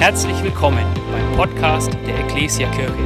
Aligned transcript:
Herzlich 0.00 0.42
willkommen 0.42 0.86
beim 1.12 1.36
Podcast 1.36 1.92
der 2.06 2.20
Ecclesia 2.20 2.70
Kirche. 2.70 2.96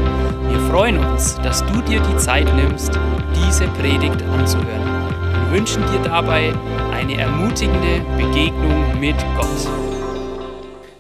Wir 0.49 0.61
freuen 0.71 0.97
uns, 0.99 1.35
dass 1.43 1.67
du 1.67 1.83
dir 1.83 2.01
die 2.01 2.17
Zeit 2.19 2.47
nimmst, 2.55 2.93
diese 3.35 3.67
Predigt 3.67 4.23
anzuhören 4.23 5.13
und 5.35 5.51
wünschen 5.51 5.83
dir 5.91 6.01
dabei 6.05 6.55
eine 6.93 7.19
ermutigende 7.19 7.99
Begegnung 8.17 9.01
mit 9.01 9.17
Gott. 9.37 9.69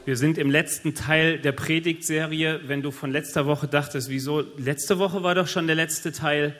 Wir 0.05 0.17
sind 0.17 0.37
im 0.37 0.51
letzten 0.51 0.97
Teil 0.97 1.39
der 1.39 1.53
Predigtserie. 1.53 2.63
Wenn 2.67 2.83
du 2.83 2.91
von 2.91 3.13
letzter 3.13 3.47
Woche 3.47 3.69
dachtest, 3.69 4.11
wieso, 4.11 4.43
letzte 4.57 4.99
Woche 4.99 5.23
war 5.23 5.37
doch 5.37 5.47
schon 5.47 5.69
der 5.69 5.77
letzte 5.77 6.11
Teil. 6.11 6.57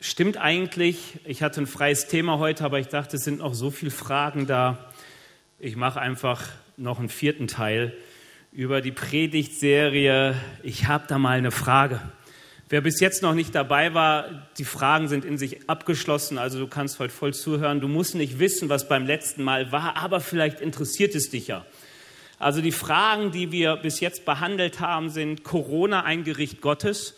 Stimmt 0.00 0.36
eigentlich. 0.36 1.20
Ich 1.24 1.44
hatte 1.44 1.60
ein 1.60 1.68
freies 1.68 2.08
Thema 2.08 2.40
heute, 2.40 2.64
aber 2.64 2.80
ich 2.80 2.88
dachte, 2.88 3.18
es 3.18 3.22
sind 3.22 3.38
noch 3.38 3.54
so 3.54 3.70
viele 3.70 3.92
Fragen 3.92 4.48
da. 4.48 4.90
Ich 5.60 5.76
mache 5.76 6.00
einfach 6.00 6.42
noch 6.76 6.98
einen 6.98 7.08
vierten 7.08 7.46
Teil 7.46 7.96
über 8.52 8.80
die 8.80 8.92
Predigtserie 8.92 10.34
Ich 10.62 10.86
habe 10.86 11.04
da 11.06 11.18
mal 11.18 11.36
eine 11.36 11.50
Frage. 11.50 12.00
Wer 12.70 12.80
bis 12.80 13.00
jetzt 13.00 13.22
noch 13.22 13.34
nicht 13.34 13.54
dabei 13.54 13.94
war, 13.94 14.48
die 14.58 14.64
Fragen 14.64 15.08
sind 15.08 15.24
in 15.24 15.38
sich 15.38 15.68
abgeschlossen, 15.68 16.38
also 16.38 16.58
du 16.58 16.66
kannst 16.66 16.98
heute 16.98 17.12
voll 17.12 17.32
zuhören. 17.32 17.80
Du 17.80 17.88
musst 17.88 18.14
nicht 18.14 18.38
wissen, 18.38 18.68
was 18.68 18.88
beim 18.88 19.06
letzten 19.06 19.42
Mal 19.42 19.72
war, 19.72 19.96
aber 19.96 20.20
vielleicht 20.20 20.60
interessiert 20.60 21.14
es 21.14 21.30
dich 21.30 21.48
ja. 21.48 21.64
Also 22.38 22.60
die 22.60 22.72
Fragen, 22.72 23.32
die 23.32 23.52
wir 23.52 23.76
bis 23.76 24.00
jetzt 24.00 24.24
behandelt 24.24 24.80
haben, 24.80 25.10
sind 25.10 25.44
Corona 25.44 26.04
ein 26.04 26.24
Gericht 26.24 26.60
Gottes? 26.60 27.14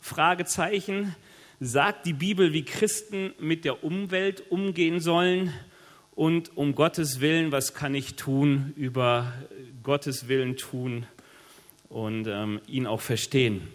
Fragezeichen. 0.00 1.14
Sagt 1.60 2.06
die 2.06 2.12
Bibel, 2.12 2.52
wie 2.52 2.64
Christen 2.64 3.32
mit 3.40 3.64
der 3.64 3.82
Umwelt 3.82 4.44
umgehen 4.50 5.00
sollen? 5.00 5.52
Und 6.14 6.56
um 6.56 6.74
Gottes 6.74 7.20
Willen, 7.20 7.52
was 7.52 7.74
kann 7.74 7.94
ich 7.94 8.16
tun 8.16 8.72
über 8.76 9.32
Gottes 9.88 10.28
Willen 10.28 10.58
tun 10.58 11.06
und 11.88 12.26
ähm, 12.26 12.60
ihn 12.66 12.86
auch 12.86 13.00
verstehen. 13.00 13.68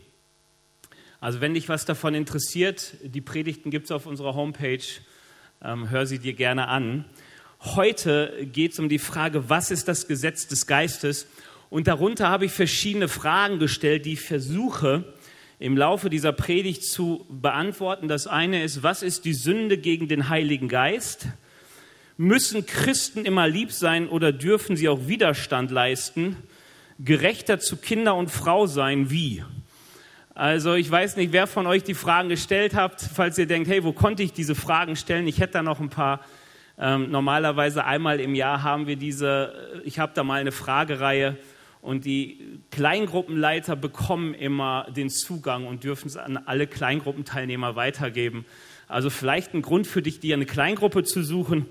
Also 1.20 1.42
wenn 1.42 1.56
dich 1.56 1.70
was 1.70 1.86
davon 1.86 2.14
interessiert, 2.14 2.98
die 3.04 3.20
Predigten 3.20 3.72
gibt 3.72 3.86
es 3.86 3.92
auf 3.92 4.06
unserer 4.06 4.36
Homepage, 4.36 4.84
ähm, 5.64 5.90
hör 5.90 6.06
sie 6.06 6.20
dir 6.20 6.34
gerne 6.34 6.68
an. 6.68 7.06
Heute 7.62 8.46
geht 8.46 8.74
es 8.74 8.80
um 8.80 8.90
die 8.90 9.00
Frage, 9.00 9.50
was 9.50 9.72
ist 9.72 9.88
das 9.88 10.08
Gesetz 10.08 10.48
des 10.48 10.68
Geistes? 10.68 11.26
Und 11.72 11.88
darunter 11.88 12.30
habe 12.30 12.46
ich 12.46 12.52
verschiedene 12.52 13.08
Fragen 13.08 13.58
gestellt, 13.58 14.06
die 14.06 14.14
ich 14.14 14.22
versuche 14.22 15.12
im 15.58 15.76
Laufe 15.76 16.12
dieser 16.12 16.32
Predigt 16.32 16.84
zu 16.84 17.26
beantworten. 17.28 18.08
Das 18.08 18.28
eine 18.28 18.64
ist, 18.64 18.84
was 18.84 19.02
ist 19.02 19.26
die 19.26 19.34
Sünde 19.34 19.80
gegen 19.80 20.08
den 20.08 20.30
Heiligen 20.30 20.68
Geist? 20.68 21.30
Müssen 22.18 22.66
Christen 22.66 23.26
immer 23.26 23.48
lieb 23.48 23.72
sein 23.72 24.08
oder 24.08 24.32
dürfen 24.32 24.76
sie 24.76 24.88
auch 24.88 25.08
Widerstand 25.08 25.72
leisten? 25.72 26.38
Gerechter 27.00 27.60
zu 27.60 27.78
Kinder 27.78 28.16
und 28.16 28.30
Frau 28.30 28.68
sein, 28.68 29.10
wie? 29.10 29.44
Also 30.36 30.76
ich 30.76 30.90
weiß 30.90 31.16
nicht, 31.18 31.32
wer 31.32 31.48
von 31.48 31.66
euch 31.66 31.84
die 31.84 31.96
Fragen 31.96 32.30
gestellt 32.30 32.76
habt. 32.76 33.02
Falls 33.02 33.38
ihr 33.38 33.48
denkt, 33.48 33.68
hey, 33.68 33.84
wo 33.84 33.94
konnte 33.94 34.22
ich 34.22 34.32
diese 34.32 34.54
Fragen 34.54 34.96
stellen? 34.96 35.28
Ich 35.28 35.40
hätte 35.40 35.54
da 35.54 35.64
noch 35.64 35.80
ein 35.80 35.90
paar. 35.90 36.22
Ähm, 36.78 37.12
normalerweise 37.12 37.86
einmal 37.86 38.20
im 38.20 38.34
Jahr 38.34 38.64
haben 38.64 38.88
wir 38.88 38.96
diese, 38.96 39.82
ich 39.84 40.00
habe 40.00 40.12
da 40.16 40.24
mal 40.24 40.42
eine 40.42 40.52
Fragereihe 40.52 41.38
und 41.82 42.06
die 42.06 42.60
Kleingruppenleiter 42.72 43.76
bekommen 43.76 44.34
immer 44.34 44.88
den 44.96 45.12
Zugang 45.12 45.68
und 45.68 45.84
dürfen 45.84 46.08
es 46.08 46.18
an 46.18 46.38
alle 46.38 46.66
Kleingruppenteilnehmer 46.66 47.76
weitergeben. 47.76 48.46
Also 48.88 49.12
vielleicht 49.12 49.54
ein 49.54 49.62
Grund 49.62 49.86
für 49.86 50.02
dich, 50.02 50.20
dir 50.20 50.36
eine 50.36 50.46
Kleingruppe 50.46 51.04
zu 51.04 51.24
suchen 51.24 51.68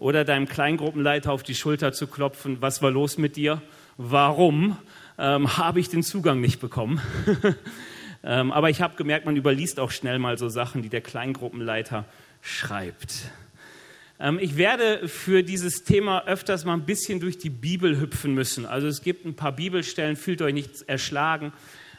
oder 0.00 0.24
deinem 0.24 0.48
Kleingruppenleiter 0.48 1.30
auf 1.30 1.44
die 1.44 1.54
Schulter 1.54 1.92
zu 1.92 2.08
klopfen, 2.08 2.56
was 2.60 2.82
war 2.82 2.90
los 2.90 3.18
mit 3.18 3.36
dir? 3.36 3.62
Warum 3.98 4.76
ähm, 5.18 5.58
habe 5.58 5.78
ich 5.78 5.90
den 5.90 6.02
Zugang 6.02 6.40
nicht 6.40 6.58
bekommen? 6.58 7.00
ähm, 8.24 8.50
aber 8.50 8.70
ich 8.70 8.80
habe 8.80 8.96
gemerkt, 8.96 9.26
man 9.26 9.36
überliest 9.36 9.78
auch 9.78 9.90
schnell 9.90 10.18
mal 10.18 10.38
so 10.38 10.48
Sachen, 10.48 10.82
die 10.82 10.88
der 10.88 11.02
Kleingruppenleiter 11.02 12.06
schreibt. 12.40 13.30
Ähm, 14.18 14.38
ich 14.40 14.56
werde 14.56 15.06
für 15.06 15.42
dieses 15.42 15.84
Thema 15.84 16.26
öfters 16.26 16.64
mal 16.64 16.74
ein 16.74 16.86
bisschen 16.86 17.20
durch 17.20 17.36
die 17.36 17.50
Bibel 17.50 18.00
hüpfen 18.00 18.32
müssen. 18.32 18.64
Also 18.64 18.86
es 18.86 19.02
gibt 19.02 19.26
ein 19.26 19.36
paar 19.36 19.52
Bibelstellen, 19.52 20.16
fühlt 20.16 20.40
euch 20.40 20.54
nicht 20.54 20.88
erschlagen. 20.88 21.52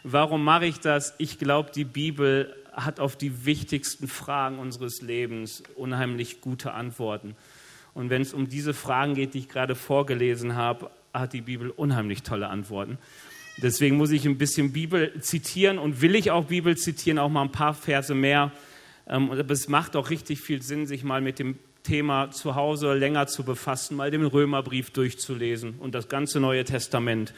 Warum 0.04 0.44
mache 0.44 0.66
ich 0.66 0.80
das? 0.80 1.14
Ich 1.20 1.38
glaube, 1.38 1.70
die 1.72 1.86
Bibel 1.86 2.56
hat 2.72 3.00
auf 3.00 3.16
die 3.16 3.46
wichtigsten 3.46 4.08
Fragen 4.08 4.58
unseres 4.58 5.04
Lebens 5.04 5.62
unheimlich 5.76 6.42
gute 6.42 6.72
Antworten. 6.72 7.36
Und 7.94 8.10
wenn 8.10 8.22
es 8.22 8.34
um 8.34 8.48
diese 8.48 8.74
Fragen 8.74 9.16
geht, 9.16 9.34
die 9.34 9.40
ich 9.40 9.50
gerade 9.50 9.76
vorgelesen 9.76 10.56
habe, 10.56 10.92
hat 11.14 11.34
die 11.34 11.42
Bibel 11.42 11.70
unheimlich 11.70 12.24
tolle 12.24 12.48
Antworten. 12.48 12.98
Deswegen 13.62 13.98
muss 13.98 14.12
ich 14.12 14.26
ein 14.26 14.38
bisschen 14.38 14.72
Bibel 14.72 15.20
zitieren 15.20 15.78
und 15.78 16.02
will 16.02 16.16
ich 16.16 16.32
auch 16.32 16.46
Bibel 16.46 16.78
zitieren, 16.78 17.20
auch 17.20 17.30
mal 17.30 17.44
ein 17.44 17.52
paar 17.52 17.74
Verse 17.74 18.16
mehr. 18.16 18.52
Ähm, 19.08 19.32
aber 19.32 19.52
es 19.52 19.68
macht 19.68 19.96
auch 19.96 20.10
richtig 20.10 20.40
viel 20.42 20.62
Sinn, 20.62 20.88
sich 20.88 21.04
mal 21.04 21.22
mit 21.22 21.38
dem 21.38 21.58
Thema 21.84 22.32
zu 22.32 22.56
Hause 22.56 22.94
länger 22.94 23.28
zu 23.28 23.44
befassen, 23.44 23.98
mal 23.98 24.12
den 24.12 24.26
Römerbrief 24.26 24.92
durchzulesen 24.92 25.76
und 25.80 25.96
das 25.96 26.08
ganze 26.08 26.40
Neue 26.40 26.64
Testament. 26.64 27.34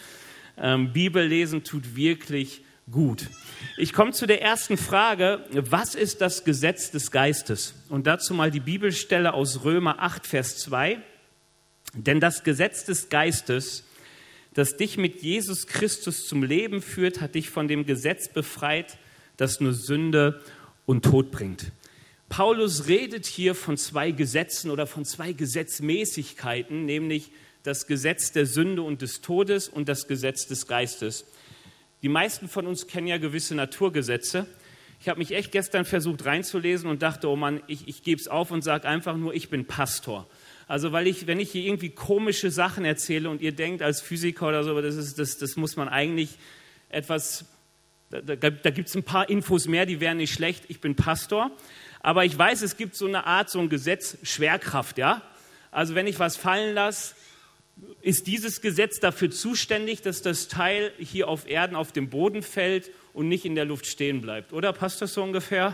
Ähm, 0.57 0.93
Bibel 0.93 1.25
lesen 1.25 1.63
tut 1.63 1.95
wirklich 1.95 2.61
gut. 2.91 3.29
Ich 3.77 3.93
komme 3.93 4.11
zu 4.11 4.25
der 4.25 4.41
ersten 4.41 4.77
Frage, 4.77 5.45
was 5.51 5.95
ist 5.95 6.21
das 6.21 6.43
Gesetz 6.43 6.91
des 6.91 7.11
Geistes? 7.11 7.75
Und 7.89 8.07
dazu 8.07 8.33
mal 8.33 8.51
die 8.51 8.59
Bibelstelle 8.59 9.33
aus 9.33 9.63
Römer 9.63 9.99
8, 9.99 10.27
Vers 10.27 10.57
2. 10.57 10.99
Denn 11.93 12.19
das 12.19 12.43
Gesetz 12.43 12.85
des 12.85 13.09
Geistes, 13.09 13.83
das 14.53 14.77
dich 14.77 14.97
mit 14.97 15.21
Jesus 15.21 15.67
Christus 15.67 16.27
zum 16.27 16.43
Leben 16.43 16.81
führt, 16.81 17.21
hat 17.21 17.35
dich 17.35 17.49
von 17.49 17.67
dem 17.67 17.85
Gesetz 17.85 18.27
befreit, 18.27 18.97
das 19.37 19.59
nur 19.59 19.73
Sünde 19.73 20.41
und 20.85 21.05
Tod 21.05 21.31
bringt. 21.31 21.71
Paulus 22.29 22.87
redet 22.87 23.25
hier 23.25 23.53
von 23.53 23.77
zwei 23.77 24.11
Gesetzen 24.11 24.71
oder 24.71 24.87
von 24.87 25.05
zwei 25.05 25.33
Gesetzmäßigkeiten, 25.33 26.85
nämlich 26.85 27.31
das 27.61 27.87
Gesetz 27.87 28.31
der 28.31 28.45
Sünde 28.45 28.81
und 28.81 29.01
des 29.01 29.21
Todes 29.21 29.69
und 29.69 29.87
das 29.87 30.07
Gesetz 30.07 30.47
des 30.47 30.67
Geistes. 30.67 31.25
Die 32.03 32.09
meisten 32.09 32.49
von 32.49 32.67
uns 32.67 32.87
kennen 32.87 33.07
ja 33.07 33.17
gewisse 33.17 33.55
Naturgesetze. 33.55 34.45
Ich 34.99 35.07
habe 35.07 35.19
mich 35.19 35.31
echt 35.31 35.53
gestern 35.53 35.85
versucht 35.85 36.25
reinzulesen 36.25 36.89
und 36.89 37.01
dachte, 37.01 37.29
oh 37.29 37.37
Mann, 37.37 37.63
ich, 37.67 37.87
ich 37.87 38.03
gebe 38.03 38.19
es 38.19 38.27
auf 38.27 38.51
und 38.51 38.61
sage 38.61 38.87
einfach 38.87 39.15
nur, 39.15 39.33
ich 39.33 39.49
bin 39.49 39.65
Pastor. 39.65 40.27
Also 40.67 40.91
weil 40.91 41.07
ich, 41.07 41.27
wenn 41.27 41.39
ich 41.39 41.51
hier 41.51 41.63
irgendwie 41.63 41.91
komische 41.91 42.51
Sachen 42.51 42.83
erzähle 42.83 43.29
und 43.29 43.41
ihr 43.41 43.53
denkt 43.53 43.81
als 43.81 44.01
Physiker 44.01 44.49
oder 44.49 44.65
so, 44.65 44.81
das, 44.81 44.95
ist, 44.95 45.17
das, 45.17 45.37
das 45.37 45.55
muss 45.55 45.77
man 45.77 45.87
eigentlich 45.87 46.37
etwas, 46.89 47.45
da, 48.09 48.19
da, 48.19 48.49
da 48.49 48.69
gibt 48.69 48.89
es 48.89 48.95
ein 48.95 49.03
paar 49.03 49.29
Infos 49.29 49.67
mehr, 49.69 49.85
die 49.85 50.01
wären 50.01 50.17
nicht 50.17 50.33
schlecht. 50.33 50.65
Ich 50.67 50.81
bin 50.81 50.95
Pastor, 50.95 51.51
aber 52.01 52.25
ich 52.25 52.37
weiß, 52.37 52.63
es 52.63 52.75
gibt 52.75 52.95
so 52.95 53.07
eine 53.07 53.25
Art, 53.25 53.49
so 53.49 53.59
ein 53.59 53.69
Gesetz, 53.69 54.17
Schwerkraft, 54.23 54.97
ja. 54.97 55.21
Also 55.71 55.95
wenn 55.95 56.07
ich 56.07 56.19
was 56.19 56.35
fallen 56.35 56.75
lasse, 56.75 57.15
ist 58.01 58.27
dieses 58.27 58.61
Gesetz 58.61 58.99
dafür 58.99 59.31
zuständig, 59.31 60.01
dass 60.01 60.21
das 60.21 60.47
Teil 60.47 60.91
hier 60.99 61.27
auf 61.27 61.49
Erden 61.49 61.75
auf 61.75 61.91
dem 61.91 62.09
Boden 62.09 62.41
fällt 62.43 62.91
und 63.13 63.27
nicht 63.27 63.45
in 63.45 63.55
der 63.55 63.65
Luft 63.65 63.85
stehen 63.85 64.21
bleibt. 64.21 64.53
Oder 64.53 64.73
passt 64.73 65.01
das 65.01 65.13
so 65.13 65.23
ungefähr? 65.23 65.73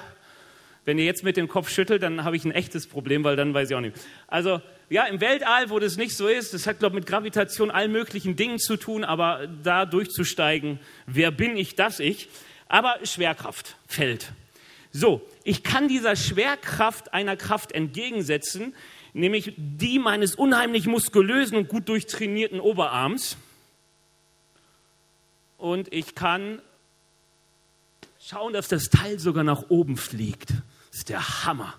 Wenn 0.86 0.98
ihr 0.98 1.06
jetzt 1.06 1.24
mit 1.24 1.38
dem 1.38 1.48
Kopf 1.48 1.70
schüttelt, 1.70 2.02
dann 2.02 2.24
habe 2.24 2.36
ich 2.36 2.46
ein 2.46 2.52
echtes 2.52 2.88
Problem, 2.88 3.24
weil 3.24 3.36
dann 3.36 3.54
weiß 3.54 3.70
ich 3.70 3.76
auch 3.76 3.82
nicht. 3.82 3.96
Also 4.28 4.62
ja, 4.90 5.06
im 5.06 5.22
Weltall, 5.22 5.70
wo 5.70 5.78
das 5.78 5.98
nicht 5.98 6.16
so 6.16 6.28
ist, 6.28 6.54
das 6.54 6.66
hat, 6.66 6.80
glaube 6.80 6.96
ich, 6.96 7.02
mit 7.02 7.10
Gravitation 7.10 7.70
allen 7.70 7.92
möglichen 7.92 8.36
Dingen 8.36 8.58
zu 8.58 8.76
tun, 8.76 9.04
aber 9.04 9.48
da 9.64 9.86
durchzusteigen, 9.86 10.80
wer 11.06 11.32
bin 11.32 11.58
ich, 11.58 11.76
das 11.76 12.00
ich? 12.00 12.30
Aber 12.70 12.98
Schwerkraft 13.04 13.76
fällt. 13.88 14.32
So, 14.92 15.22
ich 15.44 15.64
kann 15.64 15.88
dieser 15.88 16.16
Schwerkraft 16.16 17.14
einer 17.14 17.38
Kraft 17.38 17.72
entgegensetzen, 17.72 18.74
nämlich 19.14 19.54
die 19.58 20.00
meines 20.00 20.36
unheimlich 20.36 20.88
muskulösen 20.88 21.58
und 21.58 21.70
gut 21.70 21.90
durchtrainierten 21.90 22.60
Oberarms. 22.60 23.38
Und 25.58 25.92
ich 25.94 26.16
kann 26.16 26.62
schauen, 28.22 28.54
dass 28.54 28.68
das 28.68 28.90
Teil 28.90 29.20
sogar 29.20 29.44
nach 29.44 29.70
oben 29.70 29.98
fliegt. 29.98 30.52
Das 30.90 31.00
ist 31.00 31.10
der 31.10 31.46
Hammer. 31.46 31.74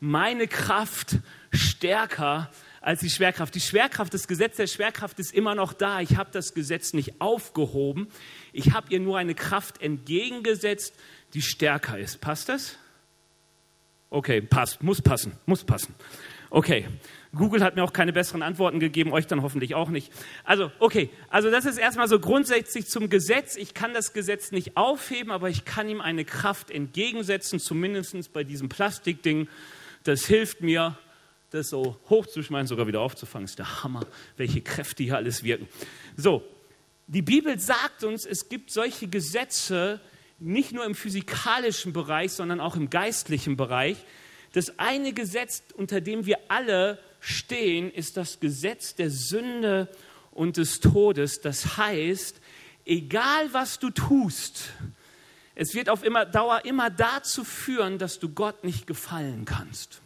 Meine 0.00 0.48
Kraft 0.48 1.18
stärker 1.52 2.50
als 2.80 3.00
die 3.00 3.10
Schwerkraft. 3.10 3.54
Die 3.54 3.60
Schwerkraft, 3.60 4.12
das 4.12 4.26
Gesetz 4.26 4.56
der 4.56 4.66
Schwerkraft 4.66 5.18
ist 5.20 5.32
immer 5.32 5.54
noch 5.54 5.72
da. 5.72 6.00
Ich 6.00 6.16
habe 6.16 6.30
das 6.32 6.54
Gesetz 6.54 6.92
nicht 6.92 7.20
aufgehoben. 7.20 8.08
Ich 8.52 8.72
habe 8.72 8.88
ihr 8.90 9.00
nur 9.00 9.18
eine 9.18 9.34
Kraft 9.34 9.80
entgegengesetzt, 9.80 10.94
die 11.34 11.42
stärker 11.42 11.98
ist. 11.98 12.20
Passt 12.20 12.48
das? 12.48 12.76
Okay, 14.10 14.42
passt, 14.42 14.82
muss 14.82 15.00
passen, 15.00 15.32
muss 15.46 15.64
passen. 15.64 15.94
Okay, 16.54 16.86
Google 17.34 17.64
hat 17.64 17.76
mir 17.76 17.82
auch 17.82 17.94
keine 17.94 18.12
besseren 18.12 18.42
Antworten 18.42 18.78
gegeben, 18.78 19.10
euch 19.14 19.26
dann 19.26 19.40
hoffentlich 19.40 19.74
auch 19.74 19.88
nicht. 19.88 20.12
Also, 20.44 20.70
okay, 20.80 21.08
also 21.30 21.50
das 21.50 21.64
ist 21.64 21.78
erstmal 21.78 22.08
so 22.08 22.20
grundsätzlich 22.20 22.88
zum 22.88 23.08
Gesetz. 23.08 23.56
Ich 23.56 23.72
kann 23.72 23.94
das 23.94 24.12
Gesetz 24.12 24.52
nicht 24.52 24.76
aufheben, 24.76 25.32
aber 25.32 25.48
ich 25.48 25.64
kann 25.64 25.88
ihm 25.88 26.02
eine 26.02 26.26
Kraft 26.26 26.70
entgegensetzen, 26.70 27.58
zumindest 27.58 28.34
bei 28.34 28.44
diesem 28.44 28.68
Plastikding. 28.68 29.48
Das 30.04 30.26
hilft 30.26 30.60
mir, 30.60 30.98
das 31.52 31.70
so 31.70 31.96
hochzuschmeißen, 32.10 32.66
sogar 32.66 32.86
wieder 32.86 33.00
aufzufangen. 33.00 33.46
Ist 33.46 33.58
der 33.58 33.82
Hammer, 33.82 34.06
welche 34.36 34.60
Kräfte 34.60 35.04
hier 35.04 35.16
alles 35.16 35.44
wirken. 35.44 35.68
So, 36.18 36.44
Die 37.06 37.22
Bibel 37.22 37.58
sagt 37.58 38.04
uns, 38.04 38.26
es 38.26 38.50
gibt 38.50 38.70
solche 38.70 39.08
Gesetze 39.08 40.00
nicht 40.38 40.72
nur 40.72 40.84
im 40.84 40.94
physikalischen 40.94 41.94
Bereich, 41.94 42.32
sondern 42.32 42.60
auch 42.60 42.76
im 42.76 42.90
geistlichen 42.90 43.56
Bereich. 43.56 43.96
Das 44.52 44.78
eine 44.78 45.12
Gesetz, 45.12 45.62
unter 45.76 46.00
dem 46.00 46.26
wir 46.26 46.38
alle 46.48 46.98
stehen, 47.20 47.90
ist 47.90 48.16
das 48.16 48.40
Gesetz 48.40 48.94
der 48.94 49.10
Sünde 49.10 49.88
und 50.32 50.56
des 50.56 50.80
Todes. 50.80 51.40
Das 51.40 51.76
heißt, 51.76 52.40
egal 52.84 53.52
was 53.52 53.78
du 53.78 53.90
tust, 53.90 54.70
es 55.54 55.74
wird 55.74 55.88
auf 55.88 56.02
immer, 56.04 56.24
Dauer 56.24 56.64
immer 56.64 56.90
dazu 56.90 57.44
führen, 57.44 57.98
dass 57.98 58.18
du 58.18 58.28
Gott 58.30 58.64
nicht 58.64 58.86
gefallen 58.86 59.44
kannst. 59.44 60.00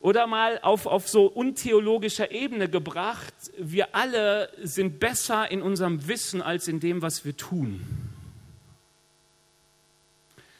Oder 0.00 0.26
mal 0.26 0.60
auf, 0.62 0.86
auf 0.86 1.08
so 1.08 1.26
untheologischer 1.26 2.30
Ebene 2.30 2.68
gebracht, 2.68 3.34
wir 3.58 3.94
alle 3.94 4.50
sind 4.62 5.00
besser 5.00 5.50
in 5.50 5.62
unserem 5.62 6.06
Wissen 6.06 6.42
als 6.42 6.68
in 6.68 6.78
dem, 6.80 7.02
was 7.02 7.24
wir 7.24 7.36
tun. 7.36 8.05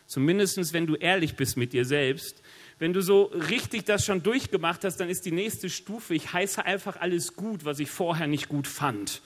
Zumindest 0.06 0.73
wenn 0.73 0.87
du 0.87 0.94
ehrlich 0.94 1.37
bist 1.37 1.56
mit 1.56 1.73
dir 1.73 1.85
selbst. 1.85 2.43
Wenn 2.79 2.93
du 2.93 3.00
so 3.00 3.25
richtig 3.25 3.85
das 3.85 4.05
schon 4.05 4.23
durchgemacht 4.23 4.85
hast, 4.85 4.99
dann 4.99 5.08
ist 5.08 5.25
die 5.25 5.32
nächste 5.32 5.70
Stufe, 5.70 6.14
ich 6.14 6.32
heiße 6.32 6.64
einfach 6.64 7.00
alles 7.00 7.35
gut, 7.35 7.64
was 7.64 7.81
ich 7.81 7.91
vorher 7.91 8.26
nicht 8.26 8.49
gut 8.49 8.67
fand. 8.67 9.23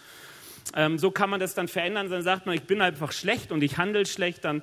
Ähm, 0.75 0.99
so 0.99 1.11
kann 1.11 1.31
man 1.31 1.41
das 1.41 1.55
dann 1.55 1.69
verändern. 1.69 2.11
Dann 2.11 2.23
sagt 2.23 2.47
man, 2.47 2.55
ich 2.55 2.63
bin 2.63 2.81
einfach 2.81 3.13
schlecht 3.13 3.53
und 3.53 3.63
ich 3.63 3.79
handle 3.79 4.07
schlecht. 4.07 4.45
Dann, 4.45 4.63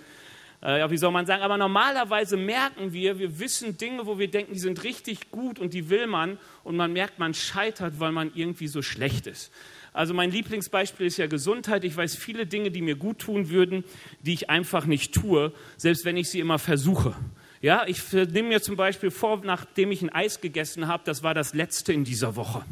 äh, 0.64 0.80
ja, 0.80 0.90
wie 0.90 0.98
soll 0.98 1.12
man 1.12 1.26
sagen? 1.26 1.44
Aber 1.44 1.58
normalerweise 1.58 2.38
merken 2.38 2.94
wir, 2.94 3.20
wir 3.20 3.40
wissen 3.40 3.78
Dinge, 3.78 4.06
wo 4.06 4.18
wir 4.18 4.30
denken, 4.30 4.54
die 4.54 4.60
sind 4.60 4.84
richtig 4.84 5.32
gut 5.32 5.60
und 5.60 5.74
die 5.74 5.90
will 5.90 6.08
man. 6.08 6.40
Und 6.64 6.78
man 6.78 6.94
merkt, 6.94 7.20
man 7.20 7.34
scheitert, 7.34 8.00
weil 8.00 8.12
man 8.12 8.32
irgendwie 8.34 8.68
so 8.68 8.82
schlecht 8.82 9.28
ist. 9.28 9.52
Also 9.98 10.14
mein 10.14 10.30
Lieblingsbeispiel 10.30 11.08
ist 11.08 11.18
ja 11.18 11.26
Gesundheit. 11.26 11.84
Ich 11.84 11.98
weiß 11.98 12.16
viele 12.16 12.46
Dinge, 12.46 12.70
die 12.70 12.84
mir 12.84 12.96
gut 12.96 13.18
tun 13.18 13.50
würden, 13.50 13.84
die 14.22 14.32
ich 14.32 14.48
einfach 14.48 14.86
nicht 14.86 15.12
tue, 15.12 15.52
selbst 15.76 16.06
wenn 16.06 16.16
ich 16.18 16.30
sie 16.30 16.40
immer 16.40 16.60
versuche. 16.60 17.16
Ja, 17.62 17.84
ich 17.88 18.14
nehme 18.14 18.50
mir 18.50 18.62
zum 18.62 18.76
Beispiel 18.76 19.10
vor, 19.10 19.42
nachdem 19.44 19.92
ich 19.92 20.04
ein 20.04 20.12
Eis 20.12 20.40
gegessen 20.40 20.88
habe, 20.88 21.02
das 21.04 21.24
war 21.24 21.34
das 21.34 21.56
letzte 21.56 21.94
in 21.94 22.04
dieser 22.04 22.36
Woche. 22.36 22.64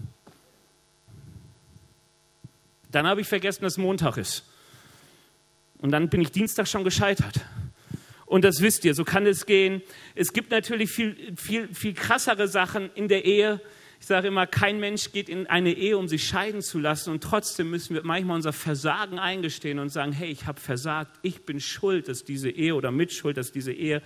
Dann 2.92 3.08
habe 3.08 3.22
ich 3.22 3.28
vergessen, 3.28 3.64
dass 3.64 3.80
Montag 3.80 4.18
ist. 4.18 4.44
Und 5.80 5.90
dann 5.90 6.10
bin 6.10 6.22
ich 6.22 6.30
Dienstag 6.30 6.68
schon 6.68 6.84
gescheitert. 6.84 7.42
Und 8.28 8.44
das 8.44 8.62
wisst 8.62 8.86
ihr, 8.86 8.94
so 8.94 9.04
kann 9.04 9.26
es 9.26 9.48
gehen. 9.48 9.82
Es 10.14 10.32
gibt 10.32 10.52
natürlich 10.52 10.92
viel, 10.92 11.36
viel, 11.36 11.74
viel 11.74 11.96
krassere 11.96 12.48
Sachen 12.48 12.92
in 12.94 13.08
der 13.08 13.26
Ehe. 13.26 13.62
Ich 14.00 14.08
sage 14.08 14.28
immer, 14.28 14.46
kein 14.46 14.80
Mensch 14.80 15.12
geht 15.12 15.30
in 15.30 15.48
eine 15.48 15.74
Ehe, 15.74 15.98
um 15.98 16.08
sich 16.08 16.28
scheiden 16.28 16.62
zu 16.62 16.80
lassen. 16.80 17.12
Und 17.12 17.24
trotzdem 17.24 17.70
müssen 17.70 17.96
wir 17.96 18.04
manchmal 18.04 18.36
unser 18.36 18.54
Versagen 18.54 19.20
eingestehen 19.20 19.80
und 19.80 19.90
sagen, 19.90 20.12
hey, 20.12 20.30
ich 20.30 20.46
habe 20.46 20.60
versagt. 20.60 21.18
Ich 21.22 21.46
bin 21.46 21.60
schuld, 21.60 22.08
dass 22.08 22.24
diese 22.24 22.50
Ehe 22.50 22.76
oder 22.76 22.92
mitschuld, 22.92 23.38
dass 23.38 23.52
diese 23.52 23.74
Ehe 23.74 24.02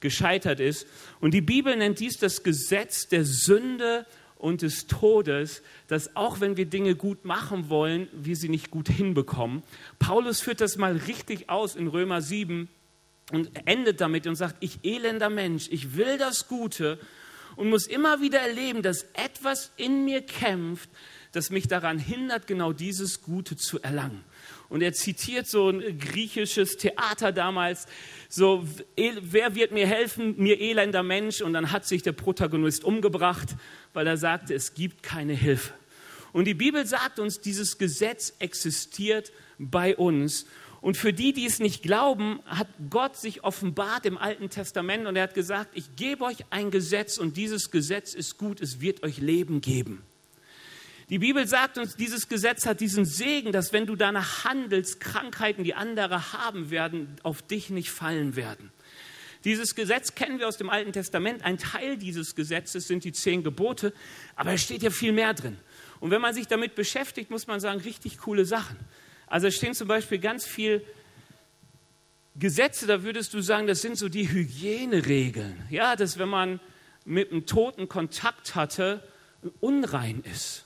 gescheitert 0.00 0.60
ist. 0.60 0.86
Und 1.20 1.34
die 1.34 1.40
Bibel 1.40 1.76
nennt 1.76 2.00
dies 2.00 2.18
das 2.18 2.42
Gesetz 2.42 3.08
der 3.08 3.24
Sünde 3.24 4.06
und 4.36 4.62
des 4.62 4.86
Todes, 4.86 5.62
dass 5.88 6.14
auch 6.16 6.40
wenn 6.40 6.56
wir 6.56 6.66
Dinge 6.66 6.94
gut 6.94 7.24
machen 7.24 7.68
wollen, 7.68 8.08
wir 8.12 8.36
sie 8.36 8.48
nicht 8.48 8.70
gut 8.70 8.88
hinbekommen. 8.88 9.62
Paulus 9.98 10.40
führt 10.40 10.60
das 10.60 10.76
mal 10.76 10.96
richtig 10.96 11.50
aus 11.50 11.74
in 11.74 11.88
Römer 11.88 12.22
7 12.22 12.68
und 13.32 13.50
endet 13.66 14.00
damit 14.00 14.26
und 14.26 14.36
sagt, 14.36 14.56
ich 14.60 14.78
elender 14.84 15.28
Mensch, 15.28 15.68
ich 15.70 15.96
will 15.96 16.18
das 16.18 16.48
Gute 16.48 16.98
und 17.58 17.70
muss 17.70 17.88
immer 17.88 18.20
wieder 18.20 18.38
erleben, 18.38 18.82
dass 18.82 19.02
etwas 19.14 19.72
in 19.76 20.04
mir 20.04 20.22
kämpft, 20.22 20.88
das 21.32 21.50
mich 21.50 21.66
daran 21.66 21.98
hindert, 21.98 22.46
genau 22.46 22.72
dieses 22.72 23.20
Gute 23.20 23.56
zu 23.56 23.82
erlangen. 23.82 24.22
Und 24.68 24.80
er 24.80 24.92
zitiert 24.92 25.48
so 25.48 25.68
ein 25.68 25.98
griechisches 25.98 26.76
Theater 26.76 27.32
damals, 27.32 27.86
so, 28.28 28.64
wer 28.96 29.56
wird 29.56 29.72
mir 29.72 29.88
helfen, 29.88 30.36
mir 30.38 30.60
elender 30.60 31.02
Mensch? 31.02 31.40
Und 31.40 31.52
dann 31.52 31.72
hat 31.72 31.84
sich 31.84 32.02
der 32.02 32.12
Protagonist 32.12 32.84
umgebracht, 32.84 33.48
weil 33.92 34.06
er 34.06 34.16
sagte, 34.16 34.54
es 34.54 34.74
gibt 34.74 35.02
keine 35.02 35.32
Hilfe. 35.32 35.72
Und 36.32 36.44
die 36.44 36.54
Bibel 36.54 36.86
sagt 36.86 37.18
uns, 37.18 37.40
dieses 37.40 37.76
Gesetz 37.76 38.34
existiert 38.38 39.32
bei 39.58 39.96
uns. 39.96 40.46
Und 40.80 40.96
für 40.96 41.12
die, 41.12 41.32
die 41.32 41.44
es 41.44 41.58
nicht 41.58 41.82
glauben, 41.82 42.40
hat 42.46 42.68
Gott 42.88 43.16
sich 43.16 43.42
offenbart 43.42 44.06
im 44.06 44.16
Alten 44.16 44.48
Testament 44.48 45.06
und 45.06 45.16
er 45.16 45.24
hat 45.24 45.34
gesagt, 45.34 45.70
ich 45.74 45.96
gebe 45.96 46.24
euch 46.24 46.44
ein 46.50 46.70
Gesetz 46.70 47.18
und 47.18 47.36
dieses 47.36 47.70
Gesetz 47.70 48.14
ist 48.14 48.38
gut, 48.38 48.60
es 48.60 48.80
wird 48.80 49.02
euch 49.02 49.18
Leben 49.18 49.60
geben. 49.60 50.02
Die 51.10 51.18
Bibel 51.18 51.46
sagt 51.48 51.78
uns, 51.78 51.96
dieses 51.96 52.28
Gesetz 52.28 52.66
hat 52.66 52.80
diesen 52.80 53.06
Segen, 53.06 53.50
dass 53.50 53.72
wenn 53.72 53.86
du 53.86 53.96
danach 53.96 54.44
handelst, 54.44 55.00
Krankheiten, 55.00 55.64
die 55.64 55.74
andere 55.74 56.32
haben 56.32 56.70
werden, 56.70 57.16
auf 57.22 57.42
dich 57.42 57.70
nicht 57.70 57.90
fallen 57.90 58.36
werden. 58.36 58.70
Dieses 59.44 59.74
Gesetz 59.74 60.14
kennen 60.14 60.38
wir 60.38 60.46
aus 60.46 60.58
dem 60.58 60.68
Alten 60.68 60.92
Testament. 60.92 61.44
Ein 61.44 61.58
Teil 61.58 61.96
dieses 61.96 62.34
Gesetzes 62.34 62.86
sind 62.88 63.04
die 63.04 63.12
zehn 63.12 63.42
Gebote, 63.42 63.94
aber 64.36 64.52
es 64.52 64.62
steht 64.62 64.82
ja 64.82 64.90
viel 64.90 65.12
mehr 65.12 65.32
drin. 65.32 65.56
Und 66.00 66.10
wenn 66.10 66.20
man 66.20 66.34
sich 66.34 66.46
damit 66.46 66.74
beschäftigt, 66.74 67.30
muss 67.30 67.46
man 67.46 67.58
sagen, 67.58 67.80
richtig 67.80 68.18
coole 68.18 68.44
Sachen. 68.44 68.76
Also 69.28 69.46
es 69.46 69.56
stehen 69.56 69.74
zum 69.74 69.88
Beispiel 69.88 70.18
ganz 70.18 70.46
viel 70.46 70.84
Gesetze, 72.38 72.86
da 72.86 73.02
würdest 73.02 73.34
du 73.34 73.40
sagen, 73.40 73.66
das 73.66 73.82
sind 73.82 73.96
so 73.96 74.08
die 74.08 74.28
Hygieneregeln. 74.30 75.66
Ja, 75.70 75.96
dass 75.96 76.18
wenn 76.18 76.28
man 76.28 76.60
mit 77.04 77.32
einem 77.32 77.46
Toten 77.46 77.88
Kontakt 77.88 78.54
hatte, 78.54 79.02
unrein 79.60 80.22
ist. 80.22 80.64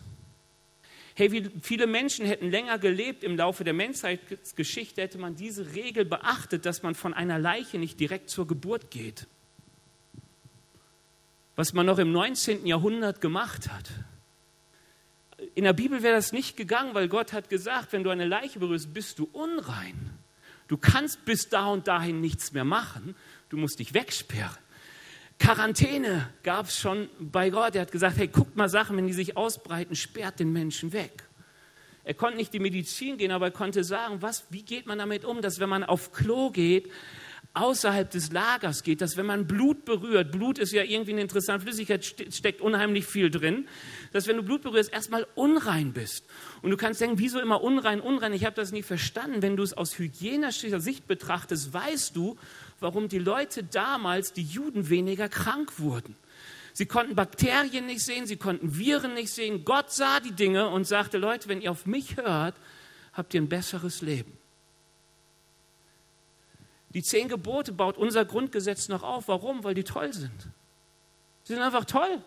Hey, 1.14 1.30
wie 1.30 1.50
viele 1.60 1.86
Menschen 1.86 2.26
hätten 2.26 2.50
länger 2.50 2.78
gelebt 2.78 3.22
im 3.22 3.36
Laufe 3.36 3.64
der 3.64 3.74
Menschheitsgeschichte, 3.74 5.02
hätte 5.02 5.18
man 5.18 5.36
diese 5.36 5.74
Regel 5.74 6.04
beachtet, 6.04 6.64
dass 6.64 6.82
man 6.82 6.94
von 6.94 7.12
einer 7.12 7.38
Leiche 7.38 7.78
nicht 7.78 8.00
direkt 8.00 8.30
zur 8.30 8.46
Geburt 8.46 8.90
geht. 8.90 9.26
Was 11.54 11.74
man 11.74 11.84
noch 11.84 11.98
im 11.98 12.12
19. 12.12 12.66
Jahrhundert 12.66 13.20
gemacht 13.20 13.70
hat. 13.70 13.90
In 15.54 15.64
der 15.64 15.72
Bibel 15.72 16.02
wäre 16.02 16.16
das 16.16 16.32
nicht 16.32 16.56
gegangen, 16.56 16.94
weil 16.94 17.08
Gott 17.08 17.32
hat 17.32 17.48
gesagt, 17.48 17.92
wenn 17.92 18.04
du 18.04 18.10
eine 18.10 18.26
Leiche 18.26 18.58
berührst, 18.58 18.92
bist 18.94 19.18
du 19.18 19.28
unrein. 19.32 20.10
Du 20.68 20.76
kannst 20.76 21.24
bis 21.24 21.48
da 21.48 21.66
und 21.66 21.88
dahin 21.88 22.20
nichts 22.20 22.52
mehr 22.52 22.64
machen. 22.64 23.14
Du 23.48 23.56
musst 23.56 23.78
dich 23.78 23.94
wegsperren. 23.94 24.56
Quarantäne 25.38 26.28
gab 26.42 26.66
es 26.66 26.78
schon 26.78 27.08
bei 27.18 27.50
Gott. 27.50 27.74
Er 27.74 27.82
hat 27.82 27.92
gesagt, 27.92 28.16
hey, 28.16 28.28
guckt 28.28 28.56
mal 28.56 28.68
Sachen, 28.68 28.96
wenn 28.96 29.06
die 29.06 29.12
sich 29.12 29.36
ausbreiten, 29.36 29.96
sperrt 29.96 30.38
den 30.38 30.52
Menschen 30.52 30.92
weg. 30.92 31.24
Er 32.04 32.14
konnte 32.14 32.36
nicht 32.36 32.52
die 32.52 32.58
Medizin 32.58 33.16
gehen, 33.16 33.30
aber 33.30 33.46
er 33.46 33.52
konnte 33.52 33.84
sagen, 33.84 34.22
was, 34.22 34.46
wie 34.50 34.62
geht 34.62 34.86
man 34.86 34.98
damit 34.98 35.24
um, 35.24 35.40
dass 35.40 35.60
wenn 35.60 35.68
man 35.68 35.84
auf 35.84 36.12
Klo 36.12 36.50
geht, 36.50 36.90
außerhalb 37.54 38.10
des 38.10 38.32
Lagers 38.32 38.82
geht, 38.82 39.00
dass 39.00 39.16
wenn 39.16 39.26
man 39.26 39.46
Blut 39.46 39.84
berührt, 39.84 40.32
Blut 40.32 40.58
ist 40.58 40.72
ja 40.72 40.82
irgendwie 40.82 41.12
eine 41.12 41.20
interessante 41.20 41.64
Flüssigkeit, 41.64 42.04
steckt 42.04 42.60
unheimlich 42.60 43.04
viel 43.04 43.30
drin, 43.30 43.68
dass 44.12 44.26
wenn 44.26 44.36
du 44.36 44.42
Blut 44.42 44.62
berührst, 44.62 44.92
erstmal 44.92 45.26
unrein 45.34 45.92
bist. 45.92 46.24
Und 46.62 46.70
du 46.70 46.76
kannst 46.76 47.00
denken, 47.00 47.18
wieso 47.18 47.40
immer 47.40 47.62
unrein, 47.62 48.00
unrein? 48.00 48.32
Ich 48.32 48.44
habe 48.44 48.56
das 48.56 48.72
nie 48.72 48.82
verstanden. 48.82 49.42
Wenn 49.42 49.56
du 49.56 49.62
es 49.62 49.74
aus 49.74 49.98
hygienischer 49.98 50.80
Sicht 50.80 51.06
betrachtest, 51.06 51.74
weißt 51.74 52.16
du, 52.16 52.38
warum 52.80 53.08
die 53.08 53.18
Leute 53.18 53.64
damals, 53.64 54.32
die 54.32 54.42
Juden, 54.42 54.88
weniger 54.88 55.28
krank 55.28 55.78
wurden. 55.78 56.16
Sie 56.72 56.86
konnten 56.86 57.14
Bakterien 57.14 57.84
nicht 57.84 58.02
sehen, 58.02 58.26
sie 58.26 58.36
konnten 58.36 58.78
Viren 58.78 59.12
nicht 59.12 59.30
sehen. 59.30 59.64
Gott 59.64 59.92
sah 59.92 60.20
die 60.20 60.32
Dinge 60.32 60.68
und 60.68 60.86
sagte, 60.86 61.18
Leute, 61.18 61.50
wenn 61.50 61.60
ihr 61.60 61.70
auf 61.70 61.84
mich 61.84 62.16
hört, 62.16 62.54
habt 63.12 63.34
ihr 63.34 63.42
ein 63.42 63.48
besseres 63.48 64.00
Leben. 64.00 64.32
Die 66.94 67.02
zehn 67.02 67.28
Gebote 67.28 67.72
baut 67.72 67.96
unser 67.96 68.24
Grundgesetz 68.24 68.88
noch 68.88 69.02
auf. 69.02 69.28
Warum? 69.28 69.64
Weil 69.64 69.74
die 69.74 69.84
toll 69.84 70.12
sind. 70.12 70.48
Sie 71.44 71.54
sind 71.54 71.62
einfach 71.62 71.84
toll. 71.84 72.22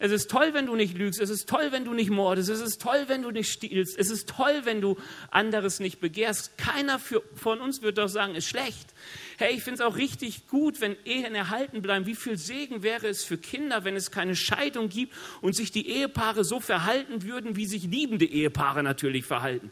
Es 0.00 0.10
ist 0.10 0.30
toll, 0.30 0.50
wenn 0.52 0.66
du 0.66 0.74
nicht 0.74 0.98
lügst. 0.98 1.20
Es 1.20 1.30
ist 1.30 1.48
toll, 1.48 1.68
wenn 1.70 1.84
du 1.84 1.94
nicht 1.94 2.10
mordest. 2.10 2.48
Es 2.48 2.60
ist 2.60 2.80
toll, 2.80 3.04
wenn 3.06 3.22
du 3.22 3.30
nicht 3.30 3.50
stiehlst. 3.50 3.96
Es 3.96 4.10
ist 4.10 4.28
toll, 4.28 4.62
wenn 4.64 4.80
du 4.80 4.96
anderes 5.30 5.78
nicht 5.80 6.00
begehrst. 6.00 6.58
Keiner 6.58 6.98
für, 6.98 7.22
von 7.36 7.60
uns 7.60 7.80
wird 7.80 7.98
doch 7.98 8.08
sagen, 8.08 8.34
ist 8.34 8.46
schlecht. 8.46 8.92
Hey, 9.38 9.54
ich 9.54 9.62
finde 9.62 9.82
es 9.82 9.88
auch 9.88 9.96
richtig 9.96 10.48
gut, 10.48 10.80
wenn 10.80 10.96
Ehen 11.04 11.34
erhalten 11.34 11.80
bleiben. 11.80 12.06
Wie 12.06 12.16
viel 12.16 12.36
Segen 12.36 12.82
wäre 12.82 13.06
es 13.06 13.24
für 13.24 13.38
Kinder, 13.38 13.84
wenn 13.84 13.94
es 13.94 14.10
keine 14.10 14.34
Scheidung 14.34 14.88
gibt 14.88 15.14
und 15.40 15.54
sich 15.54 15.70
die 15.70 15.88
Ehepaare 15.88 16.44
so 16.44 16.60
verhalten 16.60 17.22
würden, 17.22 17.56
wie 17.56 17.66
sich 17.66 17.84
liebende 17.84 18.26
Ehepaare 18.26 18.82
natürlich 18.82 19.24
verhalten. 19.24 19.70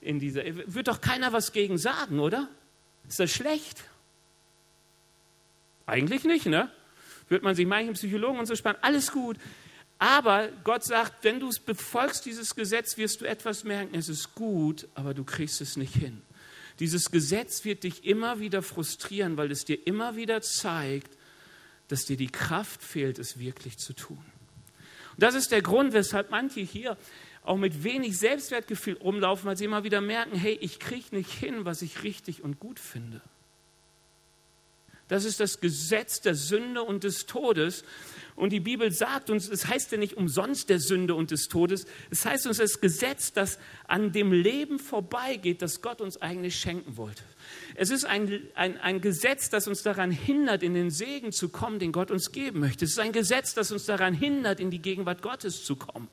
In 0.00 0.18
dieser, 0.18 0.42
wird 0.66 0.88
doch 0.88 1.00
keiner 1.00 1.32
was 1.32 1.52
gegen 1.52 1.78
sagen, 1.78 2.18
oder? 2.18 2.48
Ist 3.12 3.20
das 3.20 3.30
schlecht? 3.30 3.84
Eigentlich 5.84 6.24
nicht, 6.24 6.46
ne? 6.46 6.70
Wird 7.28 7.42
man 7.42 7.54
sich 7.54 7.66
manchen 7.66 7.92
Psychologen 7.92 8.38
und 8.38 8.46
so 8.46 8.56
sparen, 8.56 8.78
alles 8.80 9.12
gut. 9.12 9.36
Aber 9.98 10.48
Gott 10.64 10.82
sagt, 10.82 11.22
wenn 11.22 11.38
du 11.38 11.50
es 11.50 11.60
befolgst, 11.60 12.24
dieses 12.24 12.54
Gesetz, 12.54 12.96
wirst 12.96 13.20
du 13.20 13.26
etwas 13.26 13.64
merken, 13.64 13.96
es 13.96 14.08
ist 14.08 14.34
gut, 14.34 14.88
aber 14.94 15.12
du 15.12 15.24
kriegst 15.24 15.60
es 15.60 15.76
nicht 15.76 15.94
hin. 15.94 16.22
Dieses 16.80 17.10
Gesetz 17.10 17.66
wird 17.66 17.84
dich 17.84 18.06
immer 18.06 18.40
wieder 18.40 18.62
frustrieren, 18.62 19.36
weil 19.36 19.50
es 19.50 19.66
dir 19.66 19.86
immer 19.86 20.16
wieder 20.16 20.40
zeigt, 20.40 21.18
dass 21.88 22.06
dir 22.06 22.16
die 22.16 22.30
Kraft 22.30 22.82
fehlt, 22.82 23.18
es 23.18 23.38
wirklich 23.38 23.76
zu 23.76 23.92
tun. 23.92 24.24
Und 25.10 25.22
das 25.22 25.34
ist 25.34 25.52
der 25.52 25.60
Grund, 25.60 25.92
weshalb 25.92 26.30
manche 26.30 26.60
hier 26.60 26.96
auch 27.44 27.56
mit 27.56 27.82
wenig 27.82 28.18
Selbstwertgefühl 28.18 28.96
rumlaufen, 28.98 29.46
weil 29.46 29.56
sie 29.56 29.64
immer 29.64 29.84
wieder 29.84 30.00
merken, 30.00 30.36
hey, 30.36 30.56
ich 30.60 30.78
kriege 30.78 31.16
nicht 31.16 31.30
hin, 31.30 31.64
was 31.64 31.82
ich 31.82 32.02
richtig 32.02 32.42
und 32.42 32.60
gut 32.60 32.78
finde. 32.78 33.20
Das 35.08 35.24
ist 35.24 35.40
das 35.40 35.60
Gesetz 35.60 36.20
der 36.22 36.34
Sünde 36.34 36.82
und 36.82 37.04
des 37.04 37.26
Todes. 37.26 37.84
Und 38.34 38.50
die 38.50 38.60
Bibel 38.60 38.90
sagt 38.90 39.28
uns, 39.28 39.46
es 39.46 39.66
heißt 39.66 39.92
ja 39.92 39.98
nicht 39.98 40.16
umsonst 40.16 40.70
der 40.70 40.78
Sünde 40.80 41.14
und 41.14 41.30
des 41.30 41.48
Todes, 41.48 41.84
es 42.10 42.24
heißt 42.24 42.46
uns 42.46 42.56
das 42.56 42.80
Gesetz, 42.80 43.32
das 43.34 43.58
an 43.86 44.12
dem 44.12 44.32
Leben 44.32 44.78
vorbeigeht, 44.78 45.60
das 45.60 45.82
Gott 45.82 46.00
uns 46.00 46.22
eigentlich 46.22 46.56
schenken 46.56 46.96
wollte. 46.96 47.22
Es 47.74 47.90
ist 47.90 48.06
ein, 48.06 48.40
ein, 48.54 48.78
ein 48.78 49.02
Gesetz, 49.02 49.50
das 49.50 49.68
uns 49.68 49.82
daran 49.82 50.10
hindert, 50.10 50.62
in 50.62 50.72
den 50.72 50.90
Segen 50.90 51.30
zu 51.30 51.50
kommen, 51.50 51.78
den 51.78 51.92
Gott 51.92 52.10
uns 52.10 52.32
geben 52.32 52.60
möchte. 52.60 52.86
Es 52.86 52.92
ist 52.92 52.98
ein 52.98 53.12
Gesetz, 53.12 53.52
das 53.52 53.70
uns 53.70 53.84
daran 53.84 54.14
hindert, 54.14 54.60
in 54.60 54.70
die 54.70 54.80
Gegenwart 54.80 55.20
Gottes 55.20 55.64
zu 55.64 55.76
kommen. 55.76 56.08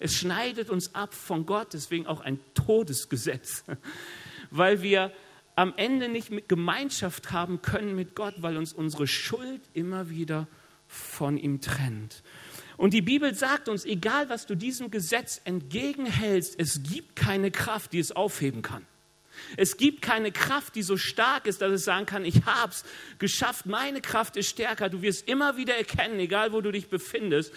Es 0.00 0.16
schneidet 0.16 0.70
uns 0.70 0.94
ab 0.94 1.14
von 1.14 1.46
Gott, 1.46 1.74
deswegen 1.74 2.06
auch 2.06 2.20
ein 2.20 2.40
Todesgesetz, 2.54 3.64
weil 4.50 4.82
wir 4.82 5.12
am 5.56 5.74
Ende 5.76 6.08
nicht 6.08 6.48
Gemeinschaft 6.48 7.32
haben 7.32 7.60
können 7.60 7.94
mit 7.94 8.16
Gott, 8.16 8.34
weil 8.38 8.56
uns 8.56 8.72
unsere 8.72 9.06
Schuld 9.06 9.60
immer 9.74 10.08
wieder 10.08 10.48
von 10.88 11.36
ihm 11.36 11.60
trennt. 11.60 12.22
Und 12.78 12.94
die 12.94 13.02
Bibel 13.02 13.34
sagt 13.34 13.68
uns, 13.68 13.84
egal 13.84 14.30
was 14.30 14.46
du 14.46 14.54
diesem 14.54 14.90
Gesetz 14.90 15.42
entgegenhältst, 15.44 16.58
es 16.58 16.82
gibt 16.82 17.14
keine 17.14 17.50
Kraft, 17.50 17.92
die 17.92 17.98
es 17.98 18.10
aufheben 18.10 18.62
kann. 18.62 18.86
Es 19.56 19.76
gibt 19.76 20.02
keine 20.02 20.32
Kraft, 20.32 20.74
die 20.74 20.82
so 20.82 20.96
stark 20.96 21.46
ist, 21.46 21.60
dass 21.60 21.72
es 21.72 21.84
sagen 21.84 22.06
kann, 22.06 22.24
ich 22.24 22.44
habe 22.44 22.72
es 22.72 22.84
geschafft, 23.18 23.66
meine 23.66 24.00
Kraft 24.00 24.36
ist 24.36 24.48
stärker. 24.48 24.88
Du 24.88 25.02
wirst 25.02 25.28
immer 25.28 25.56
wieder 25.56 25.76
erkennen, 25.76 26.18
egal 26.20 26.52
wo 26.52 26.60
du 26.60 26.72
dich 26.72 26.88
befindest, 26.88 27.52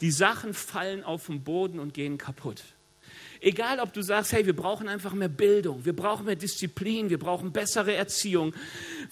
die 0.00 0.10
Sachen 0.10 0.54
fallen 0.54 1.04
auf 1.04 1.26
den 1.26 1.42
Boden 1.42 1.78
und 1.78 1.94
gehen 1.94 2.18
kaputt. 2.18 2.62
Egal, 3.40 3.78
ob 3.78 3.92
du 3.92 4.02
sagst, 4.02 4.32
hey, 4.32 4.46
wir 4.46 4.56
brauchen 4.56 4.88
einfach 4.88 5.12
mehr 5.12 5.28
Bildung, 5.28 5.84
wir 5.84 5.94
brauchen 5.94 6.26
mehr 6.26 6.34
Disziplin, 6.34 7.08
wir 7.08 7.18
brauchen 7.18 7.52
bessere 7.52 7.94
Erziehung, 7.94 8.52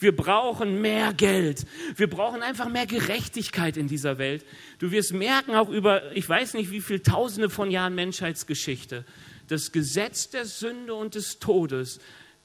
wir 0.00 0.16
brauchen 0.16 0.80
mehr 0.80 1.12
Geld, 1.12 1.64
wir 1.94 2.10
brauchen 2.10 2.42
einfach 2.42 2.68
mehr 2.68 2.86
Gerechtigkeit 2.86 3.76
in 3.76 3.86
dieser 3.86 4.18
Welt. 4.18 4.44
Du 4.80 4.90
wirst 4.90 5.12
merken, 5.12 5.54
auch 5.54 5.68
über, 5.68 6.14
ich 6.16 6.28
weiß 6.28 6.54
nicht, 6.54 6.72
wie 6.72 6.80
viele 6.80 7.02
Tausende 7.02 7.50
von 7.50 7.70
Jahren 7.70 7.94
Menschheitsgeschichte, 7.94 9.04
das 9.48 9.72
Gesetz 9.72 10.30
der 10.30 10.44
Sünde 10.44 10.94
und 10.94 11.14
des 11.14 11.38
Todes, 11.38 12.00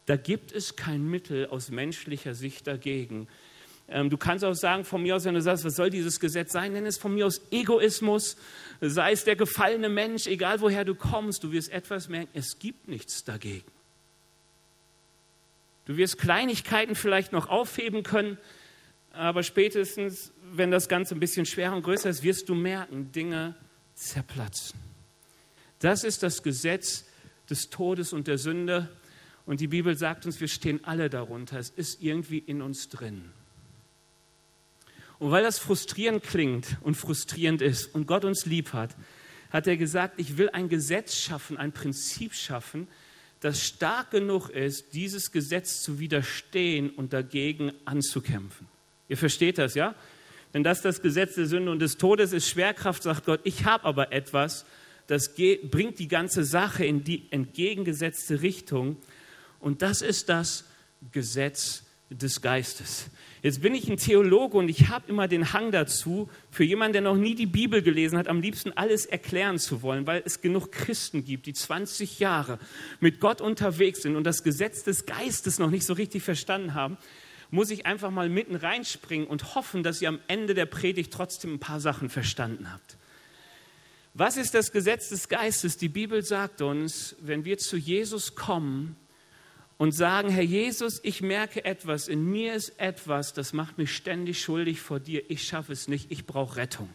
da 0.05 0.15
gibt 0.15 0.51
es 0.51 0.75
kein 0.75 1.07
Mittel 1.07 1.47
aus 1.47 1.69
menschlicher 1.69 2.33
Sicht 2.33 2.67
dagegen. 2.67 3.27
Ähm, 3.87 4.09
du 4.09 4.17
kannst 4.17 4.43
auch 4.45 4.53
sagen, 4.53 4.85
von 4.85 5.01
mir 5.01 5.15
aus, 5.15 5.25
wenn 5.25 5.33
du 5.33 5.41
sagst, 5.41 5.65
was 5.65 5.75
soll 5.75 5.89
dieses 5.89 6.19
Gesetz 6.19 6.51
sein, 6.51 6.73
nenn 6.73 6.85
es 6.85 6.97
von 6.97 7.13
mir 7.13 7.25
aus 7.25 7.41
Egoismus, 7.51 8.37
sei 8.79 9.11
es 9.11 9.25
der 9.25 9.35
gefallene 9.35 9.89
Mensch, 9.89 10.27
egal 10.27 10.61
woher 10.61 10.85
du 10.85 10.95
kommst, 10.95 11.43
du 11.43 11.51
wirst 11.51 11.71
etwas 11.71 12.07
merken, 12.07 12.29
es 12.33 12.57
gibt 12.57 12.87
nichts 12.87 13.23
dagegen. 13.23 13.69
Du 15.85 15.97
wirst 15.97 16.17
Kleinigkeiten 16.17 16.95
vielleicht 16.95 17.33
noch 17.33 17.49
aufheben 17.49 18.03
können, 18.03 18.37
aber 19.13 19.43
spätestens, 19.43 20.31
wenn 20.53 20.71
das 20.71 20.87
Ganze 20.87 21.15
ein 21.15 21.19
bisschen 21.19 21.45
schwerer 21.45 21.75
und 21.75 21.83
größer 21.83 22.09
ist, 22.09 22.23
wirst 22.23 22.47
du 22.47 22.55
merken, 22.55 23.11
Dinge 23.11 23.55
zerplatzen. 23.93 24.90
Das 25.81 26.03
ist 26.03 26.23
das 26.23 26.41
Gesetz 26.43 27.05
des 27.49 27.69
Todes 27.69 28.13
und 28.13 28.27
der 28.27 28.37
Sünde. 28.37 28.87
Und 29.45 29.59
die 29.59 29.67
Bibel 29.67 29.97
sagt 29.97 30.25
uns, 30.25 30.39
wir 30.39 30.47
stehen 30.47 30.79
alle 30.85 31.09
darunter. 31.09 31.59
Es 31.59 31.69
ist 31.69 32.01
irgendwie 32.01 32.37
in 32.37 32.61
uns 32.61 32.87
drin. 32.87 33.31
Und 35.19 35.31
weil 35.31 35.43
das 35.43 35.59
frustrierend 35.59 36.23
klingt 36.23 36.77
und 36.81 36.95
frustrierend 36.95 37.61
ist 37.61 37.93
und 37.93 38.07
Gott 38.07 38.25
uns 38.25 38.45
lieb 38.45 38.73
hat, 38.73 38.95
hat 39.51 39.67
er 39.67 39.75
gesagt, 39.75 40.15
ich 40.17 40.37
will 40.37 40.49
ein 40.49 40.69
Gesetz 40.69 41.15
schaffen, 41.15 41.57
ein 41.57 41.71
Prinzip 41.71 42.33
schaffen, 42.33 42.87
das 43.39 43.61
stark 43.63 44.11
genug 44.11 44.49
ist, 44.49 44.93
dieses 44.93 45.31
Gesetz 45.31 45.81
zu 45.81 45.99
widerstehen 45.99 46.91
und 46.91 47.11
dagegen 47.11 47.71
anzukämpfen. 47.85 48.67
Ihr 49.09 49.17
versteht 49.17 49.57
das, 49.57 49.73
ja? 49.73 49.95
Denn 50.53 50.63
das 50.63 50.81
das 50.81 51.01
Gesetz 51.01 51.35
der 51.35 51.47
Sünde 51.47 51.71
und 51.71 51.79
des 51.79 51.97
Todes 51.97 52.33
ist 52.33 52.47
Schwerkraft, 52.49 53.03
sagt 53.03 53.25
Gott. 53.25 53.41
Ich 53.43 53.65
habe 53.65 53.83
aber 53.85 54.11
etwas, 54.11 54.65
das 55.11 55.35
geht, 55.35 55.69
bringt 55.71 55.99
die 55.99 56.07
ganze 56.07 56.43
Sache 56.43 56.85
in 56.85 57.03
die 57.03 57.27
entgegengesetzte 57.31 58.41
Richtung. 58.41 58.97
Und 59.59 59.81
das 59.81 60.01
ist 60.01 60.29
das 60.29 60.65
Gesetz 61.11 61.83
des 62.09 62.41
Geistes. 62.41 63.09
Jetzt 63.43 63.61
bin 63.61 63.73
ich 63.73 63.89
ein 63.89 63.97
Theologe 63.97 64.57
und 64.57 64.69
ich 64.69 64.89
habe 64.89 65.09
immer 65.09 65.27
den 65.27 65.51
Hang 65.51 65.71
dazu, 65.71 66.29
für 66.51 66.63
jemanden, 66.63 66.93
der 66.93 67.01
noch 67.01 67.15
nie 67.15 67.33
die 67.33 67.47
Bibel 67.47 67.81
gelesen 67.81 68.17
hat, 68.17 68.27
am 68.27 68.39
liebsten 68.39 68.71
alles 68.71 69.05
erklären 69.05 69.57
zu 69.57 69.81
wollen, 69.81 70.05
weil 70.05 70.21
es 70.25 70.41
genug 70.41 70.71
Christen 70.71 71.25
gibt, 71.25 71.47
die 71.47 71.53
20 71.53 72.19
Jahre 72.19 72.59
mit 72.99 73.19
Gott 73.19 73.41
unterwegs 73.41 74.03
sind 74.03 74.15
und 74.15 74.25
das 74.25 74.43
Gesetz 74.43 74.83
des 74.83 75.05
Geistes 75.05 75.57
noch 75.57 75.71
nicht 75.71 75.85
so 75.85 75.93
richtig 75.93 76.21
verstanden 76.21 76.73
haben, 76.73 76.97
muss 77.49 77.71
ich 77.71 77.85
einfach 77.85 78.11
mal 78.11 78.29
mitten 78.29 78.55
reinspringen 78.55 79.27
und 79.27 79.55
hoffen, 79.55 79.83
dass 79.83 80.01
ihr 80.01 80.09
am 80.09 80.19
Ende 80.27 80.53
der 80.53 80.67
Predigt 80.67 81.11
trotzdem 81.11 81.55
ein 81.55 81.59
paar 81.59 81.79
Sachen 81.79 82.09
verstanden 82.09 82.71
habt. 82.71 82.97
Was 84.13 84.37
ist 84.37 84.53
das 84.53 84.71
Gesetz 84.71 85.09
des 85.09 85.29
Geistes? 85.29 85.77
Die 85.77 85.89
Bibel 85.89 86.23
sagt 86.23 86.61
uns, 86.61 87.15
wenn 87.21 87.45
wir 87.45 87.57
zu 87.57 87.77
Jesus 87.77 88.35
kommen, 88.35 88.95
und 89.81 89.93
sagen, 89.93 90.29
Herr 90.29 90.43
Jesus, 90.43 90.99
ich 91.01 91.23
merke 91.23 91.65
etwas, 91.65 92.07
in 92.07 92.23
mir 92.23 92.53
ist 92.53 92.79
etwas, 92.79 93.33
das 93.33 93.51
macht 93.51 93.79
mich 93.79 93.95
ständig 93.95 94.39
schuldig 94.39 94.79
vor 94.79 94.99
dir, 94.99 95.23
ich 95.31 95.41
schaffe 95.41 95.73
es 95.73 95.87
nicht, 95.87 96.11
ich 96.11 96.27
brauche 96.27 96.57
Rettung. 96.57 96.87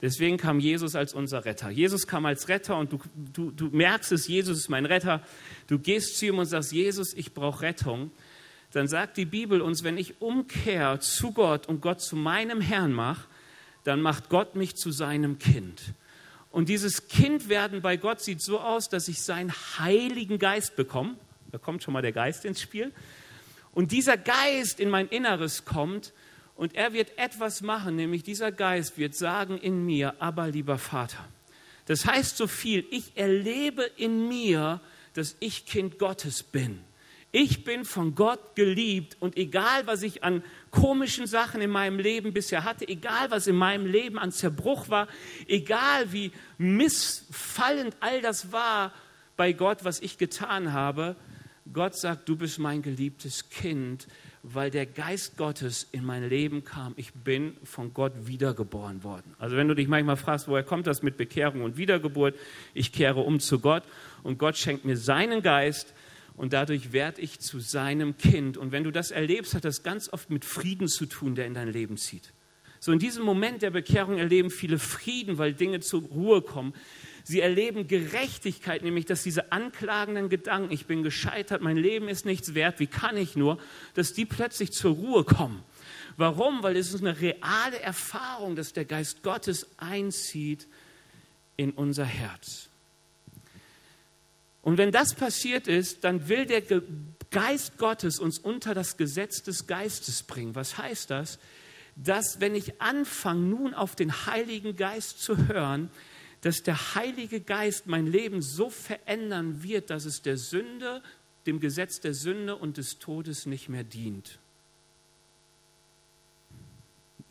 Deswegen 0.00 0.36
kam 0.36 0.60
Jesus 0.60 0.94
als 0.94 1.12
unser 1.12 1.44
Retter. 1.44 1.68
Jesus 1.68 2.06
kam 2.06 2.24
als 2.24 2.46
Retter 2.46 2.78
und 2.78 2.92
du, 2.92 3.00
du, 3.32 3.50
du 3.50 3.66
merkst 3.76 4.12
es, 4.12 4.28
Jesus 4.28 4.58
ist 4.58 4.68
mein 4.68 4.86
Retter. 4.86 5.24
Du 5.66 5.80
gehst 5.80 6.18
zu 6.18 6.26
ihm 6.26 6.38
und 6.38 6.46
sagst, 6.46 6.70
Jesus, 6.70 7.12
ich 7.14 7.34
brauche 7.34 7.62
Rettung. 7.62 8.12
Dann 8.70 8.86
sagt 8.86 9.16
die 9.16 9.24
Bibel 9.24 9.60
uns, 9.60 9.82
wenn 9.82 9.98
ich 9.98 10.20
umkehre 10.22 11.00
zu 11.00 11.32
Gott 11.32 11.66
und 11.66 11.80
Gott 11.80 12.00
zu 12.00 12.14
meinem 12.14 12.60
Herrn 12.60 12.92
mache, 12.92 13.26
dann 13.86 14.02
macht 14.02 14.28
Gott 14.28 14.56
mich 14.56 14.76
zu 14.76 14.90
seinem 14.90 15.38
Kind. 15.38 15.80
Und 16.50 16.68
dieses 16.68 17.08
Kindwerden 17.08 17.82
bei 17.82 17.96
Gott 17.96 18.20
sieht 18.20 18.40
so 18.40 18.60
aus, 18.60 18.88
dass 18.88 19.08
ich 19.08 19.22
seinen 19.22 19.52
Heiligen 19.78 20.38
Geist 20.38 20.74
bekomme. 20.74 21.16
Da 21.52 21.58
kommt 21.58 21.82
schon 21.82 21.92
mal 21.92 22.02
der 22.02 22.12
Geist 22.12 22.44
ins 22.44 22.60
Spiel. 22.60 22.92
Und 23.72 23.92
dieser 23.92 24.16
Geist 24.16 24.80
in 24.80 24.88
mein 24.88 25.08
Inneres 25.08 25.64
kommt 25.64 26.12
und 26.54 26.74
er 26.74 26.94
wird 26.94 27.18
etwas 27.18 27.60
machen, 27.60 27.96
nämlich 27.96 28.22
dieser 28.22 28.50
Geist 28.50 28.96
wird 28.96 29.14
sagen 29.14 29.58
in 29.58 29.84
mir, 29.84 30.14
aber 30.18 30.48
lieber 30.48 30.78
Vater. 30.78 31.22
Das 31.84 32.06
heißt 32.06 32.36
so 32.36 32.46
viel, 32.46 32.84
ich 32.90 33.16
erlebe 33.16 33.82
in 33.96 34.26
mir, 34.28 34.80
dass 35.12 35.36
ich 35.40 35.66
Kind 35.66 35.98
Gottes 35.98 36.42
bin. 36.42 36.80
Ich 37.32 37.64
bin 37.64 37.84
von 37.84 38.14
Gott 38.14 38.56
geliebt 38.56 39.18
und 39.20 39.36
egal, 39.36 39.86
was 39.86 40.02
ich 40.02 40.24
an 40.24 40.42
komischen 40.76 41.26
Sachen 41.26 41.62
in 41.62 41.70
meinem 41.70 41.98
Leben 41.98 42.34
bisher 42.34 42.64
hatte, 42.64 42.86
egal, 42.86 43.30
was 43.30 43.46
in 43.46 43.56
meinem 43.56 43.86
Leben 43.86 44.18
an 44.18 44.30
Zerbruch 44.30 44.90
war, 44.90 45.08
egal, 45.48 46.12
wie 46.12 46.32
missfallend 46.58 47.96
all 48.00 48.20
das 48.20 48.52
war 48.52 48.92
bei 49.36 49.52
Gott, 49.52 49.84
was 49.84 50.00
ich 50.00 50.18
getan 50.18 50.72
habe, 50.72 51.16
Gott 51.72 51.96
sagt, 51.96 52.28
du 52.28 52.36
bist 52.36 52.58
mein 52.58 52.82
geliebtes 52.82 53.48
Kind, 53.48 54.06
weil 54.42 54.70
der 54.70 54.86
Geist 54.86 55.36
Gottes 55.36 55.88
in 55.90 56.04
mein 56.04 56.28
Leben 56.28 56.62
kam. 56.62 56.92
Ich 56.96 57.12
bin 57.12 57.56
von 57.64 57.92
Gott 57.92 58.12
wiedergeboren 58.26 59.02
worden. 59.02 59.34
Also 59.38 59.56
wenn 59.56 59.66
du 59.66 59.74
dich 59.74 59.88
manchmal 59.88 60.16
fragst, 60.16 60.46
woher 60.46 60.62
kommt 60.62 60.86
das 60.86 61.02
mit 61.02 61.16
Bekehrung 61.16 61.62
und 61.62 61.76
Wiedergeburt, 61.76 62.36
ich 62.72 62.92
kehre 62.92 63.20
um 63.20 63.40
zu 63.40 63.58
Gott 63.58 63.82
und 64.22 64.38
Gott 64.38 64.56
schenkt 64.56 64.84
mir 64.84 64.96
seinen 64.96 65.42
Geist 65.42 65.94
und 66.36 66.52
dadurch 66.52 66.92
werde 66.92 67.20
ich 67.20 67.40
zu 67.40 67.60
seinem 67.60 68.18
Kind. 68.18 68.56
Und 68.56 68.72
wenn 68.72 68.84
du 68.84 68.90
das 68.90 69.10
erlebst, 69.10 69.54
hat 69.54 69.64
das 69.64 69.82
ganz 69.82 70.12
oft 70.12 70.30
mit 70.30 70.44
Frieden 70.44 70.88
zu 70.88 71.06
tun, 71.06 71.34
der 71.34 71.46
in 71.46 71.54
dein 71.54 71.72
Leben 71.72 71.96
zieht. 71.96 72.32
So 72.78 72.92
in 72.92 72.98
diesem 72.98 73.24
Moment 73.24 73.62
der 73.62 73.70
Bekehrung 73.70 74.18
erleben 74.18 74.50
viele 74.50 74.78
Frieden, 74.78 75.38
weil 75.38 75.54
Dinge 75.54 75.80
zur 75.80 76.02
Ruhe 76.02 76.42
kommen. 76.42 76.74
Sie 77.24 77.40
erleben 77.40 77.88
Gerechtigkeit, 77.88 78.82
nämlich 78.82 79.06
dass 79.06 79.22
diese 79.22 79.50
anklagenden 79.50 80.28
Gedanken, 80.28 80.72
ich 80.72 80.86
bin 80.86 81.02
gescheitert, 81.02 81.62
mein 81.62 81.78
Leben 81.78 82.08
ist 82.08 82.26
nichts 82.26 82.54
wert, 82.54 82.78
wie 82.78 82.86
kann 82.86 83.16
ich 83.16 83.34
nur, 83.34 83.58
dass 83.94 84.12
die 84.12 84.26
plötzlich 84.26 84.72
zur 84.72 84.94
Ruhe 84.94 85.24
kommen. 85.24 85.62
Warum? 86.16 86.62
Weil 86.62 86.76
es 86.76 86.94
ist 86.94 87.00
eine 87.00 87.20
reale 87.20 87.80
Erfahrung, 87.80 88.56
dass 88.56 88.72
der 88.72 88.84
Geist 88.84 89.22
Gottes 89.22 89.66
einzieht 89.78 90.68
in 91.56 91.72
unser 91.72 92.04
Herz. 92.04 92.68
Und 94.66 94.78
wenn 94.78 94.90
das 94.90 95.14
passiert 95.14 95.68
ist, 95.68 96.02
dann 96.02 96.26
will 96.26 96.44
der 96.44 96.60
Geist 97.30 97.78
Gottes 97.78 98.18
uns 98.18 98.36
unter 98.40 98.74
das 98.74 98.96
Gesetz 98.96 99.44
des 99.44 99.68
Geistes 99.68 100.24
bringen. 100.24 100.56
Was 100.56 100.76
heißt 100.76 101.08
das? 101.08 101.38
Dass 101.94 102.40
wenn 102.40 102.56
ich 102.56 102.82
anfange, 102.82 103.42
nun 103.42 103.74
auf 103.74 103.94
den 103.94 104.26
Heiligen 104.26 104.74
Geist 104.74 105.22
zu 105.22 105.46
hören, 105.46 105.88
dass 106.40 106.64
der 106.64 106.96
Heilige 106.96 107.40
Geist 107.40 107.86
mein 107.86 108.08
Leben 108.08 108.42
so 108.42 108.68
verändern 108.68 109.62
wird, 109.62 109.90
dass 109.90 110.04
es 110.04 110.22
der 110.22 110.36
Sünde, 110.36 111.00
dem 111.46 111.60
Gesetz 111.60 112.00
der 112.00 112.14
Sünde 112.14 112.56
und 112.56 112.76
des 112.76 112.98
Todes 112.98 113.46
nicht 113.46 113.68
mehr 113.68 113.84
dient. 113.84 114.40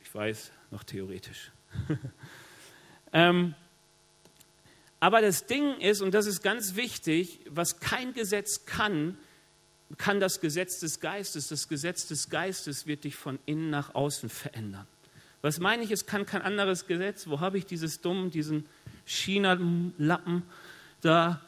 Ich 0.02 0.16
weiß, 0.16 0.54
noch 0.72 0.86
theoretisch. 0.86 1.52
ähm, 3.12 3.56
Aber 5.06 5.22
das 5.22 5.46
Ding 5.46 5.80
ist, 5.82 6.02
und 6.02 6.16
das 6.16 6.26
ist 6.26 6.42
ganz 6.42 6.76
wichtig, 6.76 7.40
was 7.48 7.80
kein 7.80 8.16
Gesetz 8.16 8.66
kann, 8.66 9.20
kann 10.00 10.20
das 10.20 10.42
Gesetz 10.42 10.80
des 10.80 11.00
Geistes. 11.00 11.48
Das 11.48 11.68
Gesetz 11.68 12.08
des 12.08 12.32
Geistes 12.32 12.88
wird 12.88 13.04
dich 13.04 13.16
von 13.16 13.38
innen 13.46 13.70
nach 13.70 13.94
außen 13.94 14.30
verändern. 14.30 14.88
Was 15.44 15.60
meine 15.60 15.84
ich, 15.84 15.92
es 15.92 16.08
kann 16.08 16.26
kein 16.26 16.42
anderes 16.42 16.88
Gesetz. 16.88 17.28
Wo 17.28 17.40
habe 17.40 17.60
ich 17.60 17.68
dieses 17.68 18.02
dumm, 18.02 18.32
diesen 18.32 18.66
China-Lappen 19.06 20.42
da? 21.02 21.40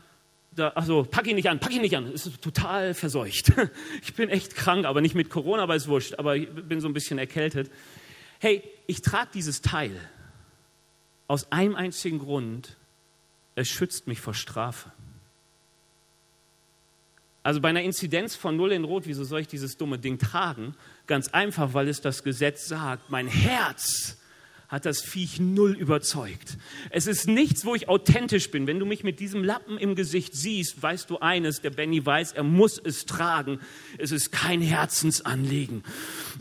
da 0.52 0.74
achso, 0.76 1.08
pack 1.10 1.26
ihn 1.26 1.36
nicht 1.36 1.50
an, 1.50 1.60
pack 1.60 1.72
ihn 1.72 1.82
nicht 1.82 1.98
an. 1.98 2.12
Es 2.14 2.28
ist 2.28 2.40
total 2.44 2.94
verseucht. 2.94 3.54
Ich 4.04 4.14
bin 4.14 4.30
echt 4.30 4.54
krank, 4.54 4.86
aber 4.86 5.02
nicht 5.02 5.16
mit 5.16 5.32
Corona, 5.32 5.64
aber 5.64 5.76
ist 5.76 5.88
wurscht. 5.88 6.14
Aber 6.20 6.36
ich 6.36 6.48
bin 6.48 6.80
so 6.80 6.88
ein 6.88 6.94
bisschen 6.94 7.18
erkältet. 7.18 7.72
Hey, 8.38 8.62
ich 8.86 9.02
trage 9.02 9.30
dieses 9.34 9.64
Teil 9.64 10.00
aus 11.28 11.52
einem 11.52 11.76
einzigen 11.76 12.20
Grund. 12.20 12.78
Es 13.58 13.68
schützt 13.68 14.06
mich 14.06 14.22
vor 14.22 14.36
Strafe. 14.36 14.92
Also 17.42 17.60
bei 17.60 17.70
einer 17.70 17.82
Inzidenz 17.82 18.36
von 18.36 18.56
0 18.56 18.72
in 18.72 18.84
Rot, 18.84 19.08
wieso 19.08 19.24
soll 19.24 19.40
ich 19.40 19.48
dieses 19.48 19.78
dumme 19.78 19.98
Ding 19.98 20.20
tragen? 20.20 20.76
Ganz 21.08 21.30
einfach, 21.30 21.74
weil 21.74 21.88
es 21.88 22.00
das 22.00 22.24
Gesetz 22.24 22.68
sagt. 22.68 23.10
Mein 23.10 23.26
Herz 23.26 24.18
hat 24.68 24.86
das 24.86 25.02
Viech 25.02 25.40
null 25.40 25.76
überzeugt. 25.76 26.58
Es 26.92 27.08
ist 27.08 27.28
nichts, 27.28 27.66
wo 27.66 27.74
ich 27.74 27.90
authentisch 27.90 28.52
bin. 28.52 28.68
Wenn 28.68 28.78
du 28.78 28.86
mich 28.86 29.04
mit 29.04 29.20
diesem 29.20 29.44
Lappen 29.44 29.80
im 29.80 29.96
Gesicht 29.96 30.36
siehst, 30.36 30.84
weißt 30.84 31.10
du 31.10 31.18
eines, 31.18 31.62
der 31.62 31.72
Benny 31.72 32.06
weiß, 32.06 32.34
er 32.34 32.44
muss 32.44 32.78
es 32.78 33.08
tragen. 33.08 33.60
Es 33.98 34.12
ist 34.12 34.32
kein 34.32 34.62
Herzensanliegen. 34.62 35.84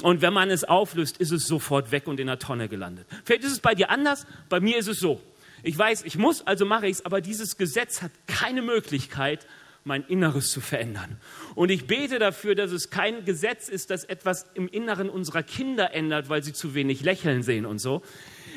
Und 0.02 0.20
wenn 0.20 0.34
man 0.34 0.50
es 0.50 0.64
auflöst, 0.64 1.16
ist 1.16 1.30
es 1.30 1.46
sofort 1.46 1.92
weg 1.92 2.08
und 2.08 2.20
in 2.20 2.26
der 2.26 2.38
Tonne 2.38 2.68
gelandet. 2.68 3.06
Vielleicht 3.24 3.44
ist 3.44 3.52
es 3.52 3.60
bei 3.60 3.74
dir 3.74 3.88
anders, 3.88 4.26
bei 4.50 4.60
mir 4.60 4.76
ist 4.76 4.88
es 4.88 4.98
so. 4.98 5.22
Ich 5.66 5.76
weiß, 5.76 6.04
ich 6.04 6.16
muss, 6.16 6.46
also 6.46 6.64
mache 6.64 6.86
ich 6.86 6.98
es, 6.98 7.04
aber 7.04 7.20
dieses 7.20 7.56
Gesetz 7.56 8.00
hat 8.00 8.12
keine 8.28 8.62
Möglichkeit, 8.62 9.48
mein 9.82 10.04
Inneres 10.04 10.46
zu 10.52 10.60
verändern. 10.60 11.20
Und 11.56 11.72
ich 11.72 11.88
bete 11.88 12.20
dafür, 12.20 12.54
dass 12.54 12.70
es 12.70 12.88
kein 12.88 13.24
Gesetz 13.24 13.68
ist, 13.68 13.90
das 13.90 14.04
etwas 14.04 14.46
im 14.54 14.68
Inneren 14.68 15.10
unserer 15.10 15.42
Kinder 15.42 15.92
ändert, 15.92 16.28
weil 16.28 16.44
sie 16.44 16.52
zu 16.52 16.76
wenig 16.76 17.02
lächeln 17.02 17.42
sehen 17.42 17.66
und 17.66 17.80
so. 17.80 18.02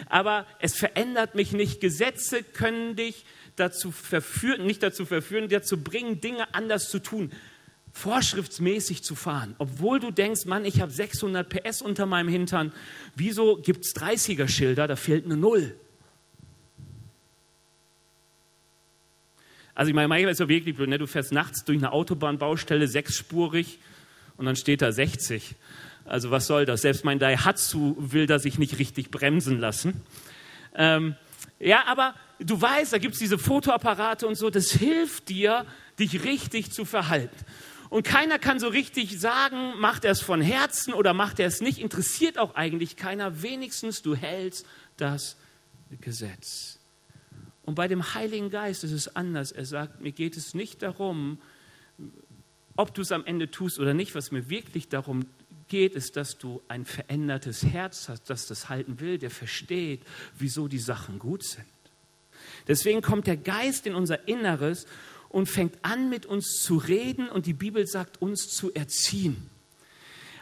Aber 0.08 0.46
es 0.60 0.75
verändert 0.75 1.34
mich 1.34 1.51
nicht. 1.51 1.82
Gesetze 1.82 2.44
können 2.44 2.96
dich 2.96 3.25
dazu 3.56 3.92
verführen, 3.92 4.68
nicht 4.68 4.84
dazu 4.84 5.04
verführen, 5.04 5.50
dazu 5.50 5.84
bringen, 5.84 6.22
Dinge 6.22 6.54
anders 6.54 6.89
zu 6.89 7.00
tun 7.00 7.32
vorschriftsmäßig 7.92 9.04
zu 9.04 9.16
fahren, 9.16 9.56
obwohl 9.58 10.00
du 10.00 10.12
denkst, 10.12 10.46
Mann, 10.46 10.63
ich 10.63 10.80
habe 10.80 10.92
600 10.92 11.50
PS 11.50 11.82
unter 11.82 12.06
meinem 12.06 12.30
Hintern, 12.30 12.72
wieso 13.16 13.56
gibt 13.58 13.84
es 13.84 13.96
30er-Schilder, 13.96 14.88
da 14.88 14.96
fehlt 14.96 15.25
eine 15.25 15.36
Null. 15.36 15.75
Also 19.80 19.92
ich 19.92 19.96
meine, 19.96 20.10
manchmal 20.10 20.34
ist 20.34 20.42
ja 20.42 20.50
wirklich 20.50 20.76
blöd, 20.76 20.90
ne? 20.90 20.98
du 20.98 21.08
fährst 21.08 21.32
nachts 21.32 21.64
durch 21.64 21.78
eine 21.78 21.94
Autobahnbaustelle 21.94 22.86
sechsspurig 22.86 23.80
und 24.36 24.46
dann 24.46 24.58
steht 24.58 24.82
da 24.82 24.92
60. 24.92 25.56
Also 26.04 26.32
was 26.32 26.48
soll 26.48 26.66
das? 26.66 26.82
Selbst 26.82 27.06
mein 27.06 27.18
Daihatsu 27.18 27.96
will 27.98 28.28
da 28.28 28.40
sich 28.40 28.60
nicht 28.60 28.78
richtig 28.78 29.10
bremsen 29.10 29.58
lassen. 29.58 30.02
Ähm, 30.76 31.16
ja, 31.60 31.86
aber 31.86 32.14
du 32.40 32.62
weißt, 32.62 32.92
da 32.92 32.98
gibt 32.98 33.14
es 33.14 33.20
diese 33.22 33.38
Fotoapparate 33.38 34.28
und 34.28 34.36
so, 34.36 34.50
das 34.50 34.72
hilft 34.72 35.30
dir, 35.30 35.66
dich 35.98 36.26
richtig 36.26 36.74
zu 36.74 36.84
verhalten. 36.84 37.38
Und 37.90 38.04
keiner 38.04 38.38
kann 38.38 38.60
so 38.60 38.68
richtig 38.68 39.18
sagen, 39.18 39.80
macht 39.80 40.04
er 40.04 40.12
es 40.12 40.20
von 40.20 40.42
Herzen 40.42 40.94
oder 40.94 41.14
macht 41.14 41.40
er 41.40 41.48
es 41.48 41.62
nicht, 41.62 41.80
interessiert 41.80 42.38
auch 42.38 42.56
eigentlich 42.56 42.98
keiner. 42.98 43.42
Wenigstens 43.44 44.02
du 44.02 44.14
hältst 44.14 44.66
das 44.98 45.38
Gesetz. 46.02 46.79
Und 47.70 47.76
bei 47.76 47.88
dem 47.88 48.16
Heiligen 48.16 48.50
Geist 48.50 48.84
ist 48.84 48.94
es 48.94 49.16
anders. 49.16 49.52
Er 49.52 49.64
sagt, 49.64 50.02
mir 50.02 50.12
geht 50.12 50.36
es 50.36 50.56
nicht 50.56 50.82
darum, 50.82 51.38
ob 52.76 52.96
du 52.96 53.04
es 53.04 53.12
am 53.12 53.24
Ende 53.26 53.52
tust 53.52 53.78
oder 53.78 53.94
nicht. 53.94 54.15
Was 54.15 54.32
mir 54.32 54.50
wirklich 54.50 54.89
darum 54.89 55.28
geht, 55.67 55.93
ist, 55.93 56.15
dass 56.15 56.39
du 56.39 56.63
ein 56.67 56.84
verändertes 56.84 57.63
Herz 57.63 58.10
hast, 58.10 58.28
das 58.28 58.48
das 58.48 58.70
halten 58.70 59.00
will, 59.00 59.20
der 59.20 59.30
versteht, 59.30 60.02
wieso 60.39 60.67
die 60.67 60.80
Sachen 60.80 61.20
gut 61.20 61.43
sind. 61.43 61.67
Deswegen 62.67 63.04
kommt 63.04 63.28
der 63.28 63.38
Geist 63.38 63.86
in 63.86 63.93
unser 63.93 64.28
Inneres 64.28 64.88
und 65.30 65.48
fängt 65.48 65.76
an, 65.84 66.10
mit 66.10 66.26
uns 66.26 66.63
zu 66.63 66.78
reden 66.78 67.30
und 67.30 67.46
die 67.46 67.54
Bibel 67.54 67.86
sagt, 67.86 68.20
uns 68.20 68.48
zu 68.48 68.74
erziehen. 68.74 69.48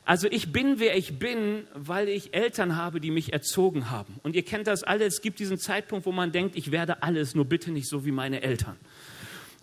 Also 0.08 0.30
ich 0.32 0.54
bin, 0.54 0.80
wer 0.80 0.96
ich 0.96 1.20
bin, 1.20 1.68
weil 1.74 2.08
ich 2.08 2.34
Eltern 2.34 2.78
habe, 2.78 3.02
die 3.02 3.12
mich 3.12 3.34
erzogen 3.34 3.90
haben. 3.90 4.22
Und 4.24 4.38
ihr 4.38 4.44
kennt 4.44 4.66
das 4.66 4.84
alle, 4.84 5.04
es 5.04 5.22
gibt 5.22 5.38
diesen 5.38 5.58
Zeitpunkt, 5.58 6.06
wo 6.06 6.14
man 6.14 6.32
denkt, 6.32 6.56
ich 6.56 6.72
werde 6.72 7.04
alles, 7.04 7.36
nur 7.36 7.44
bitte 7.44 7.72
nicht 7.72 7.90
so 7.90 8.06
wie 8.06 8.14
meine 8.14 8.42
Eltern. 8.42 8.78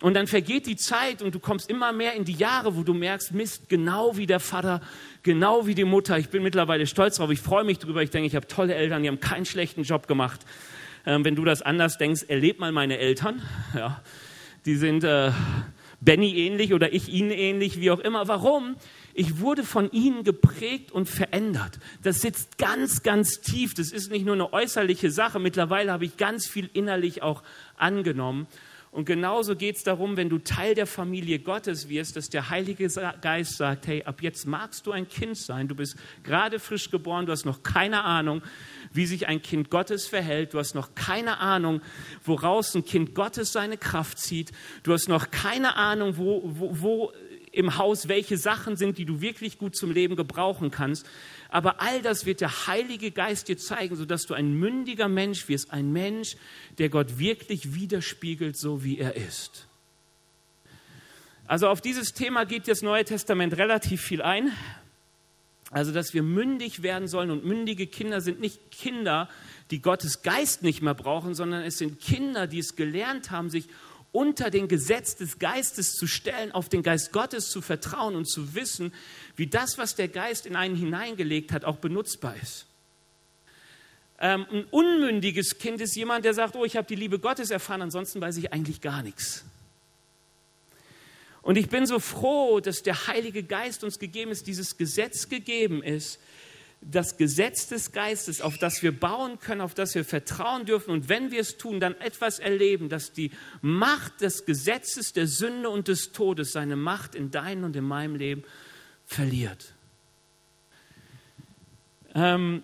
Und 0.03 0.13
dann 0.13 0.27
vergeht 0.27 0.67
die 0.67 0.77
Zeit 0.77 1.23
und 1.23 1.35
du 1.35 1.39
kommst 1.39 1.71
immer 1.71 1.93
mehr 1.93 2.13
in 2.13 2.27
die 2.27 2.35
Jahre, 2.35 2.77
wo 2.77 2.83
du 2.83 2.93
merkst, 2.93 3.33
Mist, 3.33 3.71
genau 3.71 4.19
wie 4.19 4.27
der 4.27 4.39
Vater, 4.39 4.83
genau 5.23 5.67
wie 5.67 5.75
die 5.75 5.85
Mutter. 5.85 6.19
Ich 6.19 6.29
bin 6.29 6.43
mittlerweile 6.43 6.87
stolz 6.87 7.17
drauf, 7.17 7.31
ich 7.31 7.41
freue 7.41 7.65
mich 7.65 7.79
drüber. 7.79 8.03
Ich 8.03 8.11
denke, 8.11 8.27
ich 8.27 8.37
habe 8.37 8.47
tolle 8.47 8.75
Eltern, 8.75 9.03
die 9.03 9.09
haben 9.09 9.21
keinen 9.21 9.47
schlechten 9.47 9.85
Job 9.85 10.07
gemacht. 10.07 10.43
Ähm, 11.07 11.25
wenn 11.25 11.37
du 11.37 11.47
das 11.47 11.63
anders 11.63 11.97
denkst, 11.97 12.25
erleb 12.29 12.61
mal 12.61 12.71
meine 12.71 12.99
Eltern. 12.99 13.41
Ja, 13.75 14.03
die 14.67 14.77
sind 14.77 15.05
äh, 15.05 15.31
Benny 16.03 16.37
ähnlich 16.37 16.75
oder 16.75 16.93
ich 16.93 17.09
ihnen 17.09 17.31
ähnlich, 17.31 17.81
wie 17.81 17.91
auch 17.91 18.01
immer. 18.01 18.29
Warum? 18.29 18.77
Ich 19.15 19.39
wurde 19.39 19.63
von 19.63 19.91
ihnen 19.93 20.25
geprägt 20.25 20.91
und 20.91 21.09
verändert. 21.09 21.79
Das 22.03 22.21
sitzt 22.21 22.59
ganz, 22.59 23.03
ganz 23.05 23.41
tief. 23.41 23.73
Das 23.75 23.93
ist 23.93 24.11
nicht 24.11 24.27
nur 24.27 24.35
eine 24.35 24.53
äußerliche 24.53 25.11
Sache. 25.13 25.39
Mittlerweile 25.39 25.93
habe 25.93 26.05
ich 26.05 26.17
ganz 26.17 26.47
viel 26.47 26.69
innerlich 26.73 27.23
auch 27.23 27.45
angenommen. 27.77 28.49
Und 28.95 29.07
genauso 29.07 29.57
geht 29.57 29.75
es 29.75 29.83
darum, 29.83 30.17
wenn 30.17 30.29
du 30.29 30.39
Teil 30.39 30.77
der 30.77 30.87
Familie 30.87 31.41
Gottes 31.41 31.89
wirst, 31.89 32.15
dass 32.15 32.29
der 32.29 32.49
Heilige 32.49 32.89
Geist 33.21 33.57
sagt, 33.57 33.89
hey, 33.89 34.05
ab 34.05 34.23
jetzt 34.23 34.47
magst 34.47 34.87
du 34.87 34.93
ein 34.93 35.09
Kind 35.09 35.37
sein. 35.37 35.67
Du 35.67 35.75
bist 35.75 35.97
gerade 36.23 36.61
frisch 36.61 36.93
geboren, 36.93 37.27
du 37.27 37.33
hast 37.33 37.45
noch 37.45 37.65
keine 37.65 38.05
Ahnung, 38.05 38.41
wie 38.93 39.07
sich 39.07 39.27
ein 39.27 39.43
Kind 39.43 39.69
Gottes 39.69 40.07
verhält. 40.07 40.55
Du 40.55 40.61
hast 40.61 40.77
noch 40.77 40.95
keine 40.95 41.39
Ahnung, 41.39 41.83
woraus 42.25 42.73
ein 42.77 42.85
Kind 42.85 43.17
Gottes 43.17 43.51
seine 43.51 43.79
Kraft 43.79 44.21
zieht. 44.21 44.53
Du 44.85 44.93
hast 44.93 45.09
noch 45.09 45.33
keine 45.33 45.75
Ahnung, 45.75 46.17
wo, 46.17 46.43
wo, 46.45 46.71
wo 46.81 47.13
im 47.55 47.79
Haus, 47.79 48.09
welche 48.09 48.37
Sachen 48.37 48.77
sind, 48.77 48.99
die 48.99 49.05
du 49.05 49.21
wirklich 49.21 49.59
gut 49.59 49.77
zum 49.77 49.91
Leben 49.91 50.17
gebrauchen 50.17 50.71
kannst. 50.71 51.07
Aber 51.49 51.81
all 51.81 52.03
das 52.03 52.27
wird 52.27 52.41
der 52.41 52.67
Heilige 52.67 53.11
Geist 53.11 53.49
dir 53.49 53.57
zeigen, 53.57 53.97
sodass 53.97 54.23
du 54.23 54.35
ein 54.35 54.55
mündiger 54.55 55.09
Mensch 55.09 55.49
wirst, 55.49 55.71
ein 55.73 55.93
Mensch, 55.93 56.37
der 56.79 56.89
Gott 56.89 57.19
wirklich 57.19 57.75
widerspiegelt, 57.75 58.59
so 58.59 58.83
wie 58.83 58.99
er 58.99 59.17
ist. 59.17 59.67
Also 61.47 61.69
auf 61.69 61.81
dieses 61.81 62.15
Thema 62.15 62.45
geht 62.45 62.67
das 62.69 62.83
Neue 62.83 63.05
Testament 63.05 63.57
relativ 63.57 64.01
viel 64.01 64.23
ein. 64.23 64.51
Also, 65.71 65.93
dass 65.93 66.15
wir 66.15 66.23
mündig 66.23 66.83
werden 66.83 67.09
sollen 67.09 67.31
und 67.31 67.45
mündige 67.45 67.87
Kinder 67.87 68.21
sind 68.21 68.41
nicht 68.41 68.71
Kinder, 68.71 69.29
die 69.71 69.83
Gottes 69.83 70.23
Geist 70.23 70.63
nicht 70.63 70.83
mehr 70.83 70.95
brauchen, 70.95 71.35
sondern 71.35 71.65
es 71.65 71.79
sind 71.79 72.01
Kinder, 72.01 72.47
die 72.47 72.61
es 72.61 72.77
gelernt 72.77 73.31
haben, 73.31 73.51
sich 73.51 73.67
unter 74.15 74.49
den 74.49 74.69
Gesetz 74.69 75.17
des 75.17 75.41
Geistes 75.41 75.95
zu 75.95 76.07
stellen, 76.07 76.53
auf 76.53 76.69
den 76.69 76.85
Geist 76.85 77.11
Gottes 77.11 77.51
zu 77.51 77.61
vertrauen 77.61 78.15
und 78.15 78.27
zu 78.27 78.55
wissen, 78.55 78.95
wie 79.35 79.49
das, 79.49 79.77
was 79.77 79.97
der 79.97 80.07
Geist 80.07 80.47
in 80.47 80.55
einen 80.55 80.77
hineingelegt 80.77 81.51
hat, 81.51 81.65
auch 81.65 81.79
benutzbar 81.79 82.37
ist. 82.41 82.67
Ähm, 84.21 84.47
ein 84.53 84.65
unmündiges 84.71 85.59
Kind 85.59 85.81
ist 85.81 85.97
jemand, 85.97 86.25
der 86.25 86.33
sagt, 86.33 86.55
oh, 86.55 86.65
ich 86.65 86.77
habe 86.77 86.87
die 86.87 86.95
Liebe 86.95 87.19
Gottes 87.19 87.51
erfahren, 87.51 87.83
ansonsten 87.83 88.21
weiß 88.21 88.37
ich 88.37 88.53
eigentlich 88.53 88.81
gar 88.81 89.03
nichts. 89.03 89.45
Und 91.43 91.57
ich 91.57 91.69
bin 91.69 91.85
so 91.85 91.99
froh, 91.99 92.61
dass 92.61 92.85
der 92.85 93.09
Heilige 93.09 93.43
Geist 93.43 93.83
uns 93.83 93.99
gegeben 93.99 94.31
ist, 94.31 94.47
dieses 94.47 94.77
Gesetz 94.77 95.29
gegeben 95.29 95.83
ist, 95.83 96.21
das 96.91 97.17
Gesetz 97.17 97.69
des 97.69 97.93
Geistes, 97.93 98.41
auf 98.41 98.59
das 98.59 98.83
wir 98.83 98.99
bauen 98.99 99.39
können, 99.39 99.61
auf 99.61 99.75
das 99.75 99.95
wir 99.95 100.05
vertrauen 100.05 100.67
dürfen. 100.67 100.91
Und 100.91 101.09
wenn 101.09 101.31
wir 101.31 101.41
es 101.41 101.57
tun, 101.57 101.81
dann 101.81 101.95
etwas 102.01 102.39
erleben, 102.39 102.89
dass 102.89 103.13
die 103.13 103.31
Macht 103.63 104.21
des 104.21 104.45
Gesetzes 104.45 105.13
der 105.13 105.27
Sünde 105.27 105.71
und 105.71 105.89
des 105.89 106.13
Todes 106.13 106.53
seine 106.53 106.77
Macht 106.77 107.15
in 107.15 107.31
deinem 107.31 107.65
und 107.65 107.77
in 107.77 107.85
meinem 107.85 108.17
Leben 108.17 108.45
verliert. 109.07 109.75
Ähm, 112.15 112.63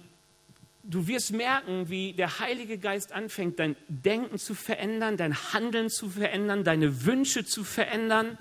du 0.82 1.06
wirst 1.06 1.32
merken, 1.32 1.88
wie 1.88 2.12
der 2.12 2.38
Heilige 2.40 2.78
Geist 2.78 3.12
anfängt, 3.12 3.58
dein 3.58 3.76
Denken 3.88 4.38
zu 4.38 4.54
verändern, 4.54 5.16
dein 5.16 5.34
Handeln 5.52 5.88
zu 5.88 6.08
verändern, 6.08 6.62
deine 6.62 7.04
Wünsche 7.04 7.44
zu 7.44 7.64
verändern. 7.64 8.38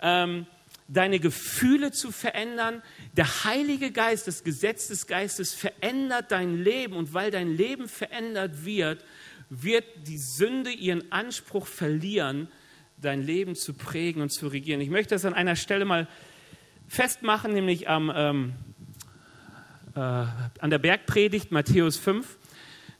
Ähm, 0.00 0.46
deine 0.88 1.18
Gefühle 1.18 1.90
zu 1.92 2.12
verändern. 2.12 2.82
Der 3.16 3.44
Heilige 3.44 3.90
Geist, 3.90 4.26
das 4.28 4.44
Gesetz 4.44 4.88
des 4.88 5.06
Geistes 5.06 5.54
verändert 5.54 6.30
dein 6.30 6.62
Leben 6.62 6.94
und 6.94 7.14
weil 7.14 7.30
dein 7.30 7.56
Leben 7.56 7.88
verändert 7.88 8.64
wird, 8.64 9.04
wird 9.48 9.84
die 10.06 10.18
Sünde 10.18 10.70
ihren 10.70 11.10
Anspruch 11.12 11.66
verlieren, 11.66 12.48
dein 12.98 13.22
Leben 13.22 13.54
zu 13.54 13.74
prägen 13.74 14.22
und 14.22 14.30
zu 14.30 14.48
regieren. 14.48 14.80
Ich 14.80 14.90
möchte 14.90 15.14
das 15.14 15.24
an 15.24 15.34
einer 15.34 15.56
Stelle 15.56 15.84
mal 15.84 16.08
festmachen, 16.88 17.52
nämlich 17.52 17.88
am, 17.88 18.12
ähm, 18.14 18.52
äh, 19.94 20.00
an 20.00 20.70
der 20.70 20.78
Bergpredigt 20.78 21.52
Matthäus 21.52 21.96
5. 21.96 22.38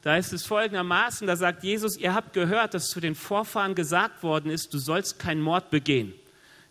Da 0.03 0.17
ist 0.17 0.33
es 0.33 0.45
folgendermaßen, 0.45 1.27
da 1.27 1.35
sagt 1.35 1.65
Jesus, 1.65 1.97
ihr 1.97 2.15
habt 2.15 2.33
gehört, 2.33 2.75
dass 2.75 2.91
zu 2.91 3.01
den 3.01 3.15
Vorfahren 3.15 3.75
gesagt 3.75 4.23
worden 4.23 4.51
ist, 4.51 4.73
du 4.73 4.79
sollst 4.79 5.19
keinen 5.19 5.41
Mord 5.41 5.71
begehen. 5.71 6.13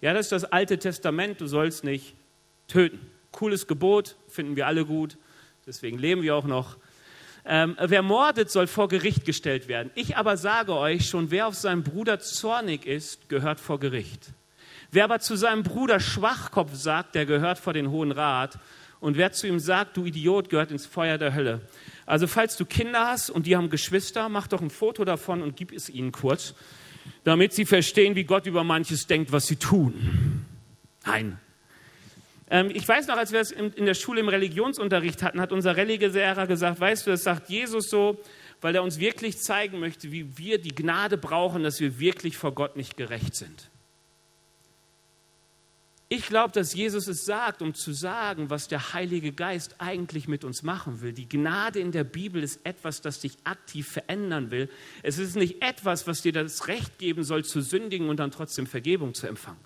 Ja, 0.02 0.14
das 0.14 0.28
ist 0.28 0.32
das 0.32 0.46
Alte 0.46 0.78
Testament, 0.78 1.42
du 1.42 1.48
sollst 1.48 1.84
nicht 1.84 2.16
töten. 2.68 3.00
Cooles 3.32 3.68
Gebot, 3.68 4.16
finden 4.28 4.56
wir 4.56 4.68
alle 4.68 4.86
gut, 4.86 5.18
deswegen 5.66 5.98
leben 6.00 6.22
wir 6.22 6.36
auch 6.36 6.46
noch. 6.46 6.78
Ähm, 7.48 7.78
wer 7.80 8.02
mordet, 8.02 8.50
soll 8.50 8.66
vor 8.66 8.88
Gericht 8.88 9.26
gestellt 9.26 9.68
werden. 9.68 9.92
Ich 9.94 10.18
aber 10.18 10.36
sage 10.36 10.76
euch 10.76 11.08
schon, 11.08 11.30
wer 11.30 11.48
auf 11.48 11.56
seinen 11.56 11.84
Bruder 11.84 12.20
zornig 12.20 12.88
ist, 12.88 13.30
gehört 13.30 13.60
vor 13.60 13.80
Gericht. 13.80 14.32
Wer 14.92 15.04
aber 15.04 15.20
zu 15.20 15.36
seinem 15.36 15.64
Bruder 15.64 16.00
Schwachkopf 16.00 16.74
sagt, 16.74 17.16
der 17.16 17.26
gehört 17.26 17.60
vor 17.60 17.74
den 17.74 17.92
Hohen 17.92 18.12
Rat. 18.12 18.58
Und 19.00 19.18
wer 19.18 19.32
zu 19.32 19.46
ihm 19.48 19.60
sagt, 19.60 19.98
du 19.98 20.06
Idiot, 20.06 20.50
gehört 20.50 20.72
ins 20.72 20.86
Feuer 20.86 21.18
der 21.18 21.36
Hölle. 21.36 21.62
Also 22.06 22.28
falls 22.28 22.58
du 22.58 22.66
Kinder 22.66 23.08
hast 23.08 23.30
und 23.30 23.46
die 23.46 23.56
haben 23.56 23.70
Geschwister, 23.70 24.30
mach 24.30 24.48
doch 24.48 24.62
ein 24.62 24.70
Foto 24.70 25.06
davon 25.06 25.44
und 25.44 25.56
gib 25.56 25.72
es 25.72 25.90
ihnen 25.90 26.12
kurz, 26.12 26.56
damit 27.24 27.54
sie 27.54 27.66
verstehen, 27.66 28.16
wie 28.16 28.24
Gott 28.24 28.46
über 28.46 28.64
manches 28.64 29.08
denkt, 29.08 29.32
was 29.32 29.48
sie 29.48 29.56
tun. 29.56 30.46
Nein. 31.06 31.40
Ähm, 32.50 32.70
ich 32.74 32.88
weiß 32.88 33.08
noch, 33.08 33.18
als 33.18 33.32
wir 33.32 33.40
es 33.40 33.52
in, 33.52 33.72
in 33.74 33.86
der 33.86 33.94
Schule 33.96 34.20
im 34.20 34.30
Religionsunterricht 34.30 35.24
hatten, 35.24 35.42
hat 35.42 35.52
unser 35.52 35.76
Religislehrer 35.76 36.48
gesagt, 36.48 36.80
weißt 36.80 37.08
du, 37.08 37.12
das 37.12 37.24
sagt 37.24 37.50
Jesus 37.50 37.90
so, 37.90 38.20
weil 38.62 38.76
er 38.76 38.84
uns 38.84 39.00
wirklich 39.00 39.40
zeigen 39.40 39.80
möchte, 39.80 40.12
wie 40.12 40.38
wir 40.38 40.60
die 40.60 40.74
Gnade 40.74 41.18
brauchen, 41.18 41.64
dass 41.64 41.80
wir 41.80 42.00
wirklich 42.00 42.38
vor 42.38 42.54
Gott 42.54 42.76
nicht 42.76 42.98
gerecht 42.98 43.36
sind. 43.36 43.70
Ich 46.18 46.28
glaube, 46.28 46.54
dass 46.54 46.74
Jesus 46.74 47.08
es 47.08 47.26
sagt, 47.26 47.62
um 47.62 47.74
zu 47.74 47.92
sagen, 47.92 48.50
was 48.50 48.70
der 48.70 48.94
Heilige 48.94 49.34
Geist 49.34 49.76
eigentlich 49.80 50.30
mit 50.30 50.46
uns 50.46 50.64
machen 50.64 51.02
will. 51.02 51.12
Die 51.12 51.28
Gnade 51.28 51.80
in 51.82 51.92
der 51.92 52.06
Bibel 52.06 52.42
ist 52.42 52.66
etwas, 52.66 53.02
das 53.02 53.20
dich 53.20 53.34
aktiv 53.44 53.86
verändern 53.86 54.50
will. 54.50 54.70
Es 55.04 55.18
ist 55.18 55.36
nicht 55.36 55.62
etwas, 55.62 56.08
was 56.08 56.22
dir 56.22 56.32
das 56.32 56.70
Recht 56.70 57.00
geben 57.00 57.26
soll, 57.26 57.44
zu 57.44 57.60
sündigen 57.60 58.08
und 58.08 58.18
dann 58.22 58.32
trotzdem 58.32 58.66
Vergebung 58.66 59.14
zu 59.14 59.28
empfangen. 59.28 59.60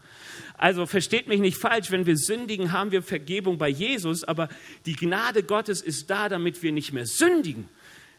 Also 0.57 0.87
versteht 0.87 1.27
mich 1.27 1.39
nicht 1.39 1.55
falsch, 1.55 1.91
wenn 1.91 2.07
wir 2.07 2.17
sündigen, 2.17 2.71
haben 2.71 2.91
wir 2.91 3.03
Vergebung 3.03 3.59
bei 3.59 3.69
Jesus, 3.69 4.23
aber 4.23 4.49
die 4.87 4.95
Gnade 4.95 5.43
Gottes 5.43 5.83
ist 5.83 6.09
da, 6.09 6.29
damit 6.29 6.63
wir 6.63 6.71
nicht 6.71 6.93
mehr 6.93 7.05
sündigen 7.05 7.69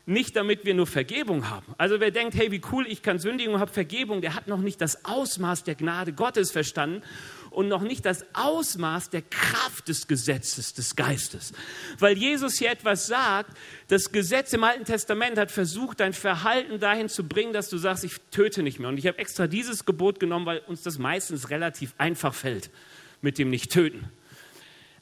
nicht 0.07 0.37
damit 0.37 0.65
wir 0.65 0.75
nur 0.75 0.87
Vergebung 0.87 1.49
haben. 1.49 1.75
Also 1.79 2.01
wer 2.01 2.11
denkt, 2.11 2.35
hey, 2.35 2.51
wie 2.51 2.61
cool, 2.73 2.87
ich 2.89 3.03
kann 3.03 3.19
sündigen 3.19 3.55
und 3.55 3.61
habe 3.61 3.73
Vergebung, 3.73 4.21
der 4.21 4.35
hat 4.35 4.49
noch 4.49 4.61
nicht 4.61 4.81
das 4.81 5.05
Ausmaß 5.05 5.65
der 5.65 5.75
Gnade 5.75 6.13
Gottes 6.13 6.51
verstanden 6.51 7.03
und 7.51 7.69
noch 7.69 7.83
nicht 7.83 8.05
das 8.05 8.25
Ausmaß 8.33 9.11
der 9.11 9.23
Kraft 9.23 9.89
des 9.89 10.07
Gesetzes 10.07 10.73
des 10.73 10.97
Geistes. 10.97 11.53
Weil 11.99 12.17
Jesus 12.17 12.59
hier 12.59 12.71
etwas 12.71 13.07
sagt, 13.07 13.57
das 13.89 14.13
Gesetz 14.13 14.53
im 14.53 14.65
Alten 14.65 14.85
Testament 14.85 15.37
hat 15.37 15.51
versucht, 15.51 16.01
dein 16.01 16.13
Verhalten 16.13 16.79
dahin 16.81 17.09
zu 17.09 17.27
bringen, 17.27 17.53
dass 17.53 17.69
du 17.69 17.77
sagst, 17.77 18.05
ich 18.05 18.15
töte 18.31 18.63
nicht 18.63 18.79
mehr. 18.79 18.89
Und 18.89 18.99
ich 18.99 19.07
habe 19.07 19.19
extra 19.19 19.47
dieses 19.47 19.85
Gebot 19.85 20.21
genommen, 20.21 20.47
weil 20.47 20.59
uns 20.67 20.83
das 20.83 20.99
meistens 20.99 21.51
relativ 21.51 21.95
einfach 21.99 22.35
fällt 22.35 22.71
mit 23.21 23.39
dem 23.39 23.51
Nicht-Töten. 23.51 24.09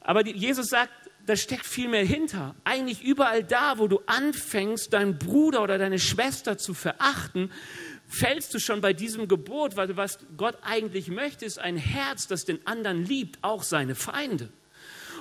Aber 0.01 0.25
Jesus 0.25 0.67
sagt, 0.67 0.91
da 1.29 1.35
steckt 1.35 1.67
viel 1.67 1.87
mehr 1.87 2.03
hinter. 2.03 2.55
Eigentlich 2.63 3.03
überall 3.03 3.43
da, 3.43 3.77
wo 3.77 3.87
du 3.87 4.01
anfängst, 4.07 4.91
deinen 4.93 5.19
Bruder 5.19 5.61
oder 5.61 5.77
deine 5.77 5.99
Schwester 5.99 6.57
zu 6.57 6.73
verachten, 6.73 7.51
fällst 8.07 8.51
du 8.55 8.59
schon 8.59 8.81
bei 8.81 8.93
diesem 8.93 9.27
Gebot, 9.27 9.77
weil 9.77 9.95
was 9.95 10.17
Gott 10.37 10.57
eigentlich 10.63 11.09
möchte, 11.09 11.45
ist 11.45 11.59
ein 11.59 11.77
Herz, 11.77 12.25
das 12.25 12.45
den 12.45 12.65
anderen 12.65 13.05
liebt, 13.05 13.37
auch 13.43 13.61
seine 13.61 13.93
Feinde. 13.93 14.49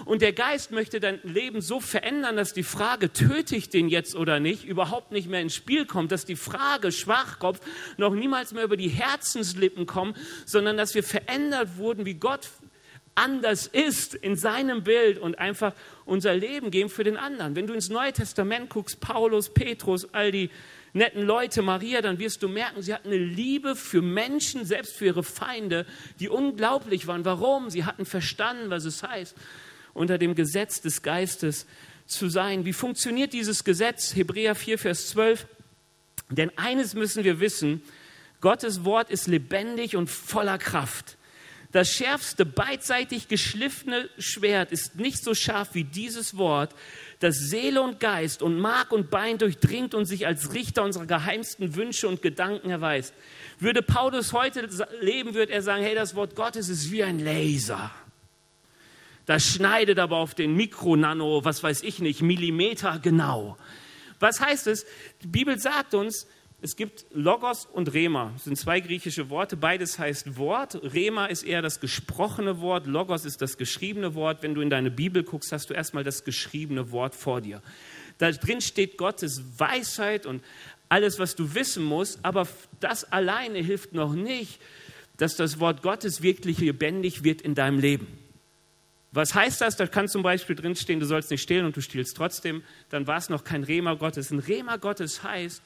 Und 0.07 0.23
der 0.23 0.33
Geist 0.33 0.71
möchte 0.71 0.99
dein 0.99 1.21
Leben 1.25 1.61
so 1.61 1.79
verändern, 1.79 2.37
dass 2.37 2.55
die 2.55 2.63
Frage, 2.63 3.13
töte 3.13 3.57
ich 3.57 3.69
den 3.69 3.91
jetzt 3.91 4.15
oder 4.15 4.41
nicht, 4.41 4.65
überhaupt 4.65 5.13
nicht 5.13 5.29
mehr 5.29 5.43
ins 5.43 5.55
Spiel 5.55 5.85
kommt, 5.85 6.11
dass 6.11 6.25
die 6.25 6.37
Frage, 6.37 6.91
Schwachkopf, 6.91 7.61
noch 7.99 8.15
niemals 8.15 8.53
mehr 8.53 8.65
über 8.65 8.79
die 8.79 8.89
Herzenslippen 8.89 9.85
kommt, 9.85 10.17
sondern 10.47 10.79
dass 10.79 10.95
wir 10.95 11.03
verändert 11.03 11.77
wurden, 11.77 12.07
wie 12.07 12.15
Gott 12.15 12.49
anders 13.19 13.67
ist 13.67 14.15
in 14.15 14.37
seinem 14.37 14.85
Bild 14.85 15.19
und 15.19 15.39
einfach 15.39 15.75
unser 16.05 16.35
Leben 16.35 16.71
geben 16.71 16.89
für 16.89 17.05
den 17.05 17.17
anderen. 17.17 17.57
Wenn 17.57 17.67
du 17.67 17.75
ins 17.75 17.89
Neue 17.89 18.13
Testament 18.13 18.71
guckst, 18.71 19.01
Paulus, 19.01 19.51
Petrus, 19.51 20.13
all 20.15 20.31
die 20.31 20.51
netten 20.93 21.23
Leute, 21.23 21.63
Maria, 21.63 22.01
dann 22.01 22.19
wirst 22.19 22.43
du 22.43 22.49
merken, 22.49 22.81
sie 22.81 22.95
hatten 22.95 23.09
eine 23.09 23.19
Liebe 23.19 23.75
für 23.75 24.03
Menschen, 24.03 24.65
selbst 24.65 24.95
für 24.95 25.07
ihre 25.07 25.25
Feinde, 25.25 25.85
die 26.21 26.29
unglaublich 26.29 27.07
waren. 27.07 27.25
Warum? 27.25 27.71
Sie 27.71 27.85
hatten 27.85 28.07
verstanden, 28.07 28.71
was 28.71 28.85
es 28.85 29.03
heißt, 29.03 29.37
unter 29.95 30.17
dem 30.17 30.35
Gesetz 30.35 30.81
des 30.81 31.03
Geistes 31.03 31.67
zu 32.07 32.29
sein. 32.29 32.65
Wie 32.65 32.73
funktioniert 32.73 33.33
dieses 33.33 33.65
Gesetz? 33.65 34.15
Hebräer 34.15 34.55
4, 34.55 34.79
Vers 34.79 35.09
12. 35.09 35.47
Denn 36.31 36.57
eines 36.57 36.95
müssen 36.95 37.25
wir 37.25 37.41
wissen, 37.41 37.83
Gottes 38.41 38.85
Wort 38.85 39.11
ist 39.11 39.27
lebendig 39.27 39.97
und 39.97 40.09
voller 40.09 40.59
Kraft. 40.59 41.18
Das 41.71 41.91
schärfste, 41.91 42.47
beidseitig 42.47 43.29
geschliffene 43.29 44.09
Schwert 44.19 44.73
ist 44.73 44.97
nicht 44.97 45.23
so 45.23 45.35
scharf 45.35 45.75
wie 45.75 45.85
dieses 45.85 46.39
Wort, 46.39 46.75
das 47.21 47.37
Seele 47.37 47.83
und 47.83 48.01
Geist 48.01 48.43
und 48.43 48.59
Mark 48.59 48.91
und 48.91 49.11
Bein 49.11 49.37
durchdringt 49.37 49.95
und 49.95 50.07
sich 50.07 50.27
als 50.27 50.55
Richter 50.55 50.83
unserer 50.83 51.05
geheimsten 51.05 51.75
Wünsche 51.75 52.09
und 52.09 52.23
Gedanken 52.23 52.71
erweist. 52.71 53.13
Würde 53.59 53.83
Paulus 53.83 54.33
heute 54.33 54.67
leben, 55.01 55.35
würde 55.35 55.53
er 55.53 55.63
sagen, 55.63 55.83
hey, 55.83 55.95
das 55.95 56.15
Wort 56.15 56.35
Gottes 56.35 56.71
ist 56.71 56.91
wie 56.91 57.03
ein 57.03 57.19
Laser. 57.19 57.91
Das 59.27 59.45
schneidet 59.45 59.99
aber 59.99 60.17
auf 60.17 60.35
den 60.35 60.55
Mikronano, 60.55 61.45
was 61.45 61.63
weiß 61.63 61.83
ich 61.83 61.99
nicht, 61.99 62.23
Millimeter 62.23 62.99
genau. 62.99 63.59
Was 64.21 64.41
heißt 64.41 64.69
es? 64.69 64.87
Die 65.23 65.27
Bibel 65.27 65.59
sagt 65.59 65.93
uns, 65.93 66.27
es 66.61 66.75
gibt 66.75 67.07
Logos 67.13 67.67
und 67.67 67.95
Rema. 67.95 68.33
Das 68.35 68.45
sind 68.45 68.59
zwei 68.59 68.81
griechische 68.81 69.31
Worte. 69.31 69.57
Beides 69.57 70.01
heißt 70.01 70.37
Wort. 70.37 70.81
Rema 70.83 71.27
ist 71.27 71.45
eher 71.45 71.63
das 71.63 71.79
gesprochene 71.79 72.61
Wort. 72.61 72.89
Logos 72.89 73.25
ist 73.25 73.41
das 73.41 73.59
geschriebene 73.59 74.17
Wort. 74.17 74.43
Wenn 74.43 74.57
du 74.57 74.61
in 74.61 74.69
deine 74.69 74.91
Bibel 74.91 75.23
guckst, 75.23 75.53
hast 75.53 75.71
du 75.71 75.75
erstmal 75.75 76.03
das 76.03 76.25
geschriebene 76.25 76.91
Wort 76.91 77.15
vor 77.15 77.41
dir. 77.41 77.63
Da 78.19 78.33
drin 78.33 78.61
steht 78.61 78.99
Gottes 78.99 79.41
Weisheit 79.57 80.27
und 80.27 80.43
alles, 80.89 81.21
was 81.21 81.37
du 81.37 81.55
wissen 81.55 81.85
musst. 81.85 82.19
Aber 82.25 82.49
das 82.81 83.05
alleine 83.05 83.61
hilft 83.61 83.93
noch 83.93 84.15
nicht, 84.15 84.61
dass 85.17 85.37
das 85.37 85.61
Wort 85.61 85.83
Gottes 85.83 86.23
wirklich 86.23 86.59
lebendig 86.59 87.23
wird 87.23 87.41
in 87.41 87.55
deinem 87.55 87.79
Leben. 87.79 88.09
Was 89.13 89.33
heißt 89.33 89.61
das? 89.61 89.77
Da 89.77 89.87
kann 89.87 90.09
zum 90.09 90.25
Beispiel 90.25 90.57
drinstehen, 90.57 90.99
du 90.99 91.07
sollst 91.07 91.31
nicht 91.31 91.43
stehlen 91.43 91.67
und 91.67 91.77
du 91.77 91.83
stiehlst 91.83 92.17
trotzdem. 92.17 92.65
Dann 92.91 93.07
war 93.07 93.19
es 93.19 93.29
noch 93.29 93.45
kein 93.45 93.63
Rema 93.63 93.95
Gottes. 93.95 94.33
Ein 94.33 94.41
Rema 94.41 94.77
Gottes 94.77 95.23
heißt, 95.23 95.63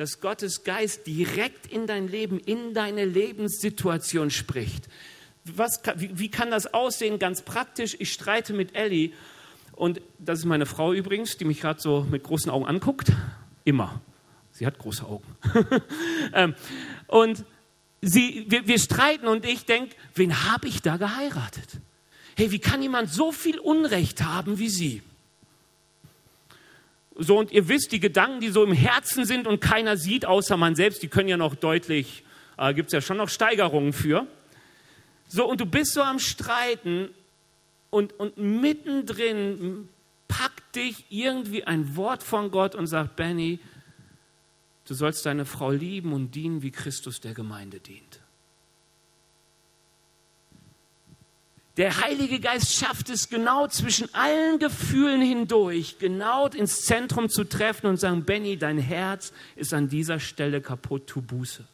dass 0.00 0.18
Gottes 0.20 0.64
Geist 0.64 1.06
direkt 1.06 1.66
in 1.66 1.86
dein 1.86 2.08
Leben, 2.08 2.40
in 2.40 2.72
deine 2.72 3.04
Lebenssituation 3.04 4.30
spricht. 4.30 4.88
Was, 5.44 5.82
wie, 5.96 6.18
wie 6.18 6.30
kann 6.30 6.50
das 6.50 6.72
aussehen? 6.72 7.18
Ganz 7.18 7.42
praktisch, 7.42 7.96
ich 7.98 8.10
streite 8.10 8.54
mit 8.54 8.74
Ellie 8.74 9.10
und 9.72 10.00
das 10.18 10.38
ist 10.38 10.44
meine 10.46 10.64
Frau 10.64 10.94
übrigens, 10.94 11.36
die 11.36 11.44
mich 11.44 11.60
gerade 11.60 11.82
so 11.82 12.06
mit 12.10 12.22
großen 12.22 12.50
Augen 12.50 12.64
anguckt. 12.64 13.12
Immer. 13.64 14.00
Sie 14.52 14.64
hat 14.64 14.78
große 14.78 15.04
Augen. 15.04 15.36
Ähm, 16.32 16.54
und 17.06 17.44
sie, 18.00 18.46
wir, 18.48 18.66
wir 18.66 18.78
streiten 18.78 19.26
und 19.26 19.44
ich 19.44 19.66
denke, 19.66 19.96
wen 20.14 20.50
habe 20.50 20.66
ich 20.66 20.80
da 20.80 20.96
geheiratet? 20.96 21.68
Hey, 22.36 22.52
wie 22.52 22.58
kann 22.58 22.80
jemand 22.80 23.10
so 23.10 23.32
viel 23.32 23.58
Unrecht 23.58 24.22
haben 24.22 24.58
wie 24.58 24.70
sie? 24.70 25.02
So, 27.22 27.38
und 27.38 27.52
ihr 27.52 27.68
wisst, 27.68 27.92
die 27.92 28.00
Gedanken, 28.00 28.40
die 28.40 28.48
so 28.48 28.64
im 28.64 28.72
Herzen 28.72 29.26
sind 29.26 29.46
und 29.46 29.60
keiner 29.60 29.98
sieht, 29.98 30.24
außer 30.24 30.56
man 30.56 30.74
selbst, 30.74 31.02
die 31.02 31.08
können 31.08 31.28
ja 31.28 31.36
noch 31.36 31.54
deutlich, 31.54 32.24
äh, 32.56 32.72
gibt 32.72 32.86
es 32.86 32.92
ja 32.94 33.02
schon 33.02 33.18
noch 33.18 33.28
Steigerungen 33.28 33.92
für. 33.92 34.26
So, 35.28 35.46
und 35.46 35.60
du 35.60 35.66
bist 35.66 35.92
so 35.92 36.00
am 36.00 36.18
Streiten 36.18 37.10
und, 37.90 38.18
und 38.18 38.38
mittendrin 38.38 39.90
packt 40.28 40.76
dich 40.76 41.04
irgendwie 41.10 41.64
ein 41.64 41.94
Wort 41.94 42.22
von 42.22 42.50
Gott 42.50 42.74
und 42.74 42.86
sagt, 42.86 43.16
Benny, 43.16 43.58
du 44.86 44.94
sollst 44.94 45.26
deine 45.26 45.44
Frau 45.44 45.72
lieben 45.72 46.14
und 46.14 46.34
dienen, 46.34 46.62
wie 46.62 46.70
Christus 46.70 47.20
der 47.20 47.34
Gemeinde 47.34 47.80
dient. 47.80 48.19
Der 51.76 52.00
Heilige 52.00 52.40
Geist 52.40 52.74
schafft 52.74 53.10
es 53.10 53.28
genau 53.28 53.68
zwischen 53.68 54.12
allen 54.12 54.58
Gefühlen 54.58 55.22
hindurch, 55.22 55.98
genau 55.98 56.48
ins 56.48 56.82
Zentrum 56.82 57.28
zu 57.28 57.44
treffen 57.44 57.86
und 57.86 57.98
sagen, 57.98 58.24
Benny, 58.24 58.56
dein 58.56 58.78
Herz 58.78 59.32
ist 59.54 59.72
an 59.72 59.88
dieser 59.88 60.18
Stelle 60.18 60.60
kaputt, 60.60 61.06
tu 61.06 61.22
Buße. 61.22 61.64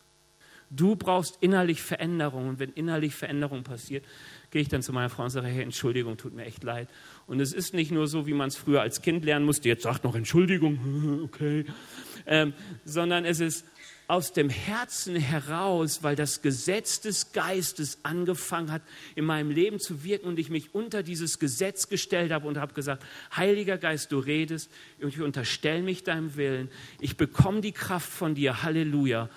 Du 0.69 0.97
brauchst 0.97 1.39
innerlich 1.41 1.81
Veränderung 1.81 2.49
und 2.49 2.59
wenn 2.59 2.73
innerlich 2.73 3.15
Veränderung 3.15 3.63
passiert, 3.63 4.05
gehe 4.51 4.63
ich 4.63 4.69
dann 4.69 4.83
zu 4.83 4.93
meiner 4.93 5.09
Frau 5.09 5.23
und 5.23 5.31
sage, 5.31 5.47
hey, 5.47 5.63
Entschuldigung, 5.63 6.17
tut 6.17 6.35
mir 6.35 6.45
echt 6.45 6.65
leid. 6.65 6.89
Und 7.27 7.41
es 7.41 7.53
ist 7.53 7.73
nicht 7.73 7.93
nur 7.93 8.09
so, 8.09 8.27
wie 8.27 8.35
man 8.35 8.49
es 8.49 8.57
früher 8.57 8.81
als 8.81 9.01
Kind 9.01 9.25
lernen 9.25 9.47
musste, 9.47 9.69
jetzt 9.69 9.85
sagt 9.85 10.03
noch 10.03 10.17
Entschuldigung, 10.17 11.23
okay, 11.25 11.65
ähm, 12.27 12.53
sondern 12.85 13.25
es 13.25 13.41
ist, 13.41 13.65
aus 14.09 14.33
dem 14.33 14.49
Herzen 14.49 15.16
heraus, 15.16 16.03
weil 16.03 16.14
das 16.14 16.40
Gesetz 16.40 17.01
des 17.01 17.33
Geistes 17.33 17.99
angefangen 18.05 18.71
hat, 18.71 18.83
in 19.16 19.25
meinem 19.25 19.51
Leben 19.51 19.81
zu 19.81 20.05
wirken 20.05 20.29
und 20.29 20.38
ich 20.38 20.49
mich 20.49 20.75
unter 20.75 21.03
dieses 21.03 21.38
Gesetz 21.38 21.88
gestellt 21.88 22.31
habe 22.31 22.47
und 22.47 22.59
habe 22.59 22.73
gesagt, 22.73 23.05
Heiliger 23.35 23.79
Geist, 23.79 24.12
du 24.12 24.19
redest 24.19 24.71
und 25.01 25.09
ich 25.09 25.21
unterstelle 25.21 25.83
mich 25.83 26.05
deinem 26.05 26.37
Willen. 26.37 26.71
Ich 27.01 27.16
bekomme 27.16 27.61
die 27.61 27.73
Kraft 27.73 28.09
von 28.09 28.35
dir. 28.35 28.62
Halleluja. 28.62 29.29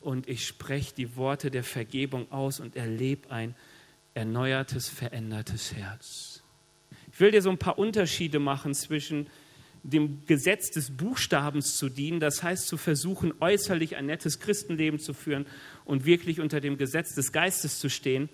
Und 0.00 0.28
ich 0.28 0.46
spreche 0.46 0.94
die 0.94 1.16
Worte 1.16 1.50
der 1.50 1.64
Vergebung 1.64 2.30
aus 2.32 2.60
und 2.60 2.76
erlebe 2.76 3.30
ein 3.30 3.54
erneuertes, 4.14 4.88
verändertes 4.88 5.74
Herz. 5.74 6.42
Ich 7.12 7.20
will 7.20 7.30
dir 7.30 7.42
so 7.42 7.50
ein 7.50 7.58
paar 7.58 7.78
Unterschiede 7.78 8.38
machen 8.38 8.74
zwischen 8.74 9.28
dem 9.82 10.26
Gesetz 10.26 10.70
des 10.70 10.96
Buchstabens 10.96 11.76
zu 11.76 11.88
dienen, 11.88 12.20
das 12.20 12.42
heißt 12.42 12.66
zu 12.66 12.76
versuchen, 12.76 13.32
äußerlich 13.40 13.96
ein 13.96 14.06
nettes 14.06 14.40
Christenleben 14.40 15.00
zu 15.00 15.14
führen 15.14 15.46
und 15.84 16.04
wirklich 16.04 16.40
unter 16.40 16.60
dem 16.60 16.78
Gesetz 16.78 17.14
des 17.14 17.32
Geistes 17.32 17.78
zu 17.78 17.88
stehen. 17.88 18.28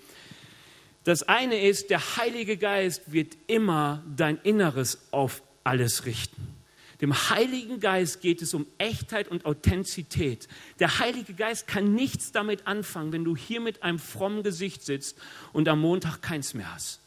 Das 1.04 1.22
eine 1.22 1.60
ist, 1.60 1.90
der 1.90 2.16
Heilige 2.16 2.56
Geist 2.56 3.12
wird 3.12 3.36
immer 3.46 4.04
dein 4.16 4.38
Inneres 4.38 5.06
auf 5.12 5.42
alles 5.62 6.04
richten. 6.04 6.56
Dem 7.00 7.14
Heiligen 7.30 7.78
Geist 7.78 8.22
geht 8.22 8.40
es 8.40 8.54
um 8.54 8.66
Echtheit 8.78 9.28
und 9.28 9.44
Authentizität. 9.44 10.48
Der 10.78 10.98
Heilige 10.98 11.34
Geist 11.34 11.66
kann 11.66 11.94
nichts 11.94 12.32
damit 12.32 12.66
anfangen, 12.66 13.12
wenn 13.12 13.24
du 13.24 13.36
hier 13.36 13.60
mit 13.60 13.82
einem 13.82 13.98
frommen 13.98 14.42
Gesicht 14.42 14.82
sitzt 14.82 15.18
und 15.52 15.68
am 15.68 15.80
Montag 15.80 16.22
keins 16.22 16.54
mehr 16.54 16.74
hast. 16.74 17.05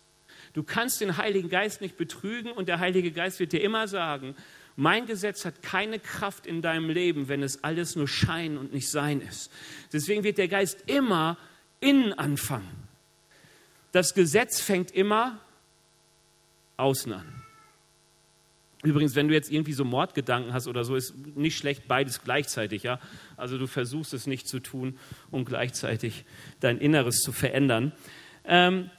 Du 0.54 0.64
kannst 0.64 1.02
den 1.02 1.18
Heiligen 1.18 1.50
Geist 1.50 1.82
nicht 1.82 1.98
betrügen 1.98 2.52
und 2.52 2.68
der 2.68 2.80
Heilige 2.80 3.12
Geist 3.12 3.40
wird 3.40 3.52
dir 3.54 3.62
immer 3.62 3.88
sagen, 3.88 4.36
mein 4.76 5.06
Gesetz 5.06 5.44
hat 5.44 5.62
keine 5.62 6.00
Kraft 6.00 6.48
in 6.48 6.62
deinem 6.62 6.90
Leben, 6.90 7.28
wenn 7.28 7.44
es 7.44 7.64
alles 7.64 7.96
nur 7.96 8.08
Schein 8.08 8.58
und 8.58 8.74
nicht 8.74 8.90
Sein 8.90 9.22
ist. 9.22 9.52
Deswegen 9.92 10.24
wird 10.24 10.38
der 10.38 10.48
Geist 10.48 10.84
immer 10.88 11.38
innen 11.82 12.14
anfangen. 12.14 12.88
Das 13.92 14.14
Gesetz 14.14 14.62
fängt 14.62 14.92
immer 14.92 15.40
außen 16.78 17.12
an. 17.12 17.40
Übrigens, 18.82 19.16
wenn 19.16 19.28
du 19.28 19.34
jetzt 19.34 19.52
irgendwie 19.52 19.74
so 19.74 19.84
Mordgedanken 19.84 20.54
hast 20.54 20.68
oder 20.68 20.86
so, 20.86 20.96
ist 20.96 21.14
nicht 21.36 21.58
schlecht 21.58 21.90
beides 21.90 22.24
gleichzeitig, 22.24 22.84
ja. 22.84 23.02
Also 23.36 23.58
du 23.58 23.68
versuchst 23.68 24.14
es 24.14 24.26
nicht 24.26 24.48
zu 24.48 24.62
tun, 24.62 24.98
um 25.32 25.44
gleichzeitig 25.44 26.24
dein 26.62 26.78
Inneres 26.78 27.18
zu 27.18 27.34
verändern. 27.34 27.92
Ähm, 28.46 28.90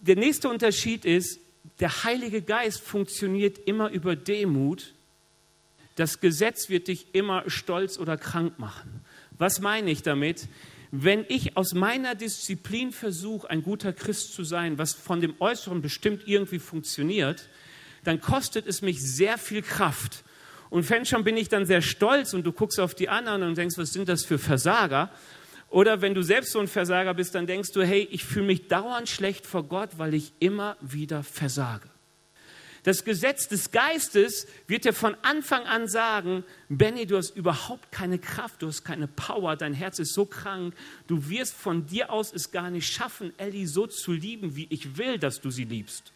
der 0.00 0.16
nächste 0.16 0.48
Unterschied 0.48 1.04
ist, 1.04 1.38
der 1.78 2.04
Heilige 2.04 2.42
Geist 2.42 2.80
funktioniert 2.80 3.58
immer 3.66 3.90
über 3.90 4.16
Demut. 4.16 4.94
Das 5.96 6.20
Gesetz 6.20 6.68
wird 6.68 6.88
dich 6.88 7.14
immer 7.14 7.44
stolz 7.48 7.98
oder 7.98 8.16
krank 8.16 8.58
machen. 8.58 9.04
Was 9.38 9.60
meine 9.60 9.90
ich 9.90 10.02
damit? 10.02 10.48
Wenn 10.90 11.24
ich 11.28 11.56
aus 11.56 11.72
meiner 11.72 12.14
Disziplin 12.14 12.92
versuche, 12.92 13.48
ein 13.48 13.62
guter 13.62 13.92
Christ 13.92 14.34
zu 14.34 14.44
sein, 14.44 14.78
was 14.78 14.92
von 14.92 15.20
dem 15.20 15.34
Äußeren 15.38 15.82
bestimmt 15.82 16.26
irgendwie 16.26 16.58
funktioniert, 16.58 17.48
dann 18.04 18.20
kostet 18.20 18.66
es 18.66 18.82
mich 18.82 19.00
sehr 19.00 19.38
viel 19.38 19.62
Kraft. 19.62 20.24
Und 20.68 20.88
wenn 20.88 21.04
schon 21.04 21.24
bin 21.24 21.36
ich 21.36 21.48
dann 21.48 21.66
sehr 21.66 21.82
stolz 21.82 22.32
und 22.32 22.44
du 22.44 22.52
guckst 22.52 22.80
auf 22.80 22.94
die 22.94 23.08
anderen 23.08 23.42
und 23.42 23.58
denkst, 23.58 23.76
was 23.76 23.92
sind 23.92 24.08
das 24.08 24.24
für 24.24 24.38
Versager? 24.38 25.10
Oder 25.70 26.02
wenn 26.02 26.14
du 26.14 26.22
selbst 26.22 26.52
so 26.52 26.58
ein 26.58 26.66
Versager 26.66 27.14
bist, 27.14 27.34
dann 27.34 27.46
denkst 27.46 27.70
du, 27.72 27.82
hey, 27.82 28.06
ich 28.10 28.24
fühle 28.24 28.46
mich 28.46 28.66
dauernd 28.66 29.08
schlecht 29.08 29.46
vor 29.46 29.62
Gott, 29.62 29.90
weil 29.98 30.14
ich 30.14 30.32
immer 30.40 30.76
wieder 30.80 31.22
versage. 31.22 31.88
Das 32.82 33.04
Gesetz 33.04 33.46
des 33.46 33.70
Geistes 33.70 34.46
wird 34.66 34.84
dir 34.84 34.92
von 34.92 35.14
Anfang 35.22 35.64
an 35.64 35.86
sagen, 35.86 36.44
Benny, 36.68 37.06
du 37.06 37.18
hast 37.18 37.36
überhaupt 37.36 37.92
keine 37.92 38.18
Kraft, 38.18 38.62
du 38.62 38.68
hast 38.68 38.84
keine 38.84 39.06
Power, 39.06 39.54
dein 39.54 39.74
Herz 39.74 39.98
ist 39.98 40.14
so 40.14 40.24
krank, 40.24 40.74
du 41.06 41.28
wirst 41.28 41.54
von 41.54 41.86
dir 41.86 42.10
aus 42.10 42.32
es 42.32 42.50
gar 42.50 42.70
nicht 42.70 42.90
schaffen, 42.90 43.32
Ellie 43.38 43.66
so 43.66 43.86
zu 43.86 44.12
lieben, 44.12 44.56
wie 44.56 44.66
ich 44.70 44.96
will, 44.96 45.18
dass 45.18 45.40
du 45.40 45.50
sie 45.50 45.64
liebst. 45.64 46.12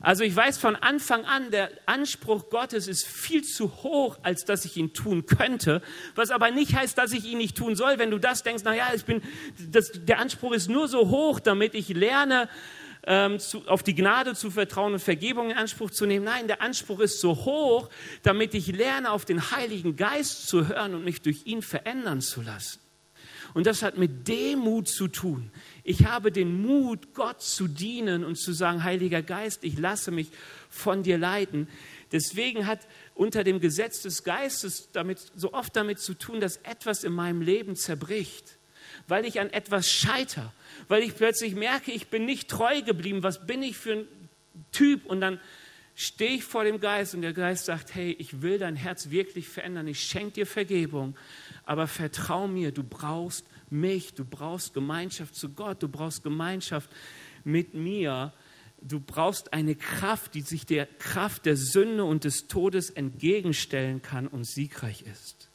Also 0.00 0.24
ich 0.24 0.36
weiß 0.36 0.58
von 0.58 0.76
Anfang 0.76 1.24
an, 1.24 1.50
der 1.50 1.70
Anspruch 1.86 2.50
Gottes 2.50 2.86
ist 2.86 3.06
viel 3.06 3.42
zu 3.42 3.82
hoch, 3.82 4.18
als 4.22 4.44
dass 4.44 4.64
ich 4.64 4.76
ihn 4.76 4.92
tun 4.92 5.24
könnte, 5.24 5.80
was 6.14 6.30
aber 6.30 6.50
nicht 6.50 6.74
heißt, 6.74 6.98
dass 6.98 7.12
ich 7.12 7.24
ihn 7.24 7.38
nicht 7.38 7.56
tun 7.56 7.76
soll. 7.76 7.98
Wenn 7.98 8.10
du 8.10 8.18
das 8.18 8.42
denkst, 8.42 8.64
naja, 8.64 8.88
ich 8.94 9.04
bin, 9.04 9.22
das, 9.70 9.92
der 9.94 10.18
Anspruch 10.18 10.52
ist 10.52 10.68
nur 10.68 10.88
so 10.88 11.08
hoch, 11.08 11.40
damit 11.40 11.74
ich 11.74 11.88
lerne, 11.88 12.48
ähm, 13.06 13.38
zu, 13.38 13.66
auf 13.68 13.82
die 13.82 13.94
Gnade 13.94 14.34
zu 14.34 14.50
vertrauen 14.50 14.92
und 14.92 14.98
Vergebung 14.98 15.50
in 15.50 15.56
Anspruch 15.56 15.90
zu 15.90 16.06
nehmen. 16.06 16.24
Nein, 16.24 16.48
der 16.48 16.60
Anspruch 16.60 17.00
ist 17.00 17.20
so 17.20 17.34
hoch, 17.36 17.88
damit 18.22 18.52
ich 18.54 18.66
lerne, 18.66 19.12
auf 19.12 19.24
den 19.24 19.50
Heiligen 19.52 19.96
Geist 19.96 20.48
zu 20.48 20.68
hören 20.68 20.94
und 20.94 21.04
mich 21.04 21.22
durch 21.22 21.46
ihn 21.46 21.62
verändern 21.62 22.20
zu 22.20 22.42
lassen. 22.42 22.80
Und 23.56 23.66
das 23.66 23.80
hat 23.80 23.96
mit 23.96 24.28
Demut 24.28 24.86
zu 24.86 25.08
tun. 25.08 25.50
Ich 25.82 26.04
habe 26.04 26.30
den 26.30 26.60
Mut, 26.60 27.14
Gott 27.14 27.40
zu 27.40 27.68
dienen 27.68 28.22
und 28.22 28.36
zu 28.36 28.52
sagen, 28.52 28.84
Heiliger 28.84 29.22
Geist, 29.22 29.64
ich 29.64 29.78
lasse 29.78 30.10
mich 30.10 30.28
von 30.68 31.02
dir 31.02 31.16
leiten. 31.16 31.66
Deswegen 32.12 32.66
hat 32.66 32.80
unter 33.14 33.44
dem 33.44 33.58
Gesetz 33.58 34.02
des 34.02 34.24
Geistes 34.24 34.90
damit, 34.92 35.32
so 35.36 35.54
oft 35.54 35.74
damit 35.74 36.00
zu 36.00 36.12
tun, 36.12 36.38
dass 36.38 36.58
etwas 36.58 37.02
in 37.02 37.14
meinem 37.14 37.40
Leben 37.40 37.76
zerbricht, 37.76 38.58
weil 39.08 39.24
ich 39.24 39.40
an 39.40 39.48
etwas 39.48 39.90
scheiter, 39.90 40.52
weil 40.88 41.02
ich 41.02 41.16
plötzlich 41.16 41.54
merke, 41.54 41.92
ich 41.92 42.08
bin 42.08 42.26
nicht 42.26 42.50
treu 42.50 42.82
geblieben. 42.82 43.22
Was 43.22 43.46
bin 43.46 43.62
ich 43.62 43.78
für 43.78 43.92
ein 43.94 44.08
Typ? 44.70 45.06
Und 45.06 45.22
dann 45.22 45.40
stehe 45.96 46.32
ich 46.32 46.44
vor 46.44 46.62
dem 46.62 46.78
Geist 46.78 47.14
und 47.14 47.22
der 47.22 47.32
Geist 47.32 47.64
sagt, 47.64 47.94
hey, 47.94 48.14
ich 48.18 48.42
will 48.42 48.58
dein 48.58 48.76
Herz 48.76 49.10
wirklich 49.10 49.48
verändern, 49.48 49.88
ich 49.88 50.00
schenke 50.00 50.32
dir 50.32 50.46
Vergebung, 50.46 51.16
aber 51.64 51.88
vertrau 51.88 52.46
mir, 52.46 52.70
du 52.70 52.84
brauchst 52.84 53.46
mich, 53.70 54.12
du 54.12 54.24
brauchst 54.24 54.74
Gemeinschaft 54.74 55.34
zu 55.34 55.48
Gott, 55.48 55.82
du 55.82 55.88
brauchst 55.88 56.22
Gemeinschaft 56.22 56.90
mit 57.44 57.72
mir, 57.72 58.34
du 58.82 59.00
brauchst 59.00 59.54
eine 59.54 59.74
Kraft, 59.74 60.34
die 60.34 60.42
sich 60.42 60.66
der 60.66 60.84
Kraft 60.84 61.46
der 61.46 61.56
Sünde 61.56 62.04
und 62.04 62.24
des 62.24 62.46
Todes 62.46 62.90
entgegenstellen 62.90 64.02
kann 64.02 64.28
und 64.28 64.44
siegreich 64.44 65.02
ist. 65.02 65.48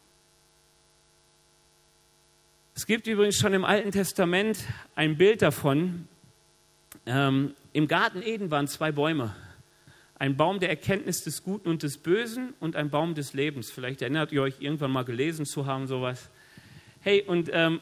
Es 2.73 2.87
gibt 2.87 3.05
übrigens 3.05 3.37
schon 3.37 3.53
im 3.53 3.63
Alten 3.63 3.91
Testament 3.91 4.57
ein 4.95 5.17
Bild 5.17 5.43
davon. 5.43 6.07
Ähm, 7.05 7.53
Im 7.73 7.87
Garten 7.87 8.23
Eden 8.23 8.49
waren 8.49 8.67
zwei 8.67 8.91
Bäume 8.91 9.35
ein 10.21 10.37
Baum 10.37 10.59
der 10.59 10.69
Erkenntnis 10.69 11.23
des 11.23 11.41
Guten 11.41 11.67
und 11.67 11.81
des 11.81 11.97
Bösen 11.97 12.53
und 12.59 12.75
ein 12.75 12.91
Baum 12.91 13.15
des 13.15 13.33
Lebens. 13.33 13.71
Vielleicht 13.71 14.03
erinnert 14.03 14.31
ihr 14.31 14.43
euch 14.43 14.53
irgendwann 14.59 14.91
mal 14.91 15.03
gelesen 15.03 15.47
zu 15.47 15.65
haben, 15.65 15.87
sowas. 15.87 16.29
Hey, 16.99 17.23
und 17.23 17.49
ähm, 17.51 17.79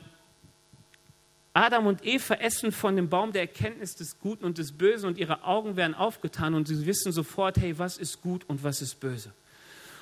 Adam 1.52 1.86
und 1.86 2.06
Eva 2.06 2.36
essen 2.36 2.72
von 2.72 2.96
dem 2.96 3.10
Baum 3.10 3.34
der 3.34 3.42
Erkenntnis 3.42 3.94
des 3.96 4.20
Guten 4.20 4.46
und 4.46 4.58
des 4.58 4.72
Bösen 4.72 5.08
und 5.08 5.18
ihre 5.18 5.44
Augen 5.44 5.76
werden 5.76 5.94
aufgetan 5.94 6.54
und 6.54 6.70
sie 6.70 6.86
wissen 6.86 7.12
sofort, 7.12 7.58
hey, 7.58 7.78
was 7.78 7.98
ist 7.98 8.22
gut 8.22 8.46
und 8.48 8.64
was 8.64 8.82
ist 8.82 9.02
böse. 9.02 9.34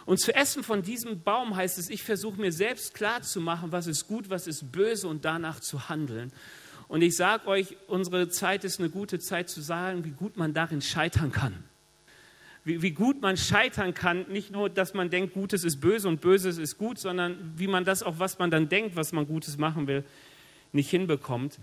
Und 0.06 0.20
zu 0.20 0.36
essen 0.36 0.62
von 0.62 0.84
diesem 0.84 1.24
Baum 1.24 1.56
heißt 1.56 1.80
es, 1.80 1.90
ich 1.90 2.04
versuche 2.04 2.40
mir 2.40 2.52
selbst 2.52 2.94
klarzumachen, 2.94 3.72
was 3.72 3.88
ist 3.88 4.08
gut, 4.08 4.30
was 4.30 4.46
ist 4.46 4.72
böse 4.72 5.08
und 5.08 5.26
danach 5.26 5.60
zu 5.60 5.90
handeln. 5.90 6.32
Und 6.88 7.02
ich 7.02 7.16
sage 7.16 7.48
euch, 7.48 7.76
unsere 7.88 8.30
Zeit 8.30 8.64
ist 8.64 8.78
eine 8.78 8.92
gute 8.92 9.18
Zeit 9.18 9.50
zu 9.50 9.60
sagen, 9.60 10.06
wie 10.06 10.12
gut 10.12 10.38
man 10.38 10.54
darin 10.54 10.84
scheitern 10.84 11.32
kann 11.32 11.64
wie, 12.68 12.82
wie 12.82 12.92
gut 12.92 13.22
man 13.22 13.38
scheitern 13.38 13.94
kann. 13.94 14.26
Nicht 14.30 14.52
nur, 14.52 14.70
dass 14.70 14.94
man 14.94 15.10
denkt, 15.10 15.34
Gutes 15.34 15.64
ist 15.64 15.80
böse 15.80 16.08
und 16.10 16.20
Böses 16.20 16.58
ist 16.58 16.78
gut, 16.78 17.00
sondern 17.00 17.54
wie 17.56 17.68
man 17.68 17.86
das 17.86 18.04
auch, 18.04 18.20
was 18.20 18.38
man 18.40 18.52
dann 18.52 18.68
denkt, 18.68 18.98
was 18.98 19.14
man 19.14 19.26
Gutes 19.26 19.58
machen 19.58 19.88
will, 19.88 20.04
nicht 20.74 20.90
hinbekommt. 20.90 21.60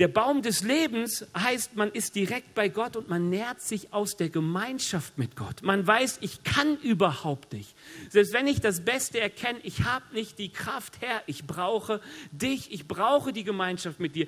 Der 0.00 0.08
Baum 0.08 0.42
des 0.42 0.62
Lebens 0.62 1.24
heißt, 1.38 1.76
man 1.76 1.92
ist 1.92 2.16
direkt 2.16 2.56
bei 2.56 2.68
Gott 2.68 2.96
und 2.96 3.08
man 3.08 3.30
nährt 3.30 3.60
sich 3.60 3.92
aus 3.92 4.16
der 4.16 4.28
Gemeinschaft 4.28 5.18
mit 5.18 5.36
Gott. 5.36 5.62
Man 5.62 5.86
weiß, 5.86 6.18
ich 6.20 6.42
kann 6.42 6.76
überhaupt 6.78 7.52
nicht. 7.52 7.76
Selbst 8.10 8.32
wenn 8.32 8.48
ich 8.48 8.60
das 8.60 8.80
Beste 8.80 9.20
erkenne, 9.20 9.60
ich 9.62 9.84
habe 9.84 10.04
nicht 10.12 10.40
die 10.40 10.48
Kraft, 10.48 10.94
Herr, 11.00 11.22
ich 11.26 11.46
brauche 11.46 12.00
dich, 12.32 12.72
ich 12.72 12.88
brauche 12.88 13.32
die 13.32 13.44
Gemeinschaft 13.44 14.00
mit 14.00 14.16
dir. 14.16 14.26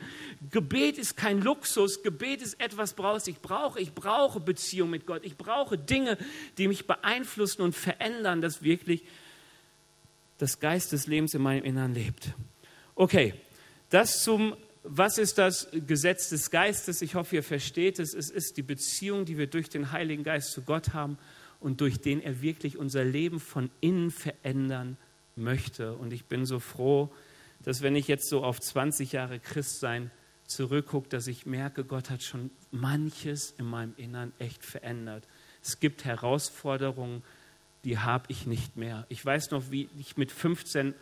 Gebet 0.52 0.98
ist 0.98 1.16
kein 1.16 1.40
Luxus, 1.40 2.04
Gebet 2.04 2.42
ist 2.42 2.60
etwas 2.60 2.94
brauchst. 2.94 3.26
Ich 3.26 3.40
brauche, 3.40 3.80
ich 3.80 3.92
brauche 3.92 4.38
Beziehung 4.38 4.90
mit 4.90 5.04
Gott. 5.04 5.24
Ich 5.24 5.36
brauche 5.36 5.76
Dinge, 5.76 6.16
die 6.58 6.68
mich 6.68 6.86
beeinflussen 6.86 7.62
und 7.62 7.74
verändern, 7.74 8.40
dass 8.40 8.62
wirklich 8.62 9.02
das 10.38 10.60
Geist 10.60 10.92
des 10.92 11.08
Lebens 11.08 11.34
in 11.34 11.42
meinem 11.42 11.64
Innern 11.64 11.92
lebt. 11.92 12.28
Okay, 12.94 13.34
das 13.90 14.22
zum 14.22 14.54
was 14.88 15.18
ist 15.18 15.38
das 15.38 15.68
Gesetz 15.72 16.28
des 16.28 16.50
Geistes? 16.50 17.02
Ich 17.02 17.14
hoffe, 17.14 17.36
ihr 17.36 17.42
versteht 17.42 17.98
es. 17.98 18.14
Es 18.14 18.30
ist 18.30 18.56
die 18.56 18.62
Beziehung, 18.62 19.24
die 19.24 19.38
wir 19.38 19.46
durch 19.46 19.68
den 19.68 19.92
Heiligen 19.92 20.22
Geist 20.22 20.52
zu 20.52 20.62
Gott 20.62 20.94
haben 20.94 21.18
und 21.60 21.80
durch 21.80 22.00
den 22.00 22.20
er 22.20 22.42
wirklich 22.42 22.78
unser 22.78 23.04
Leben 23.04 23.40
von 23.40 23.70
innen 23.80 24.10
verändern 24.10 24.96
möchte. 25.34 25.94
Und 25.94 26.12
ich 26.12 26.26
bin 26.26 26.46
so 26.46 26.60
froh, 26.60 27.12
dass 27.64 27.82
wenn 27.82 27.96
ich 27.96 28.08
jetzt 28.08 28.28
so 28.28 28.44
auf 28.44 28.60
20 28.60 29.12
Jahre 29.12 29.40
Christsein 29.40 30.10
zurückgucke, 30.46 31.08
dass 31.08 31.26
ich 31.26 31.46
merke, 31.46 31.84
Gott 31.84 32.10
hat 32.10 32.22
schon 32.22 32.50
manches 32.70 33.54
in 33.58 33.66
meinem 33.66 33.94
Innern 33.96 34.32
echt 34.38 34.64
verändert. 34.64 35.26
Es 35.62 35.80
gibt 35.80 36.04
Herausforderungen, 36.04 37.24
die 37.84 37.98
habe 37.98 38.26
ich 38.28 38.46
nicht 38.46 38.76
mehr. 38.76 39.06
Ich 39.08 39.24
weiß 39.24 39.50
noch, 39.50 39.70
wie 39.70 39.88
ich 39.98 40.16
mit 40.16 40.30
15 40.30 40.94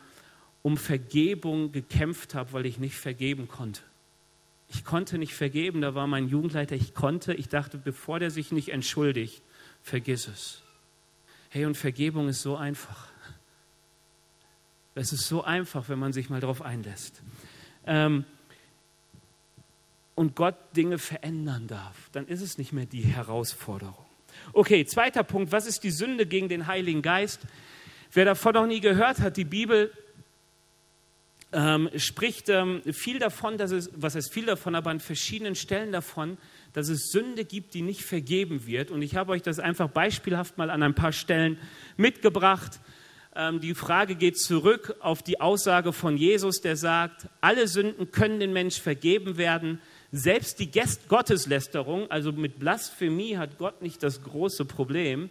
um 0.64 0.79
Vergebung 0.79 1.72
gekämpft 1.72 2.35
habe, 2.35 2.55
weil 2.55 2.64
ich 2.64 2.79
nicht 2.79 2.96
vergeben 2.96 3.48
konnte. 3.48 3.83
Ich 4.70 4.83
konnte 4.83 5.18
nicht 5.18 5.35
vergeben, 5.35 5.83
da 5.83 5.94
war 5.94 6.07
mein 6.07 6.27
Jugendleiter, 6.27 6.74
ich 6.74 6.94
konnte, 6.94 7.35
ich 7.35 7.50
dachte, 7.50 7.77
bevor 7.77 8.18
der 8.18 8.31
sich 8.31 8.50
nicht 8.50 8.70
entschuldigt, 8.70 9.42
vergiss 9.83 10.27
es. 10.27 10.62
Hey, 11.50 11.66
und 11.66 11.77
Vergebung 11.77 12.29
ist 12.29 12.40
so 12.40 12.57
einfach. 12.57 13.09
Es 14.94 15.12
ist 15.12 15.29
so 15.29 15.44
einfach, 15.44 15.90
wenn 15.90 15.98
man 15.98 16.14
sich 16.14 16.31
mal 16.31 16.40
darauf 16.40 16.62
einlässt. 16.62 17.20
Ähm, 17.87 18.24
und 20.14 20.35
Gott 20.35 20.57
Dinge 20.74 20.96
verändern 20.96 21.66
darf, 21.66 22.09
dann 22.12 22.27
ist 22.27 22.40
es 22.40 22.57
nicht 22.57 22.72
mehr 22.72 22.87
die 22.87 23.03
Herausforderung. 23.03 24.07
Okay, 24.55 24.87
zweiter 24.87 25.24
Punkt, 25.24 25.53
was 25.53 25.66
ist 25.66 25.85
die 25.85 25.90
Sünde 25.90 26.24
gegen 26.24 26.48
den 26.48 26.66
Heiligen 26.66 27.03
Geist? 27.03 27.40
Wer 28.12 28.24
davon 28.24 28.55
noch 28.55 28.66
nie 28.66 28.81
gehört 28.81 29.20
hat, 29.20 29.37
die 29.37 29.44
Bibel 29.44 29.92
ähm, 31.55 31.88
spricht 31.97 32.49
ähm, 32.49 32.83
viel 32.93 33.19
davon, 33.19 33.57
dass 33.57 33.71
es, 33.71 33.90
was 33.95 34.14
heißt 34.14 34.33
viel 34.33 34.47
davon, 34.47 34.75
aber 34.75 34.90
an 34.90 35.01
verschiedenen 35.01 35.55
Stellen 35.55 35.93
davon, 35.93 36.37
dass 36.73 36.88
es 36.88 37.11
Sünde 37.11 37.45
gibt, 37.45 37.75
die 37.75 37.83
nicht 37.83 38.03
vergeben 38.03 38.67
wird. 38.67 38.90
Und 38.90 39.03
ich 39.03 39.17
habe 39.17 39.33
euch 39.33 39.43
das 39.43 39.61
einfach 39.61 39.88
beispielhaft 39.88 40.59
mal 40.59 40.71
an 40.71 40.83
ein 40.83 40.95
paar 40.95 41.12
Stellen 41.12 41.59
mitgebracht. 41.97 42.81
Ähm, 43.37 43.61
die 43.61 43.75
Frage 43.75 44.17
geht 44.17 44.38
zurück 44.38 44.97
auf 45.01 45.23
die 45.23 45.40
Aussage 45.40 45.93
von 45.93 46.17
Jesus, 46.17 46.61
der 46.61 46.77
sagt, 46.77 47.29
alle 47.40 47.69
Sünden 47.69 48.11
können 48.11 48.40
den 48.40 48.53
Mensch 48.53 48.81
vergeben 48.81 49.37
werden. 49.37 49.81
Selbst 50.11 50.59
die 50.59 50.71
Gotteslästerung, 51.09 52.11
also 52.11 52.33
mit 52.33 52.59
Blasphemie 52.59 53.37
hat 53.37 53.59
Gott 53.59 53.81
nicht 53.81 54.03
das 54.03 54.23
große 54.23 54.64
Problem. 54.64 55.31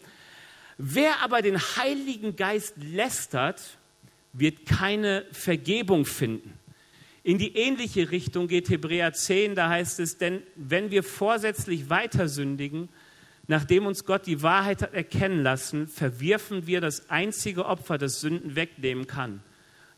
Wer 0.78 1.22
aber 1.22 1.42
den 1.42 1.60
Heiligen 1.60 2.36
Geist 2.36 2.76
lästert, 2.78 3.62
wird 4.34 4.65
keine 4.65 5.26
Vergebung 5.32 6.06
finden. 6.06 6.54
In 7.24 7.38
die 7.38 7.56
ähnliche 7.56 8.12
Richtung 8.12 8.48
geht 8.48 8.69
Hebräer 8.69 9.13
10, 9.13 9.56
da 9.56 9.69
heißt 9.69 10.00
es, 10.02 10.17
denn 10.17 10.41
wenn 10.56 10.91
wir 10.91 11.04
vorsätzlich 11.04 11.89
weiter 11.89 12.28
sündigen, 12.28 12.89
nachdem 13.48 13.86
uns 13.86 14.04
Gott 14.04 14.26
die 14.26 14.41
Wahrheit 14.41 14.82
hat 14.82 14.93
erkennen 14.93 15.41
lassen, 15.41 15.88
verwirfen 15.88 16.67
wir 16.67 16.82
das 16.82 17.10
einzige 17.10 17.65
Opfer, 17.65 17.98
das 17.98 18.19
Sünden 18.19 18.56
wegnehmen 18.56 19.08
kann. 19.08 19.41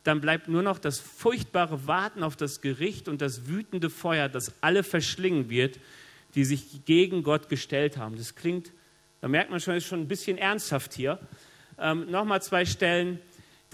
Dann 0.03 0.21
bleibt 0.21 0.49
nur 0.49 0.61
noch 0.61 0.77
das 0.77 0.99
furchtbare 0.99 1.87
Warten 1.87 2.21
auf 2.21 2.35
das 2.35 2.61
Gericht 2.61 3.07
und 3.07 3.21
das 3.21 3.47
wütende 3.47 3.89
Feuer, 3.89 4.29
das 4.29 4.53
alle 4.61 4.83
verschlingen 4.83 5.49
wird, 5.49 5.79
die 6.35 6.45
sich 6.45 6.85
gegen 6.85 7.23
Gott 7.23 7.49
gestellt 7.49 7.97
haben. 7.97 8.17
Das 8.17 8.35
klingt, 8.35 8.71
da 9.21 9.27
merkt 9.27 9.49
man 9.49 9.59
schon, 9.59 9.73
ist 9.73 9.87
schon 9.87 10.01
ein 10.01 10.07
bisschen 10.07 10.37
ernsthaft 10.37 10.93
hier. 10.93 11.17
Ähm, 11.79 12.11
Nochmal 12.11 12.43
zwei 12.43 12.65
Stellen. 12.65 13.19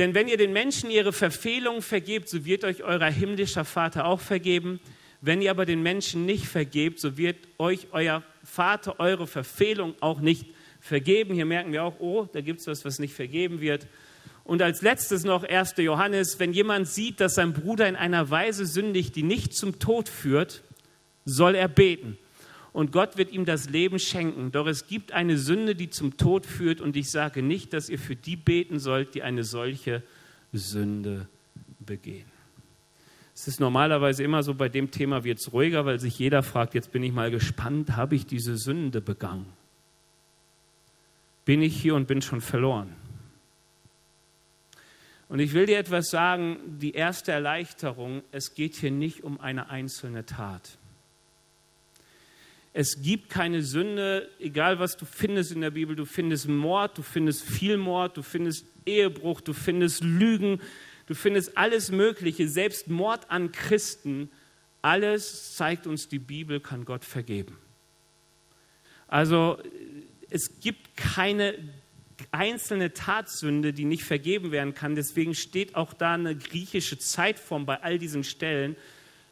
Denn 0.01 0.15
wenn 0.15 0.27
ihr 0.27 0.37
den 0.37 0.51
Menschen 0.51 0.89
ihre 0.89 1.13
Verfehlungen 1.13 1.83
vergebt, 1.83 2.27
so 2.27 2.43
wird 2.43 2.63
euch 2.63 2.81
euer 2.81 3.05
himmlischer 3.05 3.65
Vater 3.65 4.05
auch 4.05 4.19
vergeben. 4.19 4.79
Wenn 5.21 5.43
ihr 5.43 5.51
aber 5.51 5.67
den 5.67 5.83
Menschen 5.83 6.25
nicht 6.25 6.47
vergebt, 6.47 6.99
so 6.99 7.17
wird 7.17 7.37
euch 7.59 7.85
euer 7.91 8.23
Vater 8.43 8.99
eure 8.99 9.27
Verfehlung 9.27 9.93
auch 9.99 10.19
nicht 10.19 10.47
vergeben. 10.79 11.35
Hier 11.35 11.45
merken 11.45 11.71
wir 11.71 11.83
auch, 11.83 11.99
oh, 11.99 12.27
da 12.33 12.41
gibt 12.41 12.61
es 12.61 12.65
was, 12.65 12.83
was 12.83 12.97
nicht 12.97 13.13
vergeben 13.13 13.61
wird. 13.61 13.85
Und 14.43 14.63
als 14.63 14.81
letztes 14.81 15.23
noch 15.23 15.43
1. 15.43 15.75
Johannes, 15.77 16.39
wenn 16.39 16.51
jemand 16.51 16.87
sieht, 16.87 17.19
dass 17.19 17.35
sein 17.35 17.53
Bruder 17.53 17.87
in 17.87 17.95
einer 17.95 18.31
Weise 18.31 18.65
sündigt, 18.65 19.15
die 19.15 19.21
nicht 19.21 19.53
zum 19.53 19.77
Tod 19.77 20.09
führt, 20.09 20.63
soll 21.25 21.53
er 21.53 21.67
beten 21.67 22.17
und 22.73 22.91
Gott 22.91 23.17
wird 23.17 23.31
ihm 23.31 23.45
das 23.45 23.69
Leben 23.69 23.99
schenken. 23.99 24.51
Doch 24.51 24.67
es 24.67 24.87
gibt 24.87 25.11
eine 25.11 25.37
Sünde, 25.37 25.75
die 25.75 25.89
zum 25.89 26.17
Tod 26.17 26.45
führt 26.45 26.79
und 26.79 26.95
ich 26.95 27.11
sage 27.11 27.41
nicht, 27.41 27.73
dass 27.73 27.89
ihr 27.89 27.99
für 27.99 28.15
die 28.15 28.37
beten 28.37 28.79
sollt, 28.79 29.13
die 29.13 29.23
eine 29.23 29.43
solche 29.43 30.03
Sünde 30.53 31.27
begehen. 31.79 32.25
Es 33.33 33.47
ist 33.47 33.59
normalerweise 33.59 34.23
immer 34.23 34.43
so, 34.43 34.53
bei 34.53 34.69
dem 34.69 34.91
Thema 34.91 35.23
wird 35.23 35.39
es 35.39 35.51
ruhiger, 35.51 35.85
weil 35.85 35.99
sich 35.99 36.19
jeder 36.19 36.43
fragt, 36.43 36.73
jetzt 36.73 36.91
bin 36.91 37.03
ich 37.03 37.11
mal 37.11 37.31
gespannt, 37.31 37.95
habe 37.95 38.15
ich 38.15 38.25
diese 38.25 38.57
Sünde 38.57 39.01
begangen? 39.01 39.47
Bin 41.43 41.61
ich 41.61 41.75
hier 41.75 41.95
und 41.95 42.07
bin 42.07 42.21
schon 42.21 42.41
verloren? 42.41 42.95
Und 45.27 45.39
ich 45.39 45.53
will 45.53 45.65
dir 45.65 45.79
etwas 45.79 46.09
sagen, 46.09 46.59
die 46.79 46.91
erste 46.91 47.31
Erleichterung, 47.31 48.21
es 48.31 48.53
geht 48.53 48.75
hier 48.75 48.91
nicht 48.91 49.23
um 49.23 49.39
eine 49.39 49.69
einzelne 49.69 50.25
Tat. 50.25 50.77
Es 52.73 53.01
gibt 53.01 53.29
keine 53.29 53.63
Sünde, 53.63 54.29
egal 54.39 54.79
was 54.79 54.95
du 54.95 55.05
findest 55.05 55.51
in 55.51 55.61
der 55.61 55.71
Bibel. 55.71 55.95
Du 55.95 56.05
findest 56.05 56.47
Mord, 56.47 56.97
du 56.97 57.01
findest 57.01 57.43
viel 57.43 57.77
Mord, 57.77 58.15
du 58.15 58.21
findest 58.21 58.65
Ehebruch, 58.85 59.41
du 59.41 59.53
findest 59.53 60.03
Lügen, 60.03 60.61
du 61.07 61.13
findest 61.13 61.57
alles 61.57 61.91
Mögliche, 61.91 62.47
selbst 62.47 62.87
Mord 62.87 63.29
an 63.29 63.51
Christen. 63.51 64.29
Alles 64.81 65.55
zeigt 65.55 65.85
uns, 65.85 66.07
die 66.07 66.19
Bibel 66.19 66.61
kann 66.61 66.85
Gott 66.85 67.03
vergeben. 67.03 67.57
Also 69.07 69.59
es 70.29 70.61
gibt 70.61 70.95
keine 70.95 71.55
einzelne 72.31 72.93
Tatsünde, 72.93 73.73
die 73.73 73.83
nicht 73.83 74.03
vergeben 74.03 74.51
werden 74.51 74.73
kann. 74.73 74.95
Deswegen 74.95 75.35
steht 75.35 75.75
auch 75.75 75.93
da 75.93 76.13
eine 76.13 76.37
griechische 76.37 76.97
Zeitform 76.97 77.65
bei 77.65 77.81
all 77.81 77.99
diesen 77.99 78.23
Stellen 78.23 78.77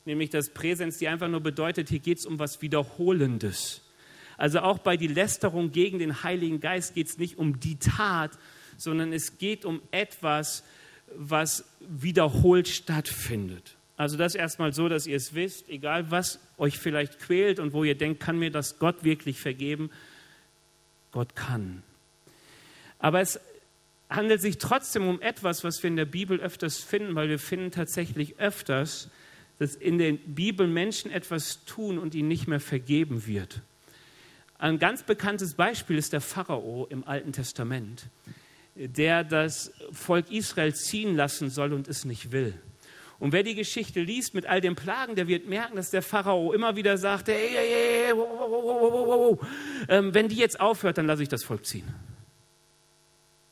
nämlich 0.06 0.30
das 0.30 0.50
Präsens, 0.50 0.98
die 0.98 1.08
einfach 1.08 1.28
nur 1.28 1.42
bedeutet, 1.42 1.90
hier 1.90 2.00
geht 2.00 2.20
es 2.20 2.26
um 2.26 2.40
was 2.40 2.62
Wiederholendes. 2.62 3.82
Also 4.38 4.60
auch 4.60 4.80
bei 4.80 4.96
die 4.96 5.08
Lästerung 5.08 5.72
gegen 5.72 6.00
den 6.00 6.24
Heiligen 6.24 6.60
Geist 6.60 6.96
geht 6.96 7.08
es 7.08 7.18
nicht 7.18 7.38
um 7.38 7.60
die 7.60 7.78
Tat, 7.78 8.32
sondern 8.78 9.12
es 9.12 9.38
geht 9.38 9.66
um 9.66 9.82
etwas, 9.92 10.64
was 11.16 11.66
wiederholt 11.80 12.68
stattfindet. 12.68 13.76
Also 13.98 14.16
das 14.16 14.36
erstmal 14.36 14.72
so, 14.72 14.88
dass 14.88 15.08
ihr 15.08 15.18
es 15.18 15.34
wisst, 15.34 15.68
egal 15.68 16.10
was 16.10 16.40
euch 16.58 16.78
vielleicht 16.78 17.20
quält 17.20 17.60
und 17.60 17.74
wo 17.74 17.84
ihr 17.84 17.96
denkt, 17.96 18.22
kann 18.22 18.40
mir 18.40 18.50
das 18.50 18.80
Gott 18.80 19.04
wirklich 19.04 19.42
vergeben? 19.42 19.92
Gott 21.12 21.36
kann. 21.36 21.84
Aber 23.00 23.20
es 23.20 23.42
handelt 24.10 24.42
sich 24.42 24.58
trotzdem 24.58 25.08
um 25.08 25.22
etwas, 25.22 25.66
was 25.66 25.84
wir 25.84 25.90
in 25.90 25.98
der 25.98 26.06
Bibel 26.06 26.40
öfters 26.40 26.78
finden, 26.78 27.16
weil 27.16 27.28
wir 27.28 27.40
finden 27.40 27.72
tatsächlich 27.72 28.40
öfters, 28.40 29.10
dass 29.60 29.76
in 29.76 29.98
der 29.98 30.14
Bibel 30.14 30.68
Menschen 30.68 31.12
etwas 31.12 31.66
tun 31.66 32.00
und 32.00 32.16
ihnen 32.16 32.30
nicht 32.30 32.48
mehr 32.48 32.62
vergeben 32.62 33.28
wird. 33.28 33.62
Ein 34.58 34.80
ganz 34.80 35.04
bekanntes 35.04 35.54
Beispiel 35.54 35.98
ist 35.98 36.14
der 36.14 36.22
Pharao 36.22 36.88
im 36.90 37.06
Alten 37.08 37.32
Testament, 37.32 38.08
der 38.76 39.24
das 39.24 39.72
Volk 39.92 40.32
Israel 40.32 40.74
ziehen 40.74 41.16
lassen 41.16 41.50
soll 41.50 41.74
und 41.74 41.88
es 41.88 42.06
nicht 42.06 42.32
will. 42.32 42.54
Und 43.20 43.34
wer 43.34 43.44
die 43.44 43.56
Geschichte 43.56 44.02
liest 44.02 44.34
mit 44.34 44.46
all 44.46 44.62
den 44.62 44.76
Plagen, 44.76 45.16
der 45.16 45.28
wird 45.28 45.48
merken, 45.48 45.76
dass 45.76 45.92
der 45.92 46.02
Pharao 46.02 46.54
immer 46.54 46.78
wieder 46.78 46.98
sagt, 46.98 47.28
hey, 47.28 47.50
hey, 47.52 47.70
hey, 48.06 48.14
wow, 48.16 48.28
wow, 48.30 49.08
wow, 49.08 49.48
ähm, 49.90 50.14
wenn 50.14 50.30
die 50.30 50.38
jetzt 50.38 50.62
aufhört, 50.62 50.98
dann 50.98 51.06
lasse 51.06 51.24
ich 51.24 51.30
das 51.30 51.44
Volk 51.44 51.66
ziehen. 51.66 51.88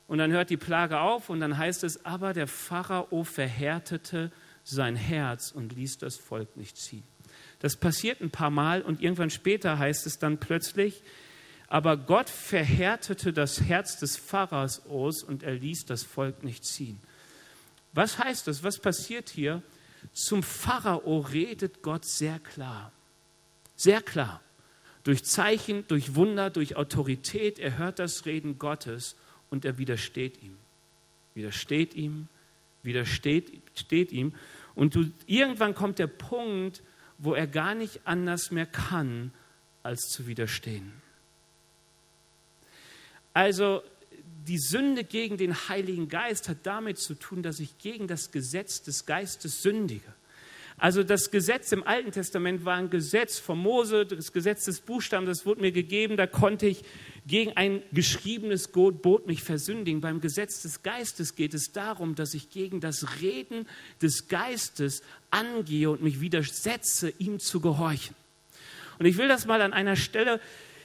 Und 0.07 0.19
dann 0.19 0.31
hört 0.31 0.49
die 0.49 0.57
Plage 0.57 1.01
auf 1.01 1.29
und 1.29 1.41
dann 1.41 1.57
heißt 1.57 1.83
es, 1.83 2.05
aber 2.05 2.31
der 2.31 2.47
Pharao 2.47 3.25
verhärtete 3.25 4.31
sein 4.75 4.95
Herz 4.95 5.51
und 5.51 5.73
ließ 5.73 5.97
das 5.97 6.17
Volk 6.17 6.58
nicht 6.58 6.77
ziehen. 6.77 7.03
Das 7.60 7.75
passiert 7.75 8.21
ein 8.21 8.30
paar 8.30 8.49
Mal 8.49 8.82
und 8.82 9.01
irgendwann 9.01 9.30
später 9.30 9.80
heißt 9.80 10.06
es 10.06 10.19
dann 10.19 10.38
plötzlich, 10.38 11.01
aber 11.67 11.97
Gott 11.97 12.30
verhärtete 12.30 13.34
das 13.34 13.62
Herz 13.62 13.97
des 13.97 14.15
Pharaos 14.15 14.80
und 15.23 15.43
er 15.43 15.56
ließ 15.56 15.86
das 15.86 16.03
Volk 16.03 16.43
nicht 16.43 16.65
ziehen. 16.65 16.99
Was 17.93 18.19
heißt 18.19 18.47
das? 18.47 18.63
Was 18.63 18.80
passiert 18.80 19.30
hier? 19.30 19.62
Zum 20.13 20.43
Pharao 20.43 21.19
redet 21.19 21.82
Gott 21.82 22.06
sehr 22.06 22.39
klar. 22.39 22.91
Sehr 23.75 24.01
klar. 24.01 24.41
Durch 25.03 25.23
Zeichen, 25.23 25.86
durch 25.88 26.15
Wunder, 26.15 26.49
durch 26.49 26.75
Autorität. 26.75 27.60
Er 27.60 27.77
hört 27.77 27.99
das 27.99 28.25
Reden 28.25 28.60
Gottes 28.60 29.15
und 29.49 29.65
er 29.65 29.77
widersteht 29.77 30.41
ihm. 30.43 30.58
Widersteht 31.34 31.95
ihm, 31.95 32.27
widersteht 32.84 33.62
steht 33.75 34.12
ihm. 34.12 34.34
Und 34.77 34.93
du, 34.93 35.11
irgendwann 35.25 35.73
kommt 35.73 35.97
der 35.97 36.05
Punkt, 36.05 36.83
wo 37.17 37.33
er 37.33 37.47
gar 37.47 37.73
nicht 37.73 38.01
anders 38.05 38.51
mehr 38.51 38.67
kann, 38.67 39.33
als 39.81 40.09
zu 40.09 40.27
widerstehen. 40.27 40.93
Also 43.33 43.81
die 44.47 44.60
Sünde 44.60 45.04
gegen 45.04 45.37
den 45.37 45.56
Heiligen 45.67 46.10
Geist 46.10 46.47
hat 46.47 46.60
damit 46.62 46.99
zu 46.99 47.15
tun, 47.15 47.41
dass 47.41 47.60
ich 47.60 47.79
gegen 47.79 48.08
das 48.08 48.31
Gesetz 48.31 48.83
des 48.83 49.08
Geistes 49.08 49.63
sündige. 49.63 50.13
Also 50.80 51.04
das 51.04 51.32
Gesetz 51.32 51.71
im 51.71 51.86
Alten 51.88 52.12
Testament 52.12 52.63
war 52.63 52.75
ein 52.75 52.92
Gesetz 52.92 53.40
von 53.40 53.58
Mose, 53.58 54.06
das 54.06 54.32
Gesetz 54.32 54.65
des 54.65 54.80
Buchstabens, 54.80 55.40
das 55.40 55.46
wurde 55.46 55.62
mir 55.62 55.71
gegeben, 55.71 56.17
da 56.17 56.28
konnte 56.28 56.67
ich 56.67 56.84
gegen 57.25 57.58
ein 57.58 57.82
geschriebenes 57.92 58.71
Gebot 58.71 59.25
mich 59.25 59.42
versündigen. 59.42 60.02
Beim 60.02 60.21
Gesetz 60.21 60.62
des 60.62 60.84
Geistes 60.84 61.36
geht 61.36 61.56
es 61.56 61.71
darum, 61.71 62.13
dass 62.13 62.36
ich 62.36 62.52
gegen 62.52 62.80
das 62.80 63.21
Reden 63.21 63.67
des 64.04 64.28
Geistes 64.28 65.02
angehe 65.32 65.90
und 65.90 66.04
mich 66.04 66.21
widersetze, 66.21 67.12
ihm 67.17 67.40
zu 67.40 67.60
gehorchen. 67.60 68.15
Und 69.00 69.08
ich 69.08 69.17
will 69.17 69.28
das 69.28 69.48
mal 69.48 69.63
an 69.63 69.73
einer 69.73 69.96
Stelle 69.96 70.40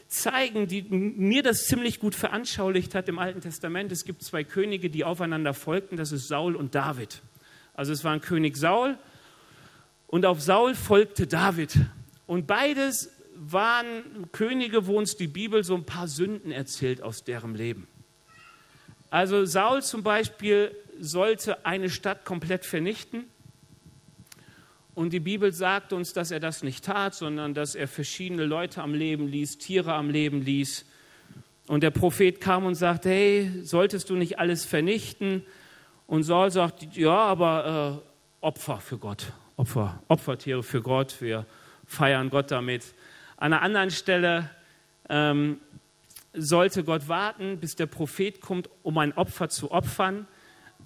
zeigen, 0.08 0.68
die 0.68 0.82
mir 0.82 1.42
das 1.42 1.64
ziemlich 1.66 2.00
gut 2.00 2.14
veranschaulicht 2.14 2.94
hat 2.94 3.10
im 3.10 3.18
Alten 3.18 3.42
Testament. 3.42 3.92
Es 3.92 4.04
gibt 4.04 4.22
zwei 4.22 4.42
Könige, 4.42 4.88
die 4.88 5.04
aufeinander 5.04 5.52
folgten, 5.52 5.98
das 5.98 6.12
ist 6.12 6.28
Saul 6.28 6.56
und 6.56 6.74
David. 6.74 7.20
Also 7.74 7.92
es 7.92 8.04
war 8.04 8.12
ein 8.12 8.20
König 8.22 8.56
Saul 8.56 8.96
und 10.12 10.26
auf 10.26 10.42
Saul 10.42 10.74
folgte 10.74 11.26
David. 11.26 11.74
Und 12.26 12.46
beides 12.46 13.10
waren 13.34 14.30
Könige, 14.30 14.86
wo 14.86 14.98
uns 14.98 15.16
die 15.16 15.26
Bibel 15.26 15.64
so 15.64 15.74
ein 15.74 15.86
paar 15.86 16.06
Sünden 16.06 16.52
erzählt 16.52 17.00
aus 17.00 17.24
deren 17.24 17.54
Leben. 17.54 17.88
Also 19.08 19.46
Saul 19.46 19.82
zum 19.82 20.02
Beispiel 20.02 20.76
sollte 21.00 21.64
eine 21.64 21.88
Stadt 21.88 22.26
komplett 22.26 22.66
vernichten. 22.66 23.24
Und 24.94 25.14
die 25.14 25.20
Bibel 25.20 25.50
sagt 25.50 25.94
uns, 25.94 26.12
dass 26.12 26.30
er 26.30 26.40
das 26.40 26.62
nicht 26.62 26.84
tat, 26.84 27.14
sondern 27.14 27.54
dass 27.54 27.74
er 27.74 27.88
verschiedene 27.88 28.44
Leute 28.44 28.82
am 28.82 28.92
Leben 28.92 29.28
ließ, 29.28 29.56
Tiere 29.56 29.94
am 29.94 30.10
Leben 30.10 30.42
ließ. 30.42 30.84
Und 31.68 31.82
der 31.82 31.90
Prophet 31.90 32.38
kam 32.38 32.66
und 32.66 32.74
sagte, 32.74 33.08
hey, 33.08 33.50
solltest 33.62 34.10
du 34.10 34.16
nicht 34.16 34.38
alles 34.38 34.66
vernichten? 34.66 35.42
Und 36.06 36.24
Saul 36.24 36.50
sagt, 36.50 36.96
ja, 36.98 37.16
aber 37.16 38.02
äh, 38.02 38.44
Opfer 38.44 38.78
für 38.78 38.98
Gott, 38.98 39.32
Opfer, 39.62 40.02
Opfertiere 40.08 40.64
für 40.64 40.82
Gott, 40.82 41.20
wir 41.20 41.46
feiern 41.86 42.30
Gott 42.30 42.50
damit. 42.50 42.82
An 43.36 43.52
einer 43.52 43.62
anderen 43.62 43.92
Stelle 43.92 44.50
ähm, 45.08 45.60
sollte 46.34 46.82
Gott 46.82 47.06
warten, 47.06 47.60
bis 47.60 47.76
der 47.76 47.86
Prophet 47.86 48.40
kommt, 48.40 48.68
um 48.82 48.98
ein 48.98 49.12
Opfer 49.12 49.50
zu 49.50 49.70
opfern. 49.70 50.26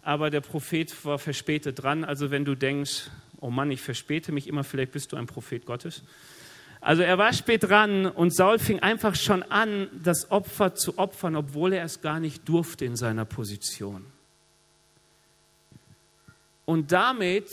Aber 0.03 0.29
der 0.29 0.43
Prophet 0.43 0.95
war 1.07 1.19
verspätet 1.19 1.83
dran. 1.83 2.05
Also 2.05 2.31
wenn 2.31 2.45
du 2.45 2.55
denkst, 2.55 3.11
oh 3.41 3.49
Mann, 3.49 3.71
ich 3.71 3.81
verspäte 3.81 4.31
mich 4.31 4.47
immer, 4.47 4.63
vielleicht 4.63 4.93
bist 4.93 5.11
du 5.11 5.17
ein 5.17 5.27
Prophet 5.27 5.65
Gottes. 5.65 6.03
Also 6.83 7.01
er 7.01 7.17
war 7.17 7.33
spät 7.33 7.63
dran 7.63 8.05
und 8.05 8.35
Saul 8.35 8.59
fing 8.59 8.81
einfach 8.81 9.15
schon 9.15 9.43
an, 9.43 9.89
das 10.05 10.31
Opfer 10.31 10.75
zu 10.75 10.99
opfern, 10.99 11.35
obwohl 11.35 11.73
er 11.73 11.85
es 11.87 12.03
gar 12.03 12.21
nicht 12.21 12.47
durfte 12.47 12.85
in 12.85 12.95
seiner 12.95 13.25
Position. 13.25 14.05
Und 16.67 16.93
damit, 16.93 17.47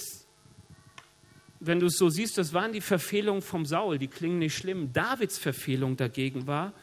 wenn 1.65 1.79
du 1.79 1.87
es 1.87 1.97
so 1.97 2.09
siehst, 2.09 2.37
das 2.37 2.53
waren 2.53 2.73
die 2.73 2.81
Verfehlungen 2.81 3.41
vom 3.41 3.65
Saul, 3.65 3.97
die 3.97 4.07
klingen 4.07 4.39
nicht 4.39 4.55
schlimm. 4.55 4.91
Davids 4.93 5.37
Verfehlung 5.37 5.97
dagegen 5.97 6.47
war, 6.47 6.73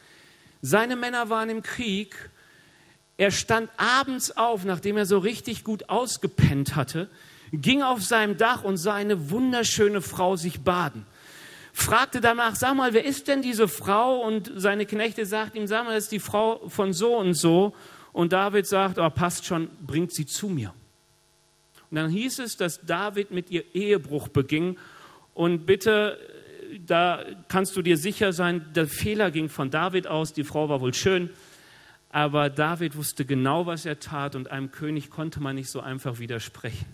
seine 0.63 0.97
Männer 0.97 1.31
waren 1.31 1.51
im 1.51 1.63
Krieg, 1.63 2.31
er 3.17 3.31
stand 3.31 3.71
abends 3.77 4.37
auf, 4.37 4.65
nachdem 4.65 4.97
er 4.97 5.07
so 5.07 5.19
richtig 5.19 5.65
gut 5.65 5.89
ausgepennt 5.89 6.77
hatte, 6.77 7.11
ging 7.53 7.83
auf 7.83 8.03
seinem 8.03 8.37
Dach 8.37 8.65
und 8.65 8.77
sah 8.77 8.95
eine 8.95 9.31
wunderschöne 9.31 10.01
Frau 10.01 10.37
sich 10.37 10.61
baden. 10.61 11.07
Fragte 11.73 12.21
danach, 12.21 12.57
sag 12.57 12.75
mal, 12.75 12.95
wer 12.95 13.05
ist 13.05 13.29
denn 13.29 13.43
diese 13.43 13.69
Frau? 13.69 14.21
Und 14.21 14.51
seine 14.57 14.87
Knechte 14.87 15.25
sagt 15.27 15.55
ihm, 15.55 15.67
sag 15.67 15.85
mal, 15.85 15.95
das 15.95 16.05
ist 16.05 16.13
die 16.13 16.21
Frau 16.21 16.69
von 16.69 16.93
so 16.93 17.17
und 17.17 17.35
so. 17.35 17.75
Und 18.13 18.33
David 18.33 18.67
sagt, 18.67 18.99
oh, 18.99 19.11
passt 19.11 19.45
schon, 19.45 19.71
bringt 19.87 20.13
sie 20.13 20.27
zu 20.27 20.49
mir. 20.49 20.75
Und 21.91 21.97
dann 21.97 22.11
hieß 22.11 22.39
es, 22.39 22.57
dass 22.57 22.81
David 22.81 23.31
mit 23.31 23.51
ihr 23.51 23.65
Ehebruch 23.75 24.29
beging. 24.29 24.79
Und 25.35 25.67
bitte, 25.67 26.19
da 26.87 27.25
kannst 27.49 27.77
du 27.77 27.83
dir 27.83 27.97
sicher 27.97 28.33
sein, 28.33 28.67
der 28.75 28.87
Fehler 28.87 29.31
ging 29.31 29.49
von 29.49 29.71
David 29.71 30.07
aus. 30.07 30.33
Die 30.33 30.45
Frau 30.45 30.69
war 30.69 30.81
wohl 30.81 30.95
schön, 30.95 31.31
aber 32.11 32.49
David 32.49 32.97
wusste 32.97 33.25
genau, 33.25 33.67
was 33.67 33.87
er 33.87 33.99
tat 33.99 34.37
und 34.37 34.51
einem 34.51 34.71
König 34.71 35.11
konnte 35.11 35.41
man 35.41 35.57
nicht 35.57 35.71
so 35.71 35.81
einfach 35.81 36.19
widersprechen. 36.19 36.87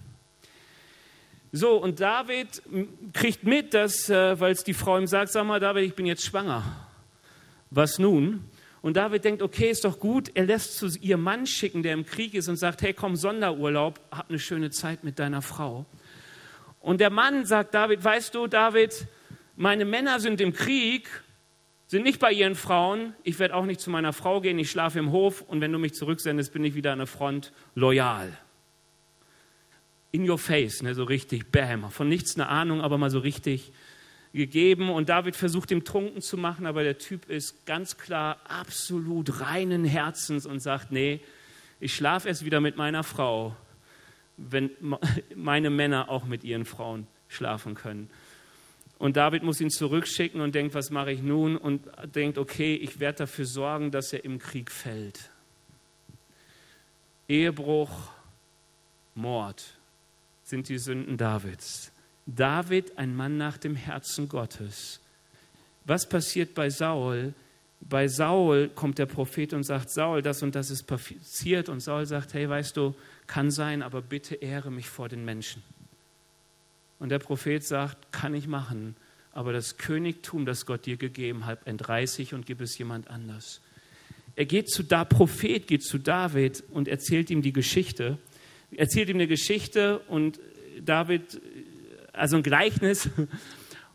So, 1.53 1.77
und 1.77 2.01
David 2.01 2.63
kriegt 3.13 3.45
mit, 3.45 3.73
dass, 3.73 4.11
äh, 4.11 4.39
weil 4.41 4.53
es 4.53 4.65
die 4.65 4.75
Frau 4.75 4.99
ihm 4.99 5.07
sagt, 5.07 5.33
sag 5.33 5.47
mal, 5.47 5.61
David, 5.61 5.85
ich 5.85 5.95
bin 5.95 6.05
jetzt 6.05 6.25
schwanger. 6.25 6.65
Was 7.71 7.99
nun? 7.99 8.45
Und 8.87 8.97
David 8.97 9.25
denkt, 9.25 9.43
okay, 9.43 9.69
ist 9.69 9.85
doch 9.85 9.99
gut. 9.99 10.31
Er 10.35 10.47
lässt 10.47 10.77
zu 10.77 10.87
ihrem 11.01 11.23
Mann 11.23 11.49
schicken, 11.49 11.83
der 11.83 11.93
im 11.93 12.07
Krieg 12.07 12.35
ist, 12.35 12.47
und 12.47 12.55
sagt, 12.55 12.83
hey, 12.83 12.95
komm, 12.95 13.17
Sonderurlaub, 13.17 13.99
hab 14.13 14.29
eine 14.29 14.39
schöne 14.39 14.71
Zeit 14.71 15.03
mit 15.03 15.19
deiner 15.19 15.43
Frau. 15.43 15.87
Und 16.79 17.01
der 17.01 17.11
Mann 17.11 17.47
sagt 17.47 17.75
David, 17.75 18.05
weißt 18.05 18.33
du, 18.37 18.47
David, 18.47 19.09
meine 19.57 19.85
Männer 19.85 20.21
sind 20.21 20.41
im 20.41 20.53
Krieg, 20.53 21.09
sind 21.89 22.05
nicht 22.05 22.21
bei 22.21 22.31
ihren 22.31 22.55
Frauen. 22.55 23.17
Ich 23.25 23.41
werde 23.41 23.57
auch 23.57 23.65
nicht 23.65 23.81
zu 23.81 23.91
meiner 23.91 24.13
Frau 24.13 24.41
gehen, 24.41 24.57
ich 24.57 24.71
schlafe 24.71 25.01
im 25.01 25.11
Hof 25.11 25.43
und 25.43 25.61
wenn 25.61 25.73
du 25.73 25.81
mich 25.81 25.95
zurücksendest, 25.95 26.53
bin 26.53 26.63
ich 26.63 26.77
wieder 26.77 26.93
an 26.93 26.99
der 26.99 27.09
Front 27.09 27.53
loyal 27.75 28.39
in 30.13 30.31
your 30.31 30.39
face, 30.39 30.83
ne, 30.83 30.95
so 30.95 31.05
richtig, 31.05 31.53
bam, 31.53 31.91
von 31.91 32.09
nichts 32.09 32.37
eine 32.37 32.49
Ahnung, 32.49 32.81
aber 32.81 32.97
mal 32.97 33.11
so 33.11 33.19
richtig 33.19 33.73
gegeben. 34.37 34.91
Und 34.91 35.09
David 35.09 35.35
versucht, 35.35 35.71
ihm 35.71 35.85
trunken 35.85 36.23
zu 36.23 36.37
machen, 36.37 36.67
aber 36.67 36.85
der 36.85 36.99
Typ 36.99 37.29
ist 37.29 37.67
ganz 37.67 37.97
klar 37.97 38.39
absolut 38.45 39.41
reinen 39.41 39.85
Herzens 39.85 40.47
und 40.47 40.61
sagt, 40.61 40.93
nee, 40.93 41.21
ich 41.81 41.95
schlafe 41.95 42.29
erst 42.29 42.45
wieder 42.45 42.61
mit 42.61 42.77
meiner 42.77 43.03
Frau, 43.03 43.57
wenn 44.37 44.71
meine 45.35 45.71
Männer 45.71 46.09
auch 46.09 46.25
mit 46.25 46.45
ihren 46.45 46.65
Frauen 46.65 47.07
schlafen 47.29 47.75
können. 47.75 48.09
Und 48.99 49.17
David 49.17 49.43
muss 49.43 49.61
ihn 49.61 49.71
zurückschicken 49.71 50.41
und 50.41 50.55
denkt, 50.55 50.75
was 50.75 50.91
mache 50.91 51.13
ich 51.13 51.21
nun? 51.21 51.57
Und 51.57 51.87
denkt, 52.15 52.39
okay, 52.39 52.77
ich 52.77 52.99
werde 52.99 53.19
dafür 53.19 53.45
sorgen, 53.45 53.91
dass 53.91 54.13
er 54.13 54.25
im 54.25 54.39
Krieg 54.39 54.71
fällt. 54.71 55.31
Ehebruch, 57.29 57.91
Mord 59.15 59.77
sind 60.45 60.69
die 60.69 60.79
Sünden 60.79 61.19
Davids. 61.19 61.93
David, 62.27 62.99
ein 62.99 63.15
Mann 63.15 63.37
nach 63.37 63.57
dem 63.57 63.77
Herzen 63.77 64.29
Gottes. 64.29 65.01
Was 65.85 66.09
passiert 66.09 66.55
bei 66.55 66.71
Saul? 66.71 67.35
Bei 67.81 68.09
Saul 68.09 68.69
kommt 68.75 68.99
der 68.99 69.07
Prophet 69.07 69.53
und 69.53 69.63
sagt, 69.63 69.91
Saul, 69.91 70.23
das 70.23 70.43
und 70.43 70.55
das 70.55 70.71
ist 70.71 70.85
passiert. 70.85 71.69
Und 71.69 71.81
Saul 71.81 72.07
sagt, 72.07 72.35
hey, 72.35 72.49
weißt 72.49 72.77
du, 72.77 72.95
kann 73.27 73.51
sein, 73.51 73.83
aber 73.83 74.03
bitte 74.03 74.35
ehre 74.35 74.71
mich 74.71 74.89
vor 74.89 75.09
den 75.09 75.25
Menschen. 75.25 75.63
Und 76.99 77.11
der 77.11 77.19
Prophet 77.19 77.63
sagt, 77.63 78.11
kann 78.11 78.35
ich 78.35 78.49
machen, 78.49 78.97
aber 79.33 79.53
das 79.53 79.77
Königtum, 79.77 80.47
das 80.47 80.67
Gott 80.67 80.87
dir 80.87 80.97
gegeben 80.97 81.47
hat, 81.47 81.67
entreiße 81.67 82.23
ich 82.23 82.35
und 82.35 82.47
gib 82.47 82.61
es 82.61 82.77
jemand 82.79 83.09
anders. 83.09 83.61
Er 84.35 84.47
geht 84.47 84.71
zu 84.71 84.83
da 84.83 85.05
Prophet, 85.05 85.67
geht 85.67 85.83
zu 85.83 85.99
David 85.99 86.65
und 86.71 86.89
erzählt 86.89 87.31
ihm 87.31 87.43
die 87.43 87.53
Geschichte 87.53 88.19
erzählt 88.75 89.09
ihm 89.09 89.17
eine 89.17 89.29
Geschichte 89.29 90.01
und 90.09 90.41
David, 90.85 91.41
also 92.17 92.37
ein 92.37 92.43
Gleichnis. 92.43 93.09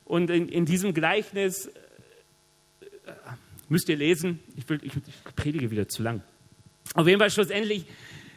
Und 0.06 0.30
in, 0.30 0.50
in 0.50 0.66
diesem 0.66 0.94
Gleichnis 0.94 1.68
äh, 1.68 3.14
müsst 3.70 3.88
ihr 3.90 3.96
lesen, 3.96 4.40
ich, 4.58 4.68
will, 4.68 4.80
ich, 4.84 4.94
ich 4.96 5.36
predige 5.36 5.72
wieder 5.72 5.88
zu 5.88 6.04
lang. 6.04 6.22
Auf 6.94 7.08
jeden 7.08 7.20
Fall 7.20 7.30
schlussendlich, 7.30 7.86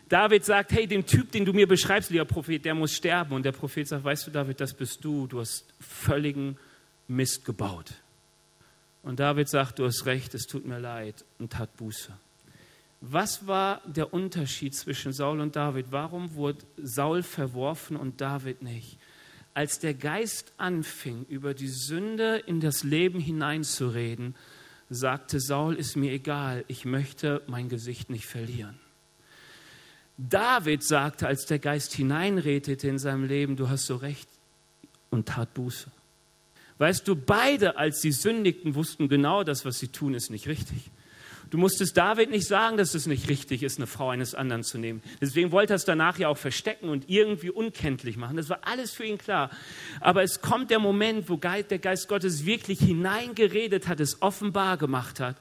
David 0.08 0.44
sagt, 0.44 0.72
hey, 0.72 0.86
den 0.86 1.06
Typ, 1.06 1.32
den 1.32 1.44
du 1.44 1.52
mir 1.52 1.66
beschreibst, 1.66 2.10
lieber 2.10 2.24
Prophet, 2.24 2.64
der 2.64 2.74
muss 2.74 2.92
sterben. 2.92 3.34
Und 3.34 3.44
der 3.44 3.52
Prophet 3.52 3.88
sagt, 3.88 4.04
weißt 4.04 4.26
du, 4.26 4.30
David, 4.30 4.60
das 4.60 4.74
bist 4.74 5.04
du, 5.04 5.26
du 5.26 5.40
hast 5.40 5.64
völligen 5.80 6.56
Mist 7.08 7.44
gebaut. 7.44 7.94
Und 9.02 9.20
David 9.20 9.48
sagt, 9.48 9.78
du 9.78 9.84
hast 9.84 10.06
recht, 10.06 10.34
es 10.34 10.46
tut 10.46 10.64
mir 10.66 10.78
leid 10.78 11.24
und 11.38 11.52
tat 11.52 11.76
Buße. 11.76 12.12
Was 13.00 13.46
war 13.46 13.82
der 13.84 14.14
Unterschied 14.14 14.74
zwischen 14.74 15.12
Saul 15.12 15.40
und 15.40 15.56
David? 15.56 15.86
Warum 15.90 16.34
wurde 16.36 16.60
Saul 16.78 17.22
verworfen 17.22 17.96
und 17.96 18.20
David 18.20 18.62
nicht? 18.62 18.98
Als 19.54 19.78
der 19.78 19.94
Geist 19.94 20.52
anfing, 20.56 21.24
über 21.28 21.54
die 21.54 21.68
Sünde 21.68 22.42
in 22.46 22.60
das 22.60 22.82
Leben 22.82 23.20
hineinzureden, 23.20 24.34
sagte 24.90 25.40
Saul, 25.40 25.76
ist 25.76 25.96
mir 25.96 26.12
egal, 26.12 26.64
ich 26.68 26.84
möchte 26.84 27.42
mein 27.46 27.68
Gesicht 27.68 28.10
nicht 28.10 28.26
verlieren. 28.26 28.78
David 30.16 30.84
sagte, 30.84 31.26
als 31.26 31.46
der 31.46 31.58
Geist 31.58 31.92
hineinredete 31.94 32.88
in 32.88 32.98
seinem 32.98 33.24
Leben, 33.24 33.56
du 33.56 33.68
hast 33.68 33.86
so 33.86 33.96
recht 33.96 34.28
und 35.10 35.26
tat 35.26 35.54
Buße. 35.54 35.90
Weißt 36.78 37.06
du, 37.06 37.16
beide, 37.16 37.76
als 37.76 38.00
sie 38.00 38.12
sündigten, 38.12 38.74
wussten 38.74 39.08
genau, 39.08 39.44
das, 39.44 39.64
was 39.64 39.78
sie 39.78 39.88
tun, 39.88 40.14
ist 40.14 40.30
nicht 40.30 40.48
richtig. 40.48 40.90
Du 41.50 41.58
musstest 41.58 41.96
David 41.96 42.30
nicht 42.30 42.46
sagen, 42.46 42.76
dass 42.76 42.94
es 42.94 43.06
nicht 43.06 43.28
richtig 43.28 43.62
ist, 43.62 43.78
eine 43.78 43.86
Frau 43.86 44.10
eines 44.10 44.34
anderen 44.34 44.64
zu 44.64 44.78
nehmen. 44.78 45.02
Deswegen 45.20 45.52
wollte 45.52 45.74
er 45.74 45.76
es 45.76 45.84
danach 45.84 46.18
ja 46.18 46.28
auch 46.28 46.36
verstecken 46.36 46.88
und 46.88 47.08
irgendwie 47.08 47.50
unkenntlich 47.50 48.16
machen. 48.16 48.36
Das 48.36 48.48
war 48.48 48.60
alles 48.62 48.92
für 48.92 49.04
ihn 49.04 49.18
klar. 49.18 49.50
Aber 50.00 50.22
es 50.22 50.40
kommt 50.40 50.70
der 50.70 50.78
Moment, 50.78 51.28
wo 51.28 51.36
der 51.36 51.78
Geist 51.78 52.08
Gottes 52.08 52.44
wirklich 52.44 52.80
hineingeredet 52.80 53.88
hat, 53.88 54.00
es 54.00 54.20
offenbar 54.22 54.76
gemacht 54.76 55.20
hat. 55.20 55.36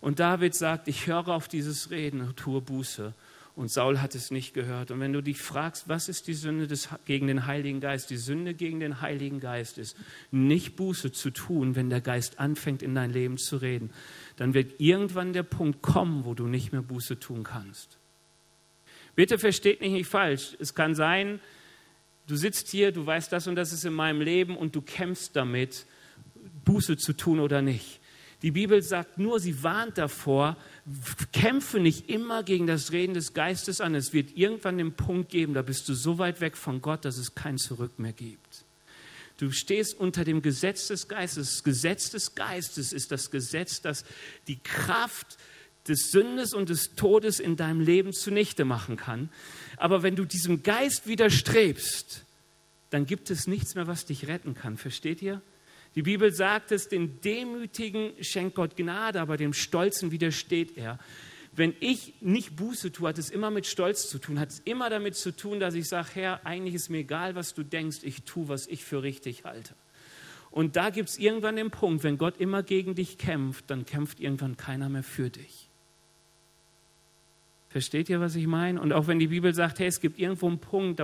Und 0.00 0.18
David 0.18 0.54
sagt, 0.54 0.88
ich 0.88 1.06
höre 1.06 1.28
auf 1.28 1.48
dieses 1.48 1.90
Reden 1.90 2.34
tue 2.34 2.60
Buße. 2.60 3.14
Und 3.54 3.70
Saul 3.70 4.00
hat 4.00 4.14
es 4.14 4.30
nicht 4.30 4.54
gehört. 4.54 4.90
Und 4.90 5.00
wenn 5.00 5.12
du 5.12 5.20
dich 5.20 5.38
fragst, 5.38 5.88
was 5.88 6.08
ist 6.08 6.26
die 6.26 6.34
Sünde 6.34 6.66
des, 6.66 6.88
gegen 7.04 7.26
den 7.26 7.46
Heiligen 7.46 7.80
Geist? 7.80 8.08
Die 8.08 8.16
Sünde 8.16 8.54
gegen 8.54 8.80
den 8.80 9.02
Heiligen 9.02 9.40
Geist 9.40 9.76
ist, 9.76 9.94
nicht 10.30 10.74
Buße 10.76 11.12
zu 11.12 11.30
tun, 11.30 11.76
wenn 11.76 11.90
der 11.90 12.00
Geist 12.00 12.38
anfängt, 12.38 12.82
in 12.82 12.94
dein 12.94 13.12
Leben 13.12 13.36
zu 13.36 13.58
reden. 13.58 13.90
Dann 14.36 14.54
wird 14.54 14.80
irgendwann 14.80 15.34
der 15.34 15.42
Punkt 15.42 15.82
kommen, 15.82 16.24
wo 16.24 16.32
du 16.32 16.46
nicht 16.46 16.72
mehr 16.72 16.80
Buße 16.80 17.20
tun 17.20 17.44
kannst. 17.44 17.98
Bitte 19.14 19.38
versteht 19.38 19.82
mich 19.82 19.92
nicht 19.92 20.08
falsch. 20.08 20.56
Es 20.58 20.74
kann 20.74 20.94
sein, 20.94 21.38
du 22.26 22.36
sitzt 22.36 22.68
hier, 22.70 22.90
du 22.90 23.04
weißt, 23.04 23.30
das 23.30 23.46
und 23.46 23.56
das 23.56 23.74
ist 23.74 23.84
in 23.84 23.92
meinem 23.92 24.22
Leben 24.22 24.56
und 24.56 24.74
du 24.74 24.80
kämpfst 24.80 25.36
damit, 25.36 25.84
Buße 26.64 26.96
zu 26.96 27.12
tun 27.12 27.38
oder 27.38 27.60
nicht. 27.60 28.00
Die 28.40 28.50
Bibel 28.50 28.82
sagt 28.82 29.18
nur, 29.18 29.38
sie 29.38 29.62
warnt 29.62 29.98
davor, 29.98 30.56
kämpfe 31.32 31.78
nicht 31.78 32.08
immer 32.08 32.42
gegen 32.42 32.66
das 32.66 32.92
Reden 32.92 33.14
des 33.14 33.34
Geistes 33.34 33.80
an. 33.80 33.94
Es 33.94 34.12
wird 34.12 34.36
irgendwann 34.36 34.78
den 34.78 34.94
Punkt 34.94 35.30
geben, 35.30 35.54
da 35.54 35.62
bist 35.62 35.88
du 35.88 35.94
so 35.94 36.18
weit 36.18 36.40
weg 36.40 36.56
von 36.56 36.80
Gott, 36.82 37.04
dass 37.04 37.18
es 37.18 37.34
kein 37.34 37.58
Zurück 37.58 37.98
mehr 37.98 38.12
gibt. 38.12 38.64
Du 39.38 39.50
stehst 39.50 39.98
unter 39.98 40.24
dem 40.24 40.42
Gesetz 40.42 40.88
des 40.88 41.08
Geistes. 41.08 41.50
Das 41.50 41.64
Gesetz 41.64 42.10
des 42.10 42.34
Geistes 42.34 42.92
ist 42.92 43.10
das 43.10 43.30
Gesetz, 43.30 43.80
das 43.80 44.04
die 44.46 44.58
Kraft 44.58 45.38
des 45.88 46.10
Sündes 46.10 46.54
und 46.54 46.68
des 46.68 46.94
Todes 46.94 47.40
in 47.40 47.56
deinem 47.56 47.80
Leben 47.80 48.12
zunichte 48.12 48.64
machen 48.64 48.96
kann. 48.96 49.30
Aber 49.76 50.02
wenn 50.02 50.16
du 50.16 50.24
diesem 50.24 50.62
Geist 50.62 51.06
widerstrebst, 51.06 52.24
dann 52.90 53.06
gibt 53.06 53.30
es 53.30 53.46
nichts 53.46 53.74
mehr, 53.74 53.86
was 53.86 54.04
dich 54.04 54.28
retten 54.28 54.54
kann. 54.54 54.76
Versteht 54.76 55.22
ihr? 55.22 55.42
Die 55.94 56.02
Bibel 56.02 56.32
sagt 56.32 56.72
es, 56.72 56.88
den 56.88 57.20
Demütigen 57.20 58.12
schenkt 58.20 58.54
Gott 58.54 58.76
Gnade, 58.76 59.20
aber 59.20 59.36
dem 59.36 59.52
Stolzen 59.52 60.10
widersteht 60.10 60.76
er. 60.76 60.98
Wenn 61.54 61.74
ich 61.80 62.14
nicht 62.22 62.56
Buße 62.56 62.92
tue, 62.92 63.08
hat 63.08 63.18
es 63.18 63.28
immer 63.28 63.50
mit 63.50 63.66
Stolz 63.66 64.08
zu 64.08 64.18
tun, 64.18 64.40
hat 64.40 64.48
es 64.48 64.62
immer 64.64 64.88
damit 64.88 65.16
zu 65.16 65.36
tun, 65.36 65.60
dass 65.60 65.74
ich 65.74 65.86
sage, 65.86 66.08
Herr, 66.14 66.46
eigentlich 66.46 66.74
ist 66.74 66.88
mir 66.88 66.98
egal, 66.98 67.34
was 67.34 67.52
du 67.52 67.62
denkst, 67.62 67.98
ich 68.04 68.22
tue, 68.22 68.48
was 68.48 68.66
ich 68.66 68.84
für 68.84 69.02
richtig 69.02 69.44
halte. 69.44 69.74
Und 70.50 70.76
da 70.76 70.88
gibt 70.88 71.10
es 71.10 71.18
irgendwann 71.18 71.56
den 71.56 71.70
Punkt, 71.70 72.04
wenn 72.04 72.16
Gott 72.16 72.38
immer 72.38 72.62
gegen 72.62 72.94
dich 72.94 73.18
kämpft, 73.18 73.70
dann 73.70 73.84
kämpft 73.84 74.18
irgendwann 74.20 74.56
keiner 74.56 74.88
mehr 74.88 75.02
für 75.02 75.28
dich. 75.28 75.68
Versteht 77.68 78.08
ihr, 78.10 78.20
was 78.20 78.34
ich 78.34 78.46
meine? 78.46 78.80
Und 78.80 78.92
auch 78.92 79.06
wenn 79.06 79.18
die 79.18 79.28
Bibel 79.28 79.54
sagt, 79.54 79.78
hey, 79.78 79.86
es 79.86 80.00
gibt 80.00 80.18
irgendwo 80.18 80.46
einen 80.46 80.58
Punkt, 80.58 81.02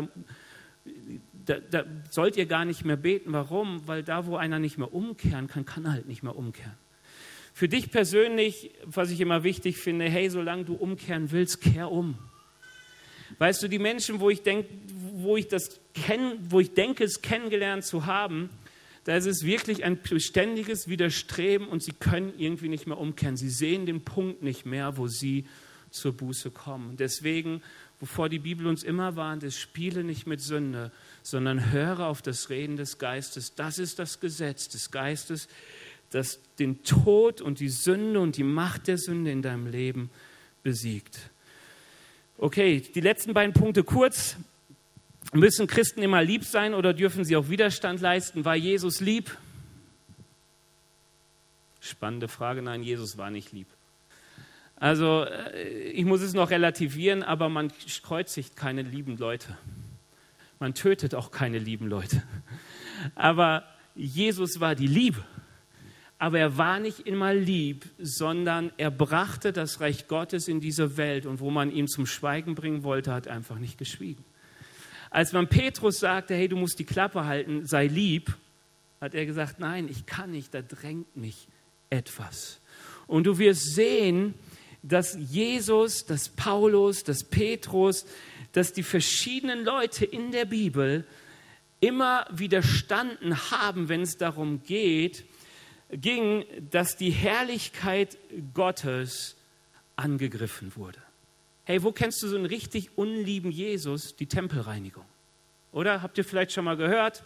da, 1.49 1.59
da, 1.59 1.85
sollt 2.11 2.37
ihr 2.37 2.47
gar 2.47 2.65
nicht 2.65 2.85
mehr 2.85 2.97
beten. 2.97 3.33
Warum? 3.33 3.87
Weil 3.87 4.03
da, 4.03 4.27
wo 4.27 4.37
einer 4.37 4.59
nicht 4.59 4.79
mehr 4.79 4.93
umkehren 4.93 5.47
kann, 5.47 5.65
kann 5.65 5.85
er 5.85 5.93
halt 5.93 6.07
nicht 6.07 6.23
mehr 6.23 6.37
umkehren. 6.37 6.77
Für 7.55 7.69
dich 7.69 7.91
persönlich, 7.91 8.71
was 8.85 9.11
ich 9.11 9.21
immer 9.21 9.43
wichtig 9.43 9.79
finde, 9.79 10.09
hey, 10.09 10.31
solange 10.31 10.65
du 10.65 10.75
umkehren 10.75 11.33
willst, 11.33 11.61
kehr 11.61 11.91
um. 11.91 12.17
Weißt 13.39 13.63
du, 13.63 13.69
die 13.69 13.79
Menschen, 13.79 14.21
wo 14.21 14.31
ich, 14.31 14.43
denk, 14.43 14.67
wo 15.15 15.37
ich 15.37 15.49
das 15.49 15.81
kenn, 15.95 16.39
wo 16.51 16.61
ich 16.61 16.75
denke, 16.75 17.05
es 17.05 17.21
kennengelernt 17.21 17.85
zu 17.85 18.07
haben, 18.07 18.51
da 19.05 19.17
ist 19.17 19.27
es 19.27 19.45
wirklich 19.45 19.85
ein 19.85 20.01
beständiges 20.03 20.89
Widerstreben 20.89 21.67
und 21.69 21.83
sie 21.83 21.93
können 21.93 22.33
irgendwie 22.37 22.69
nicht 22.69 22.87
mehr 22.87 22.99
umkehren. 22.99 23.37
Sie 23.37 23.51
sehen 23.51 23.87
den 23.87 24.03
Punkt 24.03 24.43
nicht 24.43 24.67
mehr, 24.67 24.97
wo 24.97 25.07
sie 25.07 25.47
zur 25.91 26.13
Buße 26.13 26.51
kommen. 26.51 26.97
Deswegen, 26.97 27.63
wovor 28.01 28.29
die 28.29 28.39
Bibel 28.39 28.67
uns 28.67 28.83
immer 28.83 29.17
warnt, 29.17 29.43
ist, 29.43 29.59
spiele 29.59 30.05
nicht 30.05 30.27
mit 30.27 30.41
Sünde, 30.41 30.93
sondern 31.23 31.73
höre 31.73 32.07
auf 32.07 32.23
das 32.23 32.51
Reden 32.51 32.77
des 32.77 32.99
Geistes. 32.99 33.55
Das 33.55 33.79
ist 33.79 33.99
das 33.99 34.21
Gesetz 34.21 34.69
des 34.69 34.91
Geistes, 34.91 35.49
das 36.11 36.41
den 36.59 36.83
Tod 36.83 37.41
und 37.41 37.61
die 37.61 37.69
Sünde 37.69 38.21
und 38.21 38.37
die 38.37 38.45
Macht 38.45 38.89
der 38.89 38.99
Sünde 38.99 39.31
in 39.31 39.43
deinem 39.43 39.67
Leben 39.67 40.11
besiegt. 40.63 41.31
Okay, 42.39 42.81
die 42.81 43.01
letzten 43.01 43.35
beiden 43.35 43.53
Punkte 43.53 43.85
kurz. 43.85 44.37
Müssen 45.33 45.67
Christen 45.67 46.03
immer 46.03 46.23
lieb 46.23 46.45
sein 46.45 46.73
oder 46.73 46.95
dürfen 46.95 47.25
sie 47.25 47.37
auch 47.37 47.51
Widerstand 47.51 48.01
leisten? 48.01 48.47
War 48.47 48.57
Jesus 48.57 49.01
lieb? 49.01 49.37
Spannende 51.81 52.29
Frage. 52.29 52.63
Nein, 52.63 52.83
Jesus 52.83 53.19
war 53.19 53.31
nicht 53.31 53.53
lieb. 53.53 53.67
Also 54.81 55.25
äh, 55.25 55.91
ich 55.91 56.05
muss 56.05 56.23
es 56.23 56.35
noch 56.35 56.51
relativieren, 56.51 57.23
aber 57.23 57.49
man 57.49 57.73
kreuzigt 58.03 58.57
keine 58.57 58.83
lieben 58.83 59.17
Leute. 59.17 59.57
Man 60.59 60.75
tötet 60.75 61.15
auch 61.15 61.31
keine 61.31 61.59
lieben 61.59 61.87
Leute. 61.89 62.23
Aber 63.15 63.65
Jesus 63.95 64.61
war 64.61 64.75
die 64.75 64.87
Liebe. 64.87 65.25
Aber 66.21 66.41
er 66.41 66.57
war 66.57 66.81
nicht 66.81 67.01
immer 67.01 67.33
lieb, 67.33 67.89
sondern 67.99 68.73
er 68.77 68.91
brachte 68.91 69.53
das 69.53 69.81
Reich 69.81 70.09
Gottes 70.09 70.49
in 70.49 70.61
diese 70.61 70.97
Welt 70.97 71.27
und 71.27 71.39
wo 71.39 71.51
man 71.51 71.71
ihn 71.71 71.87
zum 71.87 72.07
Schweigen 72.07 72.57
bringen 72.57 72.83
wollte, 72.83 73.13
hat 73.13 73.27
er 73.27 73.35
einfach 73.35 73.59
nicht 73.59 73.79
geschwiegen. 73.79 74.25
Als 75.11 75.33
man 75.33 75.49
Petrus 75.49 76.01
sagte, 76.01 76.35
hey, 76.35 76.49
du 76.49 76.57
musst 76.57 76.81
die 76.81 76.85
Klappe 76.85 77.25
halten, 77.25 77.67
sei 77.67 77.87
lieb, 77.87 78.37
hat 79.01 79.15
er 79.15 79.27
gesagt, 79.27 79.61
nein, 79.61 79.89
ich 79.89 80.07
kann 80.07 80.33
nicht, 80.33 80.53
da 80.55 80.61
drängt 80.61 81.17
mich 81.17 81.47
etwas. 81.89 82.61
Und 83.07 83.25
du 83.25 83.39
wirst 83.39 83.75
sehen, 83.75 84.35
dass 84.89 85.17
Jesus, 85.19 86.07
dass 86.07 86.29
Paulus, 86.29 87.05
dass 87.05 87.25
Petrus, 87.25 88.07
dass 88.53 88.73
die 88.73 88.83
verschiedenen 88.83 89.65
Leute 89.65 90.05
in 90.05 90.33
der 90.33 90.47
Bibel 90.47 91.05
immer 91.81 92.27
widerstanden 92.31 93.51
haben, 93.51 93.89
wenn 93.89 94.03
es 94.03 94.17
darum 94.17 94.63
geht, 94.65 95.25
ging, 95.91 96.45
dass 96.71 96.97
die 96.97 97.11
Herrlichkeit 97.11 98.19
Gottes 98.55 99.37
angegriffen 99.97 100.73
wurde. 100.77 100.99
Hey, 101.65 101.83
wo 101.83 101.93
kennst 101.93 102.23
du 102.23 102.29
so 102.29 102.37
einen 102.37 102.47
richtig 102.47 102.97
unlieben 102.97 103.51
Jesus? 103.51 104.17
Die 104.17 104.27
Tempelreinigung. 104.27 105.05
Oder 105.73 106.03
habt 106.03 106.19
ihr 106.19 106.25
vielleicht 106.25 106.53
schon 106.53 106.65
mal 106.65 106.77
gehört? 106.77 107.23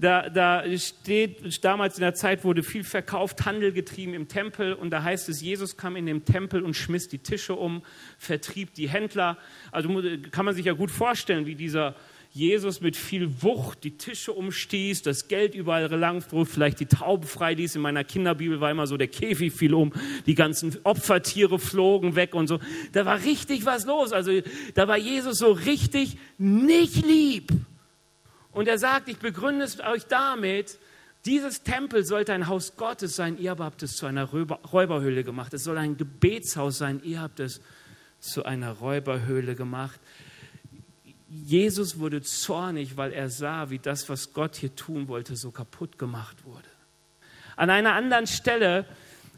Da, 0.00 0.28
da 0.28 0.64
steht, 0.78 1.64
damals 1.64 1.96
in 1.96 2.02
der 2.02 2.14
Zeit 2.14 2.44
wurde 2.44 2.62
viel 2.62 2.84
verkauft, 2.84 3.44
Handel 3.44 3.72
getrieben 3.72 4.14
im 4.14 4.28
Tempel 4.28 4.72
und 4.72 4.90
da 4.90 5.02
heißt 5.02 5.28
es, 5.28 5.40
Jesus 5.40 5.76
kam 5.76 5.96
in 5.96 6.06
den 6.06 6.24
Tempel 6.24 6.62
und 6.62 6.74
schmiss 6.74 7.08
die 7.08 7.18
Tische 7.18 7.54
um, 7.54 7.82
vertrieb 8.16 8.74
die 8.74 8.88
Händler. 8.88 9.38
Also 9.72 9.88
kann 10.30 10.44
man 10.44 10.54
sich 10.54 10.66
ja 10.66 10.72
gut 10.74 10.90
vorstellen, 10.90 11.46
wie 11.46 11.56
dieser 11.56 11.96
Jesus 12.30 12.80
mit 12.80 12.96
viel 12.96 13.42
Wucht 13.42 13.82
die 13.84 13.96
Tische 13.96 14.32
umstieß, 14.32 15.02
das 15.02 15.28
Geld 15.28 15.54
überall 15.54 15.88
gelangt 15.88 16.30
wurde, 16.30 16.48
vielleicht 16.48 16.78
die 16.78 16.86
Tauben 16.86 17.26
freiließ. 17.26 17.74
In 17.74 17.82
meiner 17.82 18.04
Kinderbibel 18.04 18.60
war 18.60 18.70
immer 18.70 18.86
so, 18.86 18.96
der 18.96 19.08
Käfig 19.08 19.52
fiel 19.52 19.74
um, 19.74 19.92
die 20.26 20.34
ganzen 20.34 20.76
Opfertiere 20.84 21.58
flogen 21.58 22.14
weg 22.14 22.34
und 22.34 22.46
so. 22.46 22.60
Da 22.92 23.04
war 23.06 23.24
richtig 23.24 23.64
was 23.66 23.86
los. 23.86 24.12
Also 24.12 24.30
da 24.74 24.86
war 24.86 24.98
Jesus 24.98 25.38
so 25.38 25.50
richtig 25.50 26.18
nicht 26.36 27.04
lieb. 27.04 27.50
Und 28.58 28.66
er 28.66 28.76
sagt, 28.76 29.08
ich 29.08 29.18
begründe 29.18 29.64
es 29.64 29.78
euch 29.78 30.06
damit, 30.06 30.80
dieses 31.26 31.62
Tempel 31.62 32.04
sollte 32.04 32.32
ein 32.32 32.48
Haus 32.48 32.74
Gottes 32.74 33.14
sein, 33.14 33.38
ihr 33.38 33.56
habt 33.56 33.84
es 33.84 33.94
zu 33.94 34.04
einer 34.04 34.24
Räuberhöhle 34.24 35.22
gemacht. 35.22 35.54
Es 35.54 35.62
soll 35.62 35.78
ein 35.78 35.96
Gebetshaus 35.96 36.76
sein, 36.76 37.00
ihr 37.04 37.20
habt 37.20 37.38
es 37.38 37.60
zu 38.18 38.44
einer 38.44 38.72
Räuberhöhle 38.72 39.54
gemacht. 39.54 40.00
Jesus 41.28 42.00
wurde 42.00 42.20
zornig, 42.20 42.96
weil 42.96 43.12
er 43.12 43.30
sah, 43.30 43.70
wie 43.70 43.78
das, 43.78 44.08
was 44.08 44.32
Gott 44.32 44.56
hier 44.56 44.74
tun 44.74 45.06
wollte, 45.06 45.36
so 45.36 45.52
kaputt 45.52 45.96
gemacht 45.96 46.44
wurde. 46.44 46.66
An 47.54 47.70
einer 47.70 47.92
anderen 47.92 48.26
Stelle, 48.26 48.86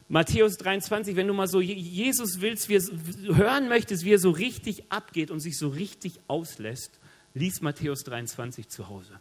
Matthäus 0.08 0.56
23, 0.56 1.14
wenn 1.14 1.26
du 1.26 1.34
mal 1.34 1.46
so 1.46 1.60
Jesus 1.60 2.40
willst, 2.40 2.70
wie 2.70 2.76
er, 2.76 3.36
hören 3.36 3.68
möchtest, 3.68 4.02
wie 4.06 4.14
er 4.14 4.18
so 4.18 4.30
richtig 4.30 4.90
abgeht 4.90 5.30
und 5.30 5.40
sich 5.40 5.58
so 5.58 5.68
richtig 5.68 6.20
auslässt, 6.26 6.99
Lies 7.34 7.60
Matthäus 7.60 8.04
23 8.04 8.68
zu 8.68 8.88
Hause. 8.88 9.20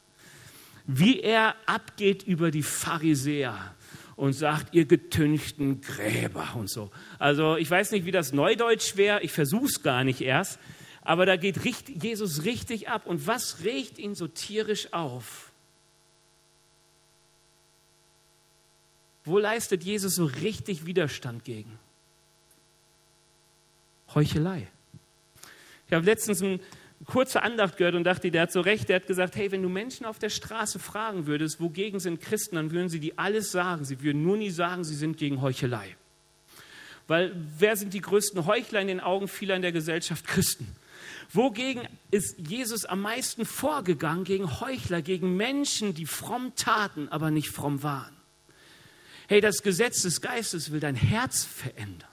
Wie 0.86 1.20
er 1.20 1.56
abgeht 1.68 2.24
über 2.24 2.52
die 2.52 2.64
Pharisäer 2.64 3.76
und 4.16 4.34
sagt, 4.34 4.74
ihr 4.74 4.86
getünchten 4.86 5.82
Gräber 5.82 6.56
und 6.56 6.70
so. 6.70 6.92
Also 7.20 7.56
ich 7.56 7.70
weiß 7.70 7.92
nicht, 7.92 8.06
wie 8.06 8.12
das 8.12 8.34
Neudeutsch 8.34 8.98
wäre, 8.98 9.22
ich 9.22 9.32
versuche 9.32 9.66
es 9.66 9.84
gar 9.84 10.04
nicht 10.04 10.22
erst, 10.22 10.60
aber 11.02 11.26
da 11.26 11.38
geht 11.38 11.58
Jesus 11.88 12.44
richtig 12.44 12.90
ab. 12.90 13.06
Und 13.06 13.28
was 13.28 13.64
regt 13.64 13.98
ihn 13.98 14.16
so 14.16 14.28
tierisch 14.28 14.92
auf? 14.94 15.52
Wo 19.24 19.38
leistet 19.38 19.84
Jesus 19.84 20.16
so 20.16 20.26
richtig 20.26 20.86
Widerstand 20.86 21.46
gegen? 21.46 21.78
Heuchelei. 24.14 24.68
Ich 25.88 25.94
habe 25.94 26.06
letztens 26.06 26.42
ein 26.42 26.60
kurze 27.10 27.42
Andacht 27.42 27.78
gehört 27.78 27.96
und 27.96 28.04
dachte, 28.04 28.32
der 28.32 28.44
hat 28.44 28.52
so 28.52 28.62
recht, 28.62 28.88
der 28.88 28.98
hat 28.98 29.08
gesagt, 29.08 29.36
hey, 29.36 29.52
wenn 29.52 29.62
du 29.62 29.70
Menschen 29.70 30.06
auf 30.06 30.20
der 30.20 30.30
Straße 30.30 30.80
fragen 30.80 31.26
würdest, 31.26 31.60
wogegen 31.60 32.00
sind 32.00 32.22
Christen, 32.22 32.56
dann 32.56 32.72
würden 32.72 32.88
sie 32.88 33.00
die 33.00 33.18
alles 33.18 33.52
sagen. 33.52 33.84
Sie 33.84 34.02
würden 34.02 34.24
nur 34.24 34.38
nie 34.38 34.52
sagen, 34.52 34.84
sie 34.84 34.96
sind 34.96 35.18
gegen 35.18 35.42
Heuchelei. 35.42 35.96
Weil 37.08 37.36
wer 37.58 37.76
sind 37.76 37.94
die 37.94 38.02
größten 38.02 38.46
Heuchler 38.46 38.82
in 38.82 38.88
den 38.88 39.00
Augen 39.00 39.28
vieler 39.28 39.56
in 39.56 39.64
der 39.64 39.72
Gesellschaft? 39.72 40.28
Christen. 40.28 40.68
Wogegen 41.32 41.88
ist 42.12 42.38
Jesus 42.38 42.86
am 42.86 43.02
meisten 43.02 43.46
vorgegangen? 43.46 44.24
Gegen 44.24 44.60
Heuchler, 44.60 45.02
gegen 45.02 45.36
Menschen, 45.36 45.94
die 45.94 46.06
fromm 46.06 46.54
taten, 46.56 47.10
aber 47.10 47.32
nicht 47.32 47.50
fromm 47.50 47.84
waren. 47.84 48.16
Hey, 49.28 49.42
das 49.42 49.64
Gesetz 49.64 50.04
des 50.04 50.22
Geistes 50.22 50.72
will 50.72 50.80
dein 50.80 50.96
Herz 50.96 51.44
verändern 51.44 52.09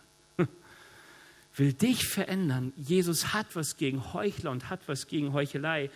will 1.56 1.72
dich 1.72 2.06
verändern. 2.06 2.72
Jesus 2.76 3.32
hat 3.32 3.56
was 3.56 3.76
gegen 3.76 4.12
Heuchler 4.12 4.50
und 4.50 4.70
hat 4.70 4.80
was 4.86 5.06
gegen 5.06 5.32
Heuchelei. 5.32 5.90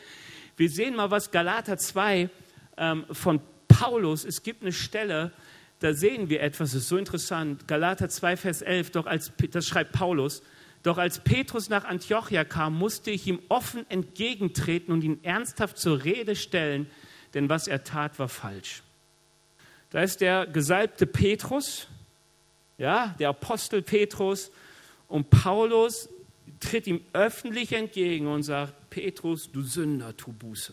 Wir 0.56 0.70
sehen 0.70 0.96
mal, 0.96 1.11
was 1.11 1.30
Galater 1.30 1.76
2 1.78 2.30
ähm, 2.76 3.04
von 3.12 3.40
Paulus, 3.68 4.24
es 4.24 4.42
gibt 4.42 4.62
eine 4.62 4.72
Stelle, 4.72 5.32
da 5.80 5.94
sehen 5.94 6.28
wir 6.28 6.42
etwas, 6.42 6.72
das 6.72 6.82
ist 6.82 6.88
so 6.88 6.98
interessant. 6.98 7.66
Galater 7.66 8.08
2, 8.08 8.36
Vers 8.36 8.62
11, 8.62 8.90
doch 8.90 9.06
als, 9.06 9.32
das 9.50 9.66
schreibt 9.66 9.92
Paulus, 9.92 10.42
doch 10.82 10.98
als 10.98 11.20
Petrus 11.20 11.68
nach 11.68 11.84
Antiochia 11.84 12.44
kam, 12.44 12.76
musste 12.76 13.11
ich 13.11 13.26
ihm 13.26 13.40
offen 13.48 13.88
entgegentreten 13.90 14.92
und 14.92 15.02
ihn 15.02 15.22
ernsthaft 15.22 15.78
zur 15.78 16.04
Rede 16.04 16.36
stellen, 16.36 16.86
denn 17.34 17.48
was 17.48 17.66
er 17.66 17.84
tat, 17.84 18.18
war 18.18 18.28
falsch. 18.28 18.82
Da 19.90 20.02
ist 20.02 20.20
der 20.20 20.46
gesalbte 20.46 21.06
Petrus, 21.06 21.88
ja, 22.78 23.14
der 23.18 23.30
Apostel 23.30 23.82
Petrus. 23.82 24.50
Und 25.11 25.28
Paulus 25.28 26.08
tritt 26.61 26.86
ihm 26.86 27.00
öffentlich 27.12 27.72
entgegen 27.72 28.28
und 28.28 28.44
sagt, 28.44 28.90
Petrus, 28.90 29.50
du 29.52 29.62
Sünder, 29.62 30.16
tu 30.16 30.32
Buße. 30.32 30.72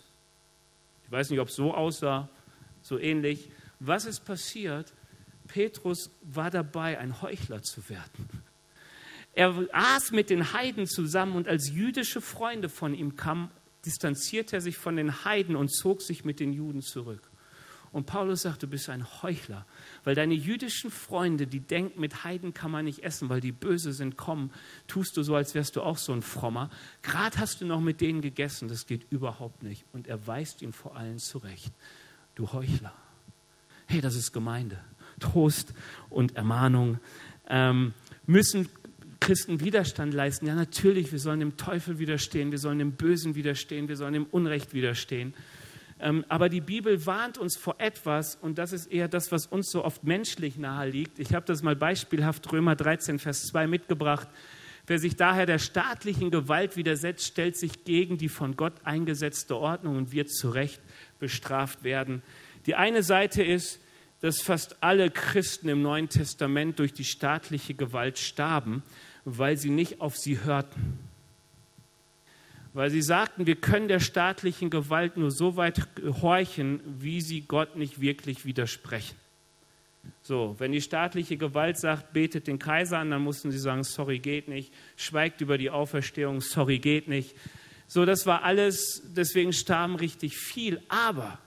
Ich 1.06 1.12
weiß 1.12 1.32
nicht, 1.32 1.40
ob 1.40 1.48
es 1.48 1.56
so 1.56 1.74
aussah, 1.74 2.30
so 2.84 3.00
ähnlich. 3.00 3.50
Was 3.80 4.06
ist 4.06 4.26
passiert? 4.26 4.94
Petrus 5.48 6.12
war 6.22 6.52
dabei, 6.52 7.00
ein 7.00 7.22
Heuchler 7.22 7.64
zu 7.64 7.90
werden. 7.90 8.30
Er 9.34 9.56
aß 9.72 10.12
mit 10.12 10.30
den 10.30 10.54
Heiden 10.54 10.86
zusammen 10.86 11.36
und 11.36 11.48
als 11.48 11.72
jüdische 11.72 12.22
Freunde 12.22 12.70
von 12.70 12.94
ihm 12.94 13.16
kamen, 13.16 13.50
distanzierte 13.86 14.58
er 14.58 14.62
sich 14.62 14.78
von 14.78 14.98
den 14.98 15.26
Heiden 15.26 15.56
und 15.56 15.70
zog 15.70 16.04
sich 16.04 16.26
mit 16.26 16.40
den 16.40 16.54
Juden 16.54 16.84
zurück. 16.84 17.32
Und 17.92 18.06
Paulus 18.06 18.42
sagt, 18.42 18.64
du 18.64 18.68
bist 18.68 18.90
ein 18.90 19.06
Heuchler, 19.22 19.66
weil 20.04 20.16
deine 20.16 20.34
jüdischen 20.34 20.92
Freunde, 20.92 21.48
die 21.48 21.60
denken, 21.60 22.00
mit 22.00 22.24
Heiden 22.24 22.54
kann 22.54 22.72
man 22.72 22.86
nicht 22.86 23.04
essen, 23.04 23.30
weil 23.30 23.42
die 23.42 23.52
böse 23.52 23.94
sind, 23.94 24.18
kommen, 24.18 24.52
tust 24.88 25.18
du 25.18 25.24
so, 25.24 25.36
als 25.36 25.56
wärst 25.56 25.76
du 25.76 25.82
auch 25.82 25.98
so 25.98 26.14
ein 26.14 26.22
Frommer. 26.22 26.70
Gerade 27.02 27.38
hast 27.38 27.62
du 27.62 27.66
noch 27.66 27.82
mit 27.82 28.02
denen 28.02 28.22
gegessen, 28.22 28.68
das 28.68 28.88
geht 28.88 29.06
überhaupt 29.10 29.64
nicht. 29.64 29.86
Und 29.94 30.08
er 30.08 30.28
weist 30.28 30.62
ihn 30.62 30.74
vor 30.74 30.96
allen 30.96 31.20
zurecht. 31.20 31.74
Du 32.36 32.52
Heuchler. 32.52 32.94
Hey, 33.88 34.02
das 34.02 34.16
ist 34.16 34.34
Gemeinde. 34.34 34.80
Trost 35.20 35.74
und 36.10 36.36
Ermahnung. 36.36 37.00
Ähm, 37.50 37.94
müssen 38.26 38.70
Christen 39.20 39.60
Widerstand 39.60 40.14
leisten? 40.14 40.46
Ja, 40.46 40.56
natürlich, 40.56 41.12
wir 41.12 41.20
sollen 41.20 41.40
dem 41.40 41.58
Teufel 41.58 42.00
widerstehen, 42.00 42.52
wir 42.52 42.60
sollen 42.60 42.80
dem 42.80 42.92
Bösen 42.92 43.36
widerstehen, 43.36 43.88
wir 43.88 43.98
sollen 43.98 44.14
dem 44.14 44.26
Unrecht 44.26 44.74
widerstehen. 44.74 45.34
Ähm, 46.00 46.26
aber 46.30 46.50
die 46.50 46.62
Bibel 46.62 47.06
warnt 47.06 47.38
uns 47.38 47.58
vor 47.58 47.76
etwas 47.80 48.36
und 48.36 48.58
das 48.58 48.72
ist 48.72 48.88
eher 48.88 49.08
das, 49.08 49.32
was 49.32 49.48
uns 49.48 49.72
so 49.72 49.84
oft 49.84 50.04
menschlich 50.04 50.58
nahe 50.58 50.90
liegt. 50.90 51.20
Ich 51.20 51.34
habe 51.34 51.46
das 51.46 51.64
mal 51.64 51.76
beispielhaft 51.76 52.52
Römer 52.52 52.76
13, 52.76 53.18
Vers 53.20 53.48
2 53.48 53.68
mitgebracht. 53.68 54.28
Wer 54.86 55.00
sich 55.00 55.16
daher 55.16 55.46
der 55.46 55.60
staatlichen 55.60 56.32
Gewalt 56.32 56.78
widersetzt, 56.78 57.26
stellt 57.26 57.58
sich 57.58 57.84
gegen 57.84 58.18
die 58.18 58.30
von 58.30 58.56
Gott 58.56 58.74
eingesetzte 58.84 59.58
Ordnung 59.58 59.98
und 59.98 60.12
wird 60.12 60.30
zu 60.30 60.50
Recht 60.50 60.82
bestraft 61.20 61.84
werden. 61.84 62.22
Die 62.68 62.76
eine 62.76 63.04
Seite 63.04 63.44
ist, 63.44 63.82
dass 64.22 64.42
fast 64.42 64.82
alle 64.82 65.12
Christen 65.12 65.68
im 65.68 65.82
Neuen 65.82 66.10
Testament 66.10 66.80
durch 66.80 66.94
die 66.94 67.04
staatliche 67.04 67.74
Gewalt 67.74 68.18
starben, 68.18 68.84
weil 69.26 69.58
sie 69.58 69.70
nicht 69.70 70.00
auf 70.00 70.16
sie 70.16 70.44
hörten. 70.44 71.00
Weil 72.78 72.92
sie 72.92 73.02
sagten, 73.02 73.48
wir 73.48 73.56
können 73.56 73.88
der 73.88 74.00
staatlichen 74.00 74.70
Gewalt 74.70 75.18
nur 75.18 75.32
so 75.32 75.56
weit 75.56 75.88
horchen, 76.22 76.80
wie 76.86 77.22
sie 77.22 77.42
Gott 77.42 77.76
nicht 77.76 78.02
wirklich 78.02 78.46
widersprechen. 78.46 79.16
So, 80.22 80.56
wenn 80.60 80.74
die 80.74 80.82
staatliche 80.82 81.38
Gewalt 81.38 81.80
sagt, 81.80 82.14
betet 82.14 82.46
den 82.46 82.60
Kaiser 82.60 83.00
an, 83.00 83.10
dann 83.10 83.24
mussten 83.24 83.50
sie 83.50 83.58
sagen, 83.58 83.84
sorry, 83.84 84.20
geht 84.20 84.48
nicht. 84.48 84.72
Schweigt 84.96 85.42
über 85.42 85.58
die 85.58 85.72
Auferstehung, 85.72 86.40
sorry, 86.40 86.78
geht 86.78 87.08
nicht. 87.08 87.36
So, 87.88 88.06
das 88.06 88.28
war 88.28 88.44
alles, 88.44 89.02
deswegen 89.08 89.54
starben 89.54 89.96
richtig 89.96 90.38
viel. 90.38 90.80
Aber 90.88 91.40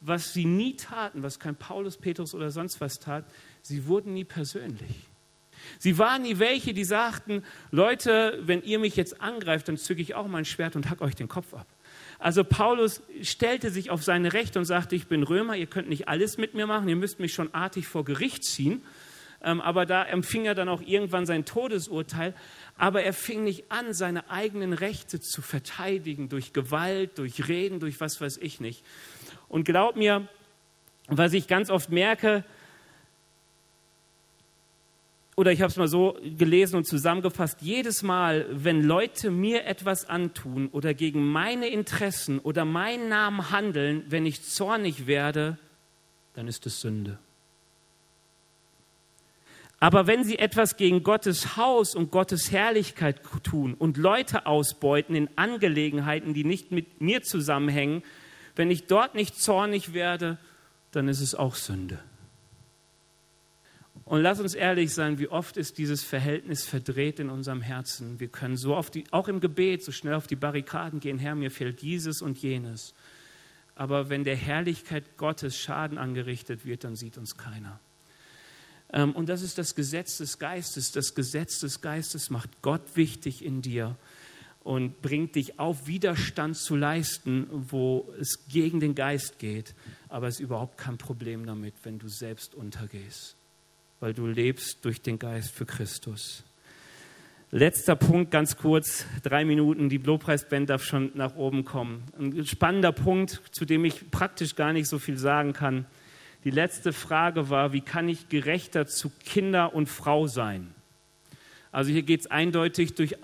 was 0.00 0.32
sie 0.32 0.46
nie 0.46 0.76
taten, 0.76 1.22
was 1.22 1.38
kein 1.38 1.56
Paulus, 1.56 1.98
Petrus 1.98 2.34
oder 2.34 2.50
sonst 2.50 2.80
was 2.80 2.98
tat, 3.00 3.26
sie 3.60 3.86
wurden 3.86 4.14
nie 4.14 4.24
persönlich. 4.24 5.10
Sie 5.78 5.98
waren 5.98 6.22
nie 6.22 6.38
welche, 6.38 6.74
die 6.74 6.84
sagten, 6.84 7.44
Leute, 7.70 8.40
wenn 8.42 8.62
ihr 8.62 8.78
mich 8.78 8.96
jetzt 8.96 9.20
angreift, 9.20 9.68
dann 9.68 9.76
zücke 9.76 10.02
ich 10.02 10.14
auch 10.14 10.26
mein 10.26 10.44
Schwert 10.44 10.76
und 10.76 10.90
hack 10.90 11.00
euch 11.00 11.14
den 11.14 11.28
Kopf 11.28 11.54
ab. 11.54 11.66
Also 12.18 12.44
Paulus 12.44 13.02
stellte 13.22 13.70
sich 13.70 13.90
auf 13.90 14.02
seine 14.02 14.32
Rechte 14.32 14.58
und 14.58 14.64
sagte, 14.64 14.96
ich 14.96 15.06
bin 15.06 15.22
Römer, 15.22 15.56
ihr 15.56 15.66
könnt 15.66 15.88
nicht 15.88 16.08
alles 16.08 16.38
mit 16.38 16.54
mir 16.54 16.66
machen, 16.66 16.88
ihr 16.88 16.96
müsst 16.96 17.20
mich 17.20 17.34
schon 17.34 17.52
artig 17.52 17.86
vor 17.86 18.04
Gericht 18.04 18.44
ziehen. 18.44 18.82
Ähm, 19.42 19.60
aber 19.60 19.84
da 19.84 20.04
empfing 20.04 20.46
er 20.46 20.54
dann 20.54 20.70
auch 20.70 20.80
irgendwann 20.80 21.26
sein 21.26 21.44
Todesurteil. 21.44 22.34
Aber 22.78 23.02
er 23.02 23.12
fing 23.12 23.44
nicht 23.44 23.70
an, 23.70 23.92
seine 23.92 24.30
eigenen 24.30 24.72
Rechte 24.72 25.20
zu 25.20 25.42
verteidigen 25.42 26.30
durch 26.30 26.54
Gewalt, 26.54 27.18
durch 27.18 27.46
Reden, 27.46 27.78
durch 27.78 28.00
was 28.00 28.20
weiß 28.20 28.38
ich 28.38 28.58
nicht. 28.58 28.82
Und 29.48 29.64
glaub 29.64 29.96
mir, 29.96 30.26
was 31.08 31.34
ich 31.34 31.46
ganz 31.46 31.68
oft 31.68 31.90
merke, 31.90 32.44
oder 35.36 35.50
ich 35.50 35.60
habe 35.60 35.70
es 35.70 35.76
mal 35.76 35.88
so 35.88 36.16
gelesen 36.38 36.76
und 36.76 36.86
zusammengefasst, 36.86 37.60
jedes 37.60 38.02
Mal, 38.02 38.46
wenn 38.50 38.82
Leute 38.82 39.30
mir 39.30 39.64
etwas 39.64 40.08
antun 40.08 40.68
oder 40.68 40.94
gegen 40.94 41.26
meine 41.26 41.68
Interessen 41.68 42.38
oder 42.38 42.64
meinen 42.64 43.08
Namen 43.08 43.50
handeln, 43.50 44.04
wenn 44.08 44.26
ich 44.26 44.42
zornig 44.42 45.06
werde, 45.06 45.58
dann 46.34 46.46
ist 46.46 46.66
es 46.66 46.80
Sünde. 46.80 47.18
Aber 49.80 50.06
wenn 50.06 50.24
sie 50.24 50.38
etwas 50.38 50.76
gegen 50.76 51.02
Gottes 51.02 51.56
Haus 51.56 51.94
und 51.94 52.10
Gottes 52.10 52.50
Herrlichkeit 52.50 53.20
tun 53.42 53.74
und 53.74 53.96
Leute 53.96 54.46
ausbeuten 54.46 55.14
in 55.14 55.28
Angelegenheiten, 55.36 56.32
die 56.32 56.44
nicht 56.44 56.70
mit 56.70 57.00
mir 57.00 57.22
zusammenhängen, 57.22 58.02
wenn 58.56 58.70
ich 58.70 58.86
dort 58.86 59.14
nicht 59.14 59.38
zornig 59.38 59.92
werde, 59.92 60.38
dann 60.92 61.08
ist 61.08 61.20
es 61.20 61.34
auch 61.34 61.56
Sünde. 61.56 61.98
Und 64.04 64.20
lass 64.20 64.38
uns 64.38 64.54
ehrlich 64.54 64.92
sein, 64.92 65.18
wie 65.18 65.28
oft 65.28 65.56
ist 65.56 65.78
dieses 65.78 66.04
Verhältnis 66.04 66.64
verdreht 66.64 67.20
in 67.20 67.30
unserem 67.30 67.62
Herzen. 67.62 68.20
Wir 68.20 68.28
können 68.28 68.56
so 68.56 68.76
oft, 68.76 68.98
auch 69.12 69.28
im 69.28 69.40
Gebet, 69.40 69.82
so 69.82 69.92
schnell 69.92 70.14
auf 70.14 70.26
die 70.26 70.36
Barrikaden 70.36 71.00
gehen, 71.00 71.18
Herr, 71.18 71.34
mir 71.34 71.50
fehlt 71.50 71.80
dieses 71.80 72.20
und 72.20 72.36
jenes. 72.38 72.92
Aber 73.74 74.10
wenn 74.10 74.24
der 74.24 74.36
Herrlichkeit 74.36 75.16
Gottes 75.16 75.58
Schaden 75.58 75.98
angerichtet 75.98 76.66
wird, 76.66 76.84
dann 76.84 76.96
sieht 76.96 77.16
uns 77.16 77.36
keiner. 77.36 77.80
Ähm, 78.92 79.12
und 79.12 79.28
das 79.28 79.42
ist 79.42 79.58
das 79.58 79.74
Gesetz 79.74 80.18
des 80.18 80.38
Geistes. 80.38 80.92
Das 80.92 81.14
Gesetz 81.14 81.60
des 81.60 81.80
Geistes 81.80 82.30
macht 82.30 82.62
Gott 82.62 82.82
wichtig 82.94 83.44
in 83.44 83.62
dir 83.62 83.96
und 84.62 85.02
bringt 85.02 85.34
dich 85.34 85.58
auf, 85.58 85.86
Widerstand 85.86 86.56
zu 86.56 86.76
leisten, 86.76 87.46
wo 87.50 88.12
es 88.18 88.46
gegen 88.48 88.80
den 88.80 88.94
Geist 88.94 89.38
geht. 89.38 89.74
Aber 90.08 90.28
es 90.28 90.36
ist 90.36 90.40
überhaupt 90.40 90.78
kein 90.78 90.96
Problem 90.96 91.44
damit, 91.44 91.74
wenn 91.82 91.98
du 91.98 92.08
selbst 92.08 92.54
untergehst, 92.54 93.36
weil 94.04 94.12
du 94.12 94.26
lebst 94.26 94.84
durch 94.84 95.00
den 95.00 95.18
Geist 95.18 95.50
für 95.50 95.64
Christus. 95.64 96.44
Letzter 97.50 97.96
Punkt, 97.96 98.30
ganz 98.30 98.58
kurz, 98.58 99.06
drei 99.22 99.46
Minuten, 99.46 99.88
die 99.88 99.96
Lobpreisband 99.96 100.68
darf 100.68 100.84
schon 100.84 101.10
nach 101.14 101.36
oben 101.36 101.64
kommen. 101.64 102.02
Ein 102.18 102.44
spannender 102.44 102.92
Punkt, 102.92 103.40
zu 103.50 103.64
dem 103.64 103.82
ich 103.86 104.10
praktisch 104.10 104.56
gar 104.56 104.74
nicht 104.74 104.88
so 104.88 104.98
viel 104.98 105.16
sagen 105.16 105.54
kann. 105.54 105.86
Die 106.44 106.50
letzte 106.50 106.92
Frage 106.92 107.48
war, 107.48 107.72
wie 107.72 107.80
kann 107.80 108.10
ich 108.10 108.28
gerechter 108.28 108.86
zu 108.86 109.10
Kinder 109.24 109.74
und 109.74 109.88
Frau 109.88 110.26
sein? 110.26 110.74
Also 111.72 111.90
hier 111.90 112.02
geht 112.02 112.20
es 112.20 112.26
eindeutig 112.26 112.94
durch, 112.96 113.16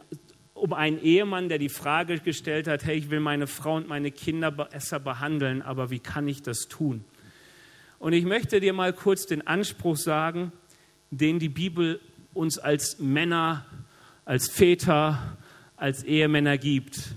um 0.55 0.73
einen 0.73 0.99
Ehemann, 1.03 1.51
der 1.51 1.59
die 1.59 1.69
Frage 1.69 2.21
gestellt 2.21 2.69
hat, 2.69 2.87
hey, 2.87 2.97
ich 2.97 3.11
will 3.11 3.21
meine 3.21 3.47
Frau 3.47 3.77
und 3.77 3.87
meine 3.87 4.13
Kinder 4.13 4.51
besser 4.51 4.99
behandeln, 4.99 5.61
aber 5.61 5.91
wie 5.91 6.01
kann 6.01 6.27
ich 6.27 6.41
das 6.41 6.69
tun? 6.69 7.05
Und 7.99 8.15
ich 8.15 8.25
möchte 8.25 8.61
dir 8.61 8.73
mal 8.73 8.95
kurz 8.95 9.27
den 9.27 9.47
Anspruch 9.47 9.99
sagen, 9.99 10.53
den 11.11 11.39
die 11.39 11.49
Bibel 11.49 12.01
uns 12.35 12.59
als 12.59 12.99
Männer, 12.99 13.67
als 14.25 14.49
Väter, 14.49 15.37
als 15.77 16.05
Ehemänner 16.05 16.59
gibt. 16.59 17.17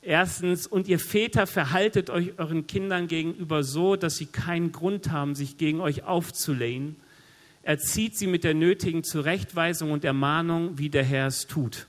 Erstens, 0.00 0.66
und 0.66 0.88
ihr 0.88 0.98
Väter 0.98 1.46
verhaltet 1.46 2.08
euch 2.08 2.38
euren 2.38 2.66
Kindern 2.66 3.08
gegenüber 3.08 3.62
so, 3.62 3.96
dass 3.96 4.16
sie 4.16 4.26
keinen 4.26 4.72
Grund 4.72 5.10
haben, 5.10 5.34
sich 5.34 5.58
gegen 5.58 5.80
euch 5.80 6.04
aufzulehnen. 6.04 6.96
Erzieht 7.62 8.16
sie 8.16 8.26
mit 8.26 8.44
der 8.44 8.54
nötigen 8.54 9.04
Zurechtweisung 9.04 9.90
und 9.90 10.04
Ermahnung, 10.04 10.78
wie 10.78 10.88
der 10.88 11.04
Herr 11.04 11.26
es 11.26 11.46
tut. 11.46 11.86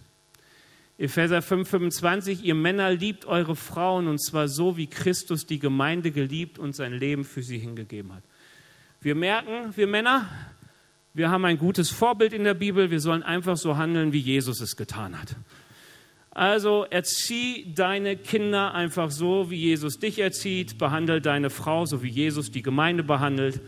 Epheser 0.98 1.40
5,25, 1.40 2.42
ihr 2.42 2.56
Männer 2.56 2.92
liebt 2.92 3.26
eure 3.26 3.56
Frauen 3.56 4.10
und 4.10 4.22
zwar 4.22 4.50
so, 4.50 4.76
wie 4.76 4.88
Christus 4.88 5.46
die 5.46 5.60
Gemeinde 5.60 6.12
geliebt 6.12 6.60
und 6.60 6.76
sein 6.76 6.92
Leben 6.92 7.24
für 7.24 7.42
sie 7.42 7.58
hingegeben 7.58 8.14
hat. 8.14 8.24
Wir 9.00 9.16
merken, 9.16 9.72
wir 9.78 9.88
Männer, 9.88 10.28
wir 11.20 11.30
haben 11.30 11.44
ein 11.44 11.58
gutes 11.58 11.90
Vorbild 11.90 12.32
in 12.32 12.46
der 12.46 12.54
Bibel, 12.54 12.92
wir 12.92 13.02
sollen 13.02 13.24
einfach 13.24 13.58
so 13.58 13.76
handeln, 13.76 14.14
wie 14.14 14.20
Jesus 14.20 14.62
es 14.62 14.78
getan 14.78 15.20
hat. 15.20 15.36
Also 16.32 16.86
erzieh 16.90 17.74
deine 17.76 18.16
Kinder 18.16 18.74
einfach 18.74 19.12
so, 19.12 19.52
wie 19.52 19.58
Jesus 19.58 20.00
dich 20.00 20.20
erzieht, 20.20 20.78
behandle 20.78 21.20
deine 21.20 21.50
Frau 21.50 21.86
so, 21.86 22.04
wie 22.04 22.08
Jesus 22.08 22.52
die 22.52 22.62
Gemeinde 22.62 23.04
behandelt 23.04 23.60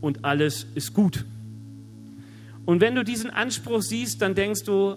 und 0.00 0.24
alles 0.24 0.66
ist 0.74 0.94
gut. 0.94 1.26
Und 2.64 2.80
wenn 2.80 2.94
du 2.94 3.04
diesen 3.04 3.28
Anspruch 3.28 3.82
siehst, 3.82 4.22
dann 4.22 4.34
denkst 4.34 4.64
du, 4.64 4.96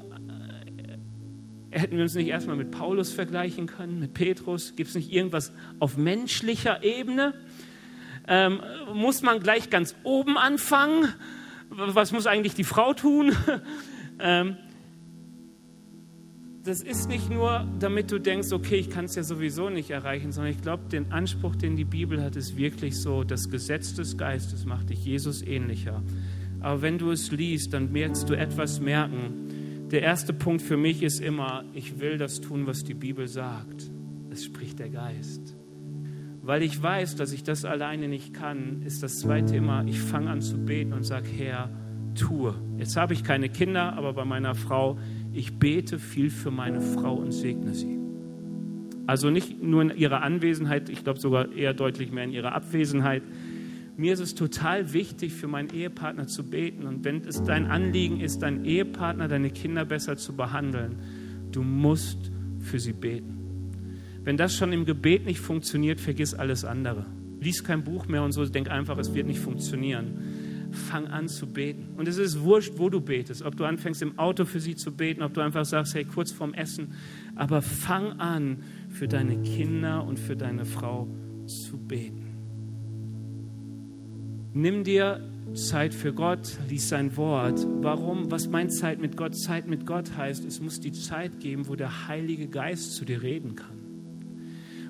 Hätten 1.71 1.97
wir 1.97 2.03
uns 2.03 2.15
nicht 2.15 2.29
erstmal 2.29 2.55
mit 2.55 2.71
Paulus 2.71 3.11
vergleichen 3.11 3.67
können, 3.67 3.99
mit 3.99 4.15
Petrus? 4.15 4.75
Gibt 4.75 4.89
es 4.89 4.95
nicht 4.95 5.11
irgendwas 5.11 5.51
auf 5.79 5.97
menschlicher 5.97 6.83
Ebene? 6.83 7.35
Ähm, 8.27 8.61
muss 8.91 9.21
man 9.21 9.39
gleich 9.39 9.69
ganz 9.69 9.95
oben 10.03 10.35
anfangen? 10.35 11.13
Was 11.69 12.11
muss 12.11 12.27
eigentlich 12.27 12.55
die 12.55 12.63
Frau 12.63 12.93
tun? 12.93 13.31
ähm, 14.19 14.57
das 16.63 16.81
ist 16.81 17.07
nicht 17.07 17.29
nur, 17.29 17.67
damit 17.79 18.11
du 18.11 18.19
denkst, 18.19 18.51
okay, 18.51 18.75
ich 18.75 18.89
kann 18.89 19.05
es 19.05 19.15
ja 19.15 19.23
sowieso 19.23 19.69
nicht 19.69 19.89
erreichen, 19.89 20.31
sondern 20.31 20.51
ich 20.51 20.61
glaube, 20.61 20.89
den 20.89 21.11
Anspruch, 21.11 21.55
den 21.55 21.75
die 21.75 21.85
Bibel 21.85 22.21
hat, 22.21 22.35
ist 22.35 22.57
wirklich 22.57 22.99
so, 23.01 23.23
das 23.23 23.49
Gesetz 23.49 23.95
des 23.95 24.17
Geistes 24.17 24.65
macht 24.65 24.89
dich 24.89 25.03
Jesus 25.03 25.41
ähnlicher. 25.41 26.03
Aber 26.59 26.81
wenn 26.81 26.97
du 26.97 27.11
es 27.11 27.31
liest, 27.31 27.73
dann 27.73 27.91
merkst 27.91 28.29
du 28.29 28.33
etwas 28.33 28.81
merken. 28.81 29.87
Der 29.91 30.01
erste 30.01 30.33
Punkt 30.33 30.61
für 30.61 30.77
mich 30.77 31.01
ist 31.01 31.21
immer, 31.21 31.63
ich 31.73 31.99
will 31.99 32.17
das 32.17 32.41
tun, 32.41 32.67
was 32.67 32.83
die 32.83 32.93
Bibel 32.93 33.27
sagt. 33.27 33.89
Es 34.29 34.45
spricht 34.45 34.79
der 34.79 34.89
Geist. 34.89 35.55
Weil 36.49 36.63
ich 36.63 36.81
weiß, 36.81 37.15
dass 37.15 37.31
ich 37.31 37.43
das 37.43 37.63
alleine 37.63 38.07
nicht 38.07 38.33
kann, 38.33 38.81
ist 38.81 39.03
das 39.03 39.19
zweite 39.19 39.55
immer, 39.55 39.85
ich 39.85 40.01
fange 40.01 40.31
an 40.31 40.41
zu 40.41 40.57
beten 40.57 40.93
und 40.93 41.03
sage, 41.03 41.27
Herr, 41.27 41.69
tue. 42.15 42.55
Jetzt 42.79 42.97
habe 42.97 43.13
ich 43.13 43.23
keine 43.23 43.49
Kinder, 43.49 43.93
aber 43.93 44.13
bei 44.13 44.25
meiner 44.25 44.55
Frau, 44.55 44.97
ich 45.31 45.59
bete 45.59 45.99
viel 45.99 46.31
für 46.31 46.49
meine 46.49 46.81
Frau 46.81 47.13
und 47.13 47.33
segne 47.33 47.75
sie. 47.75 47.99
Also 49.05 49.29
nicht 49.29 49.61
nur 49.61 49.83
in 49.83 49.95
ihrer 49.95 50.23
Anwesenheit, 50.23 50.89
ich 50.89 51.03
glaube 51.03 51.19
sogar 51.19 51.51
eher 51.51 51.75
deutlich 51.75 52.11
mehr 52.11 52.23
in 52.23 52.31
ihrer 52.31 52.55
Abwesenheit. 52.55 53.21
Mir 53.95 54.13
ist 54.13 54.19
es 54.19 54.33
total 54.33 54.91
wichtig, 54.91 55.33
für 55.33 55.47
meinen 55.47 55.69
Ehepartner 55.69 56.25
zu 56.25 56.49
beten. 56.49 56.87
Und 56.87 57.05
wenn 57.05 57.21
es 57.27 57.43
dein 57.43 57.67
Anliegen 57.67 58.21
ist, 58.21 58.39
deinen 58.39 58.65
Ehepartner, 58.65 59.27
deine 59.27 59.51
Kinder 59.51 59.85
besser 59.85 60.17
zu 60.17 60.35
behandeln, 60.35 60.95
du 61.51 61.61
musst 61.61 62.31
für 62.59 62.79
sie 62.79 62.93
beten. 62.93 63.38
Wenn 64.29 64.37
das 64.37 64.55
schon 64.55 64.71
im 64.73 64.85
Gebet 64.85 65.25
nicht 65.25 65.39
funktioniert, 65.39 65.99
vergiss 65.99 66.35
alles 66.35 66.63
andere. 66.63 67.07
Lies 67.41 67.63
kein 67.63 67.83
Buch 67.83 68.07
mehr 68.07 68.21
und 68.21 68.31
so, 68.31 68.45
denk 68.45 68.69
einfach, 68.69 68.99
es 68.99 69.15
wird 69.15 69.25
nicht 69.25 69.39
funktionieren. 69.39 70.69
Fang 70.71 71.07
an 71.07 71.27
zu 71.27 71.47
beten. 71.47 71.87
Und 71.97 72.07
es 72.07 72.19
ist 72.19 72.41
wurscht, 72.41 72.73
wo 72.75 72.91
du 72.91 73.01
betest. 73.01 73.41
Ob 73.41 73.57
du 73.57 73.65
anfängst 73.65 74.03
im 74.03 74.19
Auto 74.19 74.45
für 74.45 74.59
sie 74.59 74.75
zu 74.75 74.95
beten, 74.95 75.23
ob 75.23 75.33
du 75.33 75.41
einfach 75.41 75.65
sagst, 75.65 75.95
hey, 75.95 76.05
kurz 76.05 76.31
vorm 76.31 76.53
Essen. 76.53 76.93
Aber 77.35 77.63
fang 77.63 78.19
an, 78.19 78.57
für 78.89 79.07
deine 79.07 79.41
Kinder 79.41 80.05
und 80.05 80.19
für 80.19 80.35
deine 80.35 80.65
Frau 80.65 81.07
zu 81.47 81.79
beten. 81.79 82.27
Nimm 84.53 84.83
dir 84.83 85.27
Zeit 85.55 85.91
für 85.95 86.13
Gott, 86.13 86.59
lies 86.69 86.87
sein 86.87 87.17
Wort. 87.17 87.65
Warum? 87.81 88.29
Was 88.29 88.47
meint 88.47 88.73
Zeit 88.73 89.01
mit 89.01 89.17
Gott? 89.17 89.35
Zeit 89.35 89.67
mit 89.67 89.87
Gott 89.87 90.15
heißt, 90.15 90.45
es 90.45 90.61
muss 90.61 90.79
die 90.79 90.91
Zeit 90.91 91.39
geben, 91.39 91.67
wo 91.67 91.75
der 91.75 92.07
Heilige 92.07 92.47
Geist 92.47 92.93
zu 92.93 93.05
dir 93.05 93.23
reden 93.23 93.55
kann. 93.55 93.78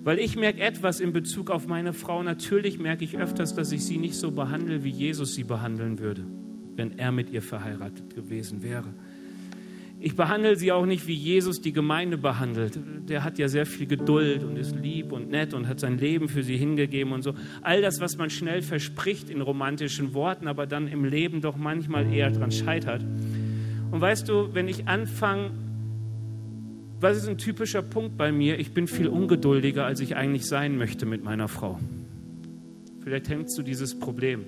Weil 0.04 0.20
ich 0.20 0.36
merke 0.36 0.62
etwas 0.62 1.00
in 1.00 1.12
Bezug 1.14 1.52
auf 1.52 1.68
meine 1.68 1.94
Frau. 1.94 2.24
Natürlich 2.24 2.80
merke 2.80 3.04
ich 3.04 3.18
öfters, 3.18 3.54
dass 3.54 3.72
ich 3.72 3.84
sie 3.84 3.98
nicht 3.98 4.16
so 4.16 4.32
behandle, 4.32 4.84
wie 4.84 4.90
Jesus 4.90 5.36
sie 5.36 5.44
behandeln 5.44 6.00
würde, 6.00 6.26
wenn 6.76 6.98
er 6.98 7.12
mit 7.12 7.30
ihr 7.30 7.42
verheiratet 7.42 8.16
gewesen 8.16 8.64
wäre. 8.64 8.94
Ich 10.02 10.16
behandle 10.16 10.56
sie 10.56 10.72
auch 10.72 10.86
nicht, 10.86 11.08
wie 11.08 11.14
Jesus 11.14 11.60
die 11.60 11.74
Gemeinde 11.74 12.18
behandelt. 12.18 12.80
Der 13.10 13.26
hat 13.26 13.38
ja 13.38 13.50
sehr 13.50 13.66
viel 13.66 13.86
Geduld 13.86 14.46
und 14.46 14.56
ist 14.56 14.74
lieb 14.78 15.12
und 15.12 15.30
nett 15.30 15.54
und 15.54 15.68
hat 15.68 15.82
sein 15.82 15.98
Leben 15.98 16.30
für 16.30 16.42
sie 16.42 16.56
hingegeben 16.56 17.12
und 17.12 17.22
so. 17.22 17.34
All 17.62 17.82
das, 17.82 18.00
was 18.00 18.18
man 18.18 18.30
schnell 18.30 18.62
verspricht 18.62 19.30
in 19.30 19.42
romantischen 19.42 20.14
Worten, 20.14 20.48
aber 20.48 20.68
dann 20.68 20.88
im 20.88 21.04
Leben 21.04 21.42
doch 21.42 21.58
manchmal 21.58 22.14
eher 22.14 22.32
dran 22.32 22.52
scheitert. 22.52 23.04
Und 23.92 24.00
weißt 24.00 24.30
du, 24.30 24.54
wenn 24.54 24.70
ich 24.70 24.88
anfange, 24.88 25.52
was 27.02 27.18
ist 27.18 27.28
ein 27.28 27.38
typischer 27.38 27.82
Punkt 27.82 28.18
bei 28.18 28.32
mir? 28.32 28.60
Ich 28.60 28.74
bin 28.74 28.88
viel 28.88 29.08
ungeduldiger, 29.08 29.86
als 29.86 30.00
ich 30.02 30.16
eigentlich 30.16 30.46
sein 30.46 30.78
möchte 30.78 31.06
mit 31.06 31.24
meiner 31.24 31.48
Frau. 31.48 31.80
Vielleicht 33.02 33.30
hängt 33.30 33.58
du 33.58 33.62
dieses 33.62 33.98
Problem. 33.98 34.46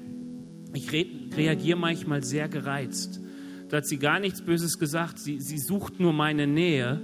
Ich 0.74 0.92
re 0.92 1.06
reagiere 1.36 1.78
manchmal 1.78 2.24
sehr 2.24 2.50
gereizt. 2.50 3.22
Da 3.70 3.78
hat 3.78 3.86
sie 3.86 3.98
gar 3.98 4.20
nichts 4.20 4.42
Böses 4.42 4.80
gesagt. 4.80 5.20
Sie, 5.20 5.40
sie 5.40 5.58
sucht 5.58 6.00
nur 6.00 6.12
meine 6.12 6.46
Nähe 6.46 7.00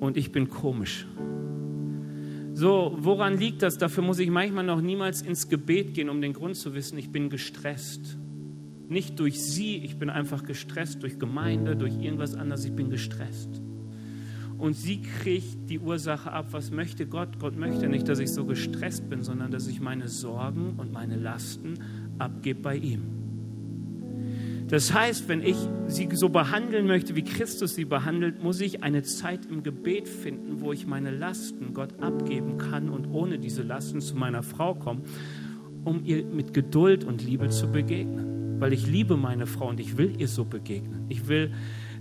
und 0.00 0.16
ich 0.16 0.32
bin 0.32 0.48
komisch. 0.48 1.06
So, 2.54 2.96
woran 2.98 3.38
liegt 3.38 3.62
das? 3.62 3.76
Dafür 3.76 4.02
muss 4.02 4.18
ich 4.18 4.30
manchmal 4.30 4.64
noch 4.64 4.80
niemals 4.80 5.20
ins 5.22 5.48
Gebet 5.48 5.94
gehen, 5.94 6.08
um 6.08 6.22
den 6.22 6.32
Grund 6.32 6.56
zu 6.56 6.74
wissen, 6.74 6.98
ich 6.98 7.12
bin 7.12 7.28
gestresst. 7.28 8.16
Nicht 8.88 9.20
durch 9.20 9.40
sie, 9.40 9.76
ich 9.76 9.98
bin 9.98 10.08
einfach 10.08 10.44
gestresst, 10.44 11.02
durch 11.02 11.18
Gemeinde, 11.18 11.76
durch 11.76 11.94
irgendwas 12.02 12.34
anderes, 12.34 12.64
ich 12.64 12.72
bin 12.72 12.88
gestresst 12.88 13.60
und 14.58 14.74
sie 14.74 15.00
kriegt 15.00 15.70
die 15.70 15.78
Ursache 15.78 16.32
ab. 16.32 16.48
Was 16.50 16.70
möchte 16.70 17.06
Gott? 17.06 17.38
Gott 17.38 17.56
möchte 17.56 17.88
nicht, 17.88 18.08
dass 18.08 18.18
ich 18.18 18.32
so 18.32 18.44
gestresst 18.44 19.08
bin, 19.08 19.22
sondern 19.22 19.50
dass 19.50 19.68
ich 19.68 19.80
meine 19.80 20.08
Sorgen 20.08 20.74
und 20.76 20.92
meine 20.92 21.16
Lasten 21.16 21.74
abgebe 22.18 22.60
bei 22.60 22.76
ihm. 22.76 23.02
Das 24.68 24.92
heißt, 24.92 25.28
wenn 25.28 25.42
ich 25.42 25.56
sie 25.86 26.08
so 26.12 26.28
behandeln 26.28 26.86
möchte, 26.86 27.16
wie 27.16 27.22
Christus 27.22 27.74
sie 27.74 27.86
behandelt, 27.86 28.42
muss 28.42 28.60
ich 28.60 28.82
eine 28.82 29.02
Zeit 29.02 29.46
im 29.46 29.62
Gebet 29.62 30.06
finden, 30.08 30.60
wo 30.60 30.72
ich 30.72 30.86
meine 30.86 31.10
Lasten 31.10 31.72
Gott 31.72 32.02
abgeben 32.02 32.58
kann 32.58 32.90
und 32.90 33.06
ohne 33.06 33.38
diese 33.38 33.62
Lasten 33.62 34.02
zu 34.02 34.14
meiner 34.14 34.42
Frau 34.42 34.74
komme, 34.74 35.00
um 35.84 36.04
ihr 36.04 36.22
mit 36.24 36.52
Geduld 36.52 37.04
und 37.04 37.24
Liebe 37.24 37.48
zu 37.48 37.68
begegnen. 37.68 38.60
Weil 38.60 38.74
ich 38.74 38.86
liebe 38.86 39.16
meine 39.16 39.46
Frau 39.46 39.68
und 39.70 39.80
ich 39.80 39.96
will 39.96 40.20
ihr 40.20 40.28
so 40.28 40.44
begegnen. 40.44 41.06
Ich 41.08 41.28
will 41.28 41.50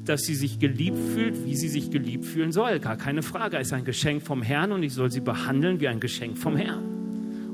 dass 0.10 0.22
sie 0.22 0.36
sich 0.36 0.60
geliebt 0.60 0.98
fühlt, 1.14 1.46
wie 1.46 1.56
sie 1.56 1.68
sich 1.68 1.92
geliebt 1.92 2.26
fühlen 2.26 2.52
soll. 2.52 2.80
Gar 2.80 2.98
keine 2.98 3.22
Frage. 3.22 3.58
Es 3.58 3.68
ist 3.68 3.74
ein 3.74 3.86
Geschenk 3.86 4.24
vom 4.24 4.42
Herrn 4.42 4.72
und 4.72 4.84
ich 4.84 4.94
soll 4.94 5.12
sie 5.12 5.22
behandeln 5.22 5.80
wie 5.80 5.88
ein 5.88 6.00
Geschenk 6.00 6.38
vom 6.38 6.56
Herrn. 6.56 6.84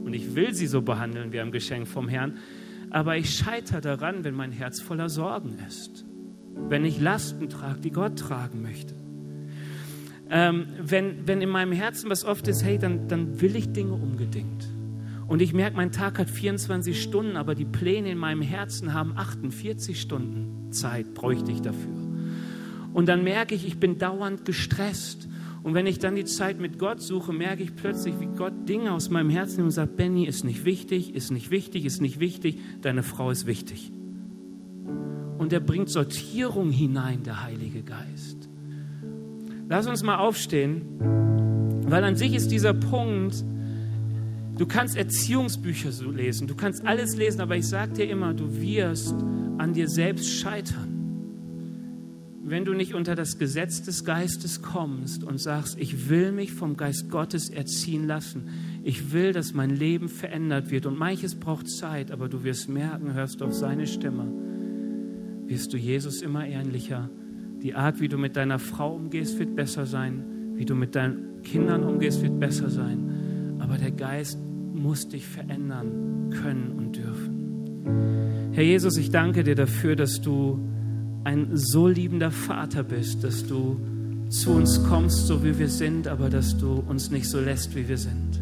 Und 0.04 0.14
ich 0.14 0.36
will 0.36 0.54
sie 0.54 0.68
so 0.68 0.82
behandeln 0.82 1.32
wie 1.32 1.39
ein 1.39 1.51
Geschenk 1.51 1.88
vom 1.88 2.08
Herrn. 2.08 2.38
Aber 2.89 3.18
ich 3.18 3.32
scheitere 3.32 3.82
daran, 3.82 4.24
wenn 4.24 4.36
mein 4.36 4.51
Herz 4.51 4.80
voller 4.80 5.10
Sorgen 5.10 5.58
ist. 5.68 6.06
Wenn 6.70 6.86
ich 6.86 6.99
Lasten 7.01 7.49
trage, 7.49 7.80
die 7.80 7.91
Gott 7.91 8.20
tragen 8.20 8.62
möchte. 8.62 8.93
Ähm, 10.30 10.68
wenn, 10.82 11.28
wenn 11.28 11.41
in 11.41 11.49
meinem 11.49 11.72
Herzen 11.72 12.10
was 12.10 12.24
oft 12.24 12.47
ist, 12.47 12.64
hey, 12.64 12.78
dann, 12.78 13.08
dann 13.08 13.41
will 13.41 13.56
ich 13.56 13.72
Dinge 13.72 13.93
unbedingt. 13.93 14.68
Und 15.28 15.41
ich 15.41 15.54
merke, 15.54 15.76
mein 15.76 15.91
Tag 15.91 16.20
hat 16.20 16.30
24 16.30 17.01
Stunden, 17.01 17.38
aber 17.38 17.56
die 17.56 17.66
Pläne 17.66 18.12
in 18.12 18.18
meinem 18.18 18.41
Herzen 18.41 18.93
haben 18.93 19.18
48 19.18 19.99
Stunden 19.99 20.72
Zeit, 20.72 21.14
bräuchte 21.14 21.51
ich 21.51 21.62
dafür. 21.62 22.03
Und 22.94 23.08
dann 23.08 23.24
merke 23.24 23.56
ich, 23.56 23.66
ich 23.66 23.80
bin 23.80 23.98
dauernd 23.98 24.46
gestresst. 24.46 25.28
Und 25.64 25.74
wenn 25.74 25.88
ich 25.88 25.98
dann 26.00 26.16
die 26.16 26.26
Zeit 26.26 26.60
mit 26.60 26.78
Gott 26.78 27.02
suche, 27.02 27.34
merke 27.34 27.64
ich 27.64 27.76
plötzlich, 27.76 28.20
wie 28.20 28.28
Gott 28.28 28.54
Dinge 28.68 28.91
aus 28.91 29.10
meinem 29.10 29.30
Herzen 29.30 29.58
nimmt 29.58 29.68
und 29.68 29.72
sagt, 29.72 29.96
Benny, 29.96 30.26
ist 30.26 30.44
nicht 30.44 30.66
wichtig, 30.66 31.16
ist 31.16 31.32
nicht 31.32 31.50
wichtig, 31.50 31.86
ist 31.86 32.02
nicht 32.02 32.20
wichtig, 32.20 32.60
deine 32.82 33.02
Frau 33.02 33.32
ist 33.32 33.48
wichtig. 33.48 33.91
Und 35.38 35.52
er 35.52 35.62
bringt 35.62 35.89
Sortierung 35.89 36.70
hinein, 36.70 37.24
der 37.24 37.44
Heilige 37.44 37.82
Geist. 37.82 38.50
Lass 39.70 39.88
uns 39.88 40.04
mal 40.04 40.18
aufstehen, 40.18 40.84
weil 41.88 42.04
an 42.04 42.16
sich 42.16 42.34
ist 42.34 42.50
dieser 42.52 42.74
Punkt, 42.74 43.44
du 44.58 44.66
kannst 44.66 44.98
Erziehungsbücher 44.98 45.89
lesen, 46.12 46.48
du 46.48 46.56
kannst 46.56 46.86
alles 46.86 47.16
lesen, 47.16 47.41
aber 47.41 47.56
ich 47.56 47.68
sage 47.68 47.94
dir 47.94 48.10
immer, 48.10 48.34
du 48.34 48.62
wirst 48.62 49.16
an 49.58 49.74
dir 49.74 49.88
selbst 49.88 50.30
scheitern 50.30 50.94
wenn 52.46 52.66
du 52.66 52.74
nicht 52.74 52.94
unter 52.94 53.16
das 53.16 53.38
Gesetz 53.38 53.82
des 53.84 54.04
Geistes 54.04 54.62
kommst 54.62 55.24
und 55.24 55.39
sagst, 55.39 55.80
ich 55.80 56.10
will 56.10 56.34
mich 56.34 56.52
vom 56.52 56.76
Geist 56.76 57.10
Gottes 57.10 57.50
erziehen 57.50 58.06
lassen, 58.06 58.50
ich 58.84 59.14
will, 59.14 59.32
dass 59.32 59.54
mein 59.54 59.70
Leben 59.70 60.10
verändert 60.10 60.70
wird 60.70 60.86
und 60.86 61.00
manches 61.00 61.36
braucht 61.36 61.70
Zeit, 61.70 62.12
aber 62.12 62.28
du 62.28 62.44
wirst 62.44 62.68
merken, 62.68 63.14
hörst 63.14 63.41
auf 63.41 63.54
seine 63.54 63.88
Stimme, 63.88 64.28
wirst 65.48 65.72
du 65.72 65.78
Jesus 65.78 66.22
immer 66.22 66.46
ähnlicher. 66.46 67.10
Die 67.62 67.76
Art, 67.76 68.02
wie 68.02 68.10
du 68.10 68.18
mit 68.18 68.36
deiner 68.36 68.60
Frau 68.60 68.94
umgehst, 68.94 69.39
wird 69.39 69.56
besser 69.56 69.86
sein, 69.86 70.26
wie 70.56 70.66
du 70.66 70.76
mit 70.76 70.96
deinen 70.96 71.41
Kindern 71.44 71.84
umgehst, 71.84 72.22
wird 72.22 72.41
besser 72.41 72.70
sein, 72.70 73.56
aber 73.60 73.78
der 73.78 73.91
Geist 73.91 74.38
muss 74.74 75.08
dich 75.08 75.26
verändern 75.26 76.30
können 76.41 76.74
und 76.78 76.98
dürfen. 76.98 78.52
Herr 78.52 78.64
Jesus, 78.64 78.98
ich 78.98 79.12
danke 79.12 79.46
dir 79.46 79.56
dafür, 79.56 79.96
dass 79.96 80.20
du 80.20 80.60
ein 81.24 81.50
so 81.54 81.88
liebender 81.88 82.32
Vater 82.32 82.84
bist, 82.84 83.24
dass 83.24 83.46
du 83.46 83.80
zu 84.30 84.52
uns 84.52 84.84
kommst, 84.84 85.28
so 85.28 85.44
wie 85.44 85.58
wir 85.58 85.70
sind, 85.70 86.08
aber 86.08 86.30
dass 86.30 86.58
du 86.58 86.84
uns 86.88 87.12
nicht 87.12 87.30
so 87.30 87.40
lässt, 87.40 87.76
wie 87.76 87.88
wir 87.88 87.98
sind. 87.98 88.42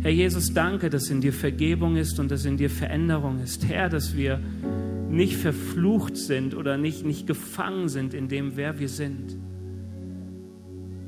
Herr 0.00 0.10
Jesus, 0.12 0.52
danke, 0.52 0.90
dass 0.90 1.10
in 1.10 1.20
dir 1.20 1.32
Vergebung 1.32 1.96
ist 1.96 2.20
und 2.20 2.30
dass 2.30 2.44
in 2.44 2.56
dir 2.56 2.70
Veränderung 2.70 3.40
ist. 3.42 3.66
Herr, 3.66 3.88
dass 3.88 4.16
wir 4.16 4.40
nicht 5.10 5.36
verflucht 5.36 6.16
sind 6.16 6.54
oder 6.54 6.76
nicht, 6.76 7.04
nicht 7.04 7.26
gefangen 7.26 7.88
sind 7.88 8.14
in 8.14 8.28
dem, 8.28 8.56
wer 8.56 8.78
wir 8.78 8.88
sind, 8.88 9.36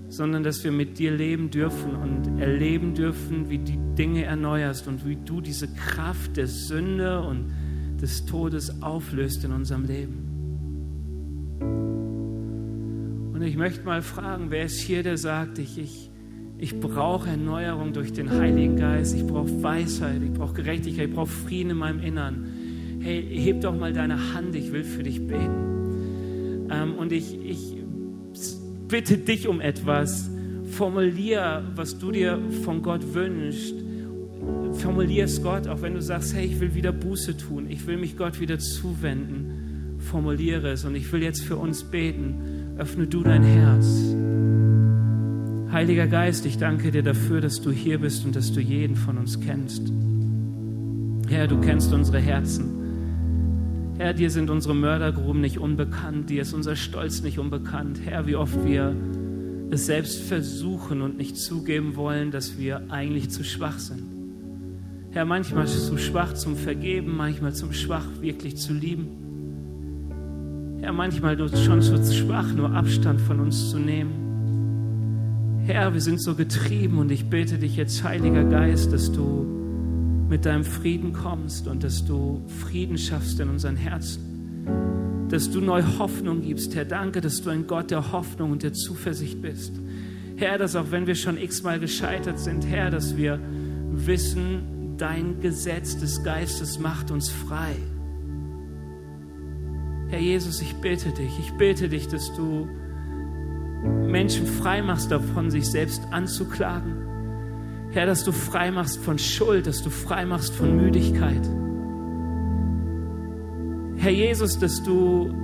sondern 0.08 0.42
dass 0.42 0.64
wir 0.64 0.72
mit 0.72 0.98
dir 0.98 1.12
leben 1.12 1.50
dürfen 1.50 1.94
und 1.94 2.40
erleben 2.40 2.94
dürfen, 2.94 3.48
wie 3.48 3.58
die 3.58 3.78
Dinge 3.96 4.24
erneuerst 4.24 4.88
und 4.88 5.06
wie 5.06 5.16
du 5.16 5.40
diese 5.40 5.68
Kraft 5.68 6.36
der 6.36 6.48
Sünde 6.48 7.20
und 7.20 7.52
des 8.00 8.24
Todes 8.24 8.82
auflöst 8.82 9.44
in 9.44 9.52
unserem 9.52 9.84
Leben. 9.84 10.29
Und 11.60 13.42
ich 13.42 13.56
möchte 13.56 13.84
mal 13.84 14.02
fragen, 14.02 14.46
wer 14.50 14.64
ist 14.64 14.80
hier, 14.80 15.02
der 15.02 15.16
sagt, 15.16 15.58
ich, 15.58 15.78
ich, 15.78 16.10
ich 16.58 16.78
brauche 16.78 17.28
Erneuerung 17.28 17.92
durch 17.92 18.12
den 18.12 18.30
Heiligen 18.30 18.76
Geist, 18.76 19.14
ich 19.14 19.26
brauche 19.26 19.62
Weisheit, 19.62 20.22
ich 20.22 20.32
brauche 20.32 20.54
Gerechtigkeit, 20.54 21.08
ich 21.08 21.14
brauche 21.14 21.30
Frieden 21.30 21.70
in 21.70 21.78
meinem 21.78 22.00
Innern. 22.00 22.46
Hey, 23.00 23.22
heb 23.22 23.62
doch 23.62 23.74
mal 23.74 23.92
deine 23.92 24.34
Hand, 24.34 24.54
ich 24.54 24.72
will 24.72 24.84
für 24.84 25.02
dich 25.02 25.26
beten. 25.26 26.68
Ähm, 26.70 26.94
und 26.96 27.12
ich, 27.12 27.38
ich 27.42 27.76
bitte 28.88 29.18
dich 29.18 29.48
um 29.48 29.60
etwas. 29.60 30.28
Formulier, 30.70 31.64
was 31.74 31.98
du 31.98 32.10
dir 32.10 32.38
von 32.64 32.82
Gott 32.82 33.14
wünschst. 33.14 33.74
formulier 34.74 35.24
es 35.24 35.42
Gott, 35.42 35.66
auch 35.66 35.82
wenn 35.82 35.94
du 35.94 36.02
sagst, 36.02 36.34
hey, 36.34 36.46
ich 36.46 36.60
will 36.60 36.74
wieder 36.74 36.92
Buße 36.92 37.36
tun, 37.36 37.68
ich 37.68 37.86
will 37.86 37.96
mich 37.96 38.16
Gott 38.16 38.40
wieder 38.40 38.58
zuwenden, 38.58 39.59
formuliere 40.10 40.70
es 40.72 40.84
und 40.84 40.96
ich 40.96 41.10
will 41.12 41.22
jetzt 41.22 41.44
für 41.44 41.56
uns 41.56 41.84
beten. 41.84 42.74
Öffne 42.78 43.06
du 43.06 43.22
dein 43.22 43.44
Herz. 43.44 44.16
Heiliger 45.72 46.08
Geist, 46.08 46.46
ich 46.46 46.58
danke 46.58 46.90
dir 46.90 47.04
dafür, 47.04 47.40
dass 47.40 47.60
du 47.60 47.70
hier 47.70 48.00
bist 48.00 48.24
und 48.26 48.34
dass 48.34 48.52
du 48.52 48.60
jeden 48.60 48.96
von 48.96 49.18
uns 49.18 49.40
kennst. 49.40 49.92
Herr, 51.28 51.46
du 51.46 51.60
kennst 51.60 51.92
unsere 51.92 52.18
Herzen. 52.18 53.94
Herr, 53.98 54.12
dir 54.12 54.30
sind 54.30 54.50
unsere 54.50 54.74
Mördergruben 54.74 55.40
nicht 55.40 55.58
unbekannt, 55.58 56.28
dir 56.28 56.42
ist 56.42 56.54
unser 56.54 56.74
Stolz 56.74 57.22
nicht 57.22 57.38
unbekannt. 57.38 58.00
Herr, 58.04 58.26
wie 58.26 58.34
oft 58.34 58.66
wir 58.66 58.96
es 59.70 59.86
selbst 59.86 60.22
versuchen 60.22 61.02
und 61.02 61.18
nicht 61.18 61.36
zugeben 61.36 61.94
wollen, 61.94 62.32
dass 62.32 62.58
wir 62.58 62.90
eigentlich 62.90 63.30
zu 63.30 63.44
schwach 63.44 63.78
sind. 63.78 64.02
Herr, 65.12 65.24
manchmal 65.24 65.68
zu 65.68 65.96
schwach 65.98 66.34
zum 66.34 66.56
Vergeben, 66.56 67.16
manchmal 67.16 67.54
zu 67.54 67.72
schwach 67.72 68.06
wirklich 68.20 68.56
zu 68.56 68.72
lieben. 68.72 69.29
Herr, 70.80 70.92
manchmal 70.92 71.36
schon 71.56 71.82
zu 71.82 72.14
schwach, 72.14 72.52
nur 72.54 72.72
Abstand 72.72 73.20
von 73.20 73.38
uns 73.40 73.70
zu 73.70 73.78
nehmen. 73.78 75.62
Herr, 75.66 75.92
wir 75.92 76.00
sind 76.00 76.22
so 76.22 76.34
getrieben 76.34 76.98
und 76.98 77.12
ich 77.12 77.26
bete 77.26 77.58
dich 77.58 77.76
jetzt, 77.76 78.02
Heiliger 78.02 78.44
Geist, 78.44 78.90
dass 78.92 79.12
du 79.12 79.46
mit 80.28 80.46
deinem 80.46 80.64
Frieden 80.64 81.12
kommst 81.12 81.68
und 81.68 81.84
dass 81.84 82.04
du 82.04 82.42
Frieden 82.46 82.96
schaffst 82.96 83.38
in 83.40 83.50
unseren 83.50 83.76
Herzen. 83.76 85.26
Dass 85.28 85.50
du 85.50 85.60
neue 85.60 85.98
Hoffnung 85.98 86.40
gibst. 86.40 86.74
Herr, 86.74 86.86
danke, 86.86 87.20
dass 87.20 87.42
du 87.42 87.50
ein 87.50 87.66
Gott 87.66 87.90
der 87.90 88.12
Hoffnung 88.12 88.52
und 88.52 88.62
der 88.62 88.72
Zuversicht 88.72 89.42
bist. 89.42 89.74
Herr, 90.36 90.56
dass 90.56 90.76
auch 90.76 90.90
wenn 90.90 91.06
wir 91.06 91.14
schon 91.14 91.36
x-mal 91.36 91.78
gescheitert 91.78 92.38
sind, 92.38 92.66
Herr, 92.66 92.90
dass 92.90 93.18
wir 93.18 93.38
wissen, 93.92 94.96
dein 94.96 95.40
Gesetz 95.40 95.98
des 95.98 96.22
Geistes 96.24 96.78
macht 96.78 97.10
uns 97.10 97.28
frei. 97.28 97.74
Herr 100.10 100.20
Jesus, 100.20 100.60
ich 100.60 100.76
bitte 100.76 101.10
dich, 101.10 101.38
ich 101.38 101.52
bitte 101.52 101.88
dich, 101.88 102.08
dass 102.08 102.34
du 102.34 102.68
Menschen 104.06 104.46
frei 104.46 104.82
machst 104.82 105.10
davon, 105.10 105.50
sich 105.50 105.70
selbst 105.70 106.02
anzuklagen 106.10 107.10
Herr, 107.92 108.06
dass 108.06 108.22
du 108.22 108.30
frei 108.30 108.70
machst 108.70 109.02
von 109.02 109.18
Schuld, 109.18 109.66
dass 109.66 109.82
du 109.82 109.90
frei 109.90 110.24
machst 110.24 110.54
von 110.54 110.76
Müdigkeit. 110.76 111.42
Herr 113.96 114.12
Jesus, 114.12 114.58
dass 114.58 114.82
du 114.82 115.34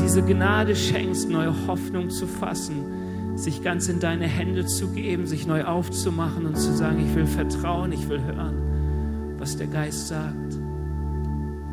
diese 0.00 0.22
Gnade 0.22 0.76
schenkst, 0.76 1.28
neue 1.28 1.52
Hoffnung 1.66 2.10
zu 2.10 2.28
fassen, 2.28 3.36
sich 3.36 3.62
ganz 3.62 3.88
in 3.88 3.98
deine 3.98 4.26
Hände 4.26 4.66
zu 4.66 4.88
geben, 4.92 5.26
sich 5.26 5.46
neu 5.46 5.64
aufzumachen 5.64 6.46
und 6.46 6.56
zu 6.56 6.72
sagen, 6.72 7.04
ich 7.04 7.14
will 7.14 7.26
vertrauen, 7.26 7.90
ich 7.90 8.08
will 8.08 8.22
hören, 8.22 9.34
was 9.38 9.56
der 9.56 9.66
Geist 9.66 10.06
sagt. 10.06 10.65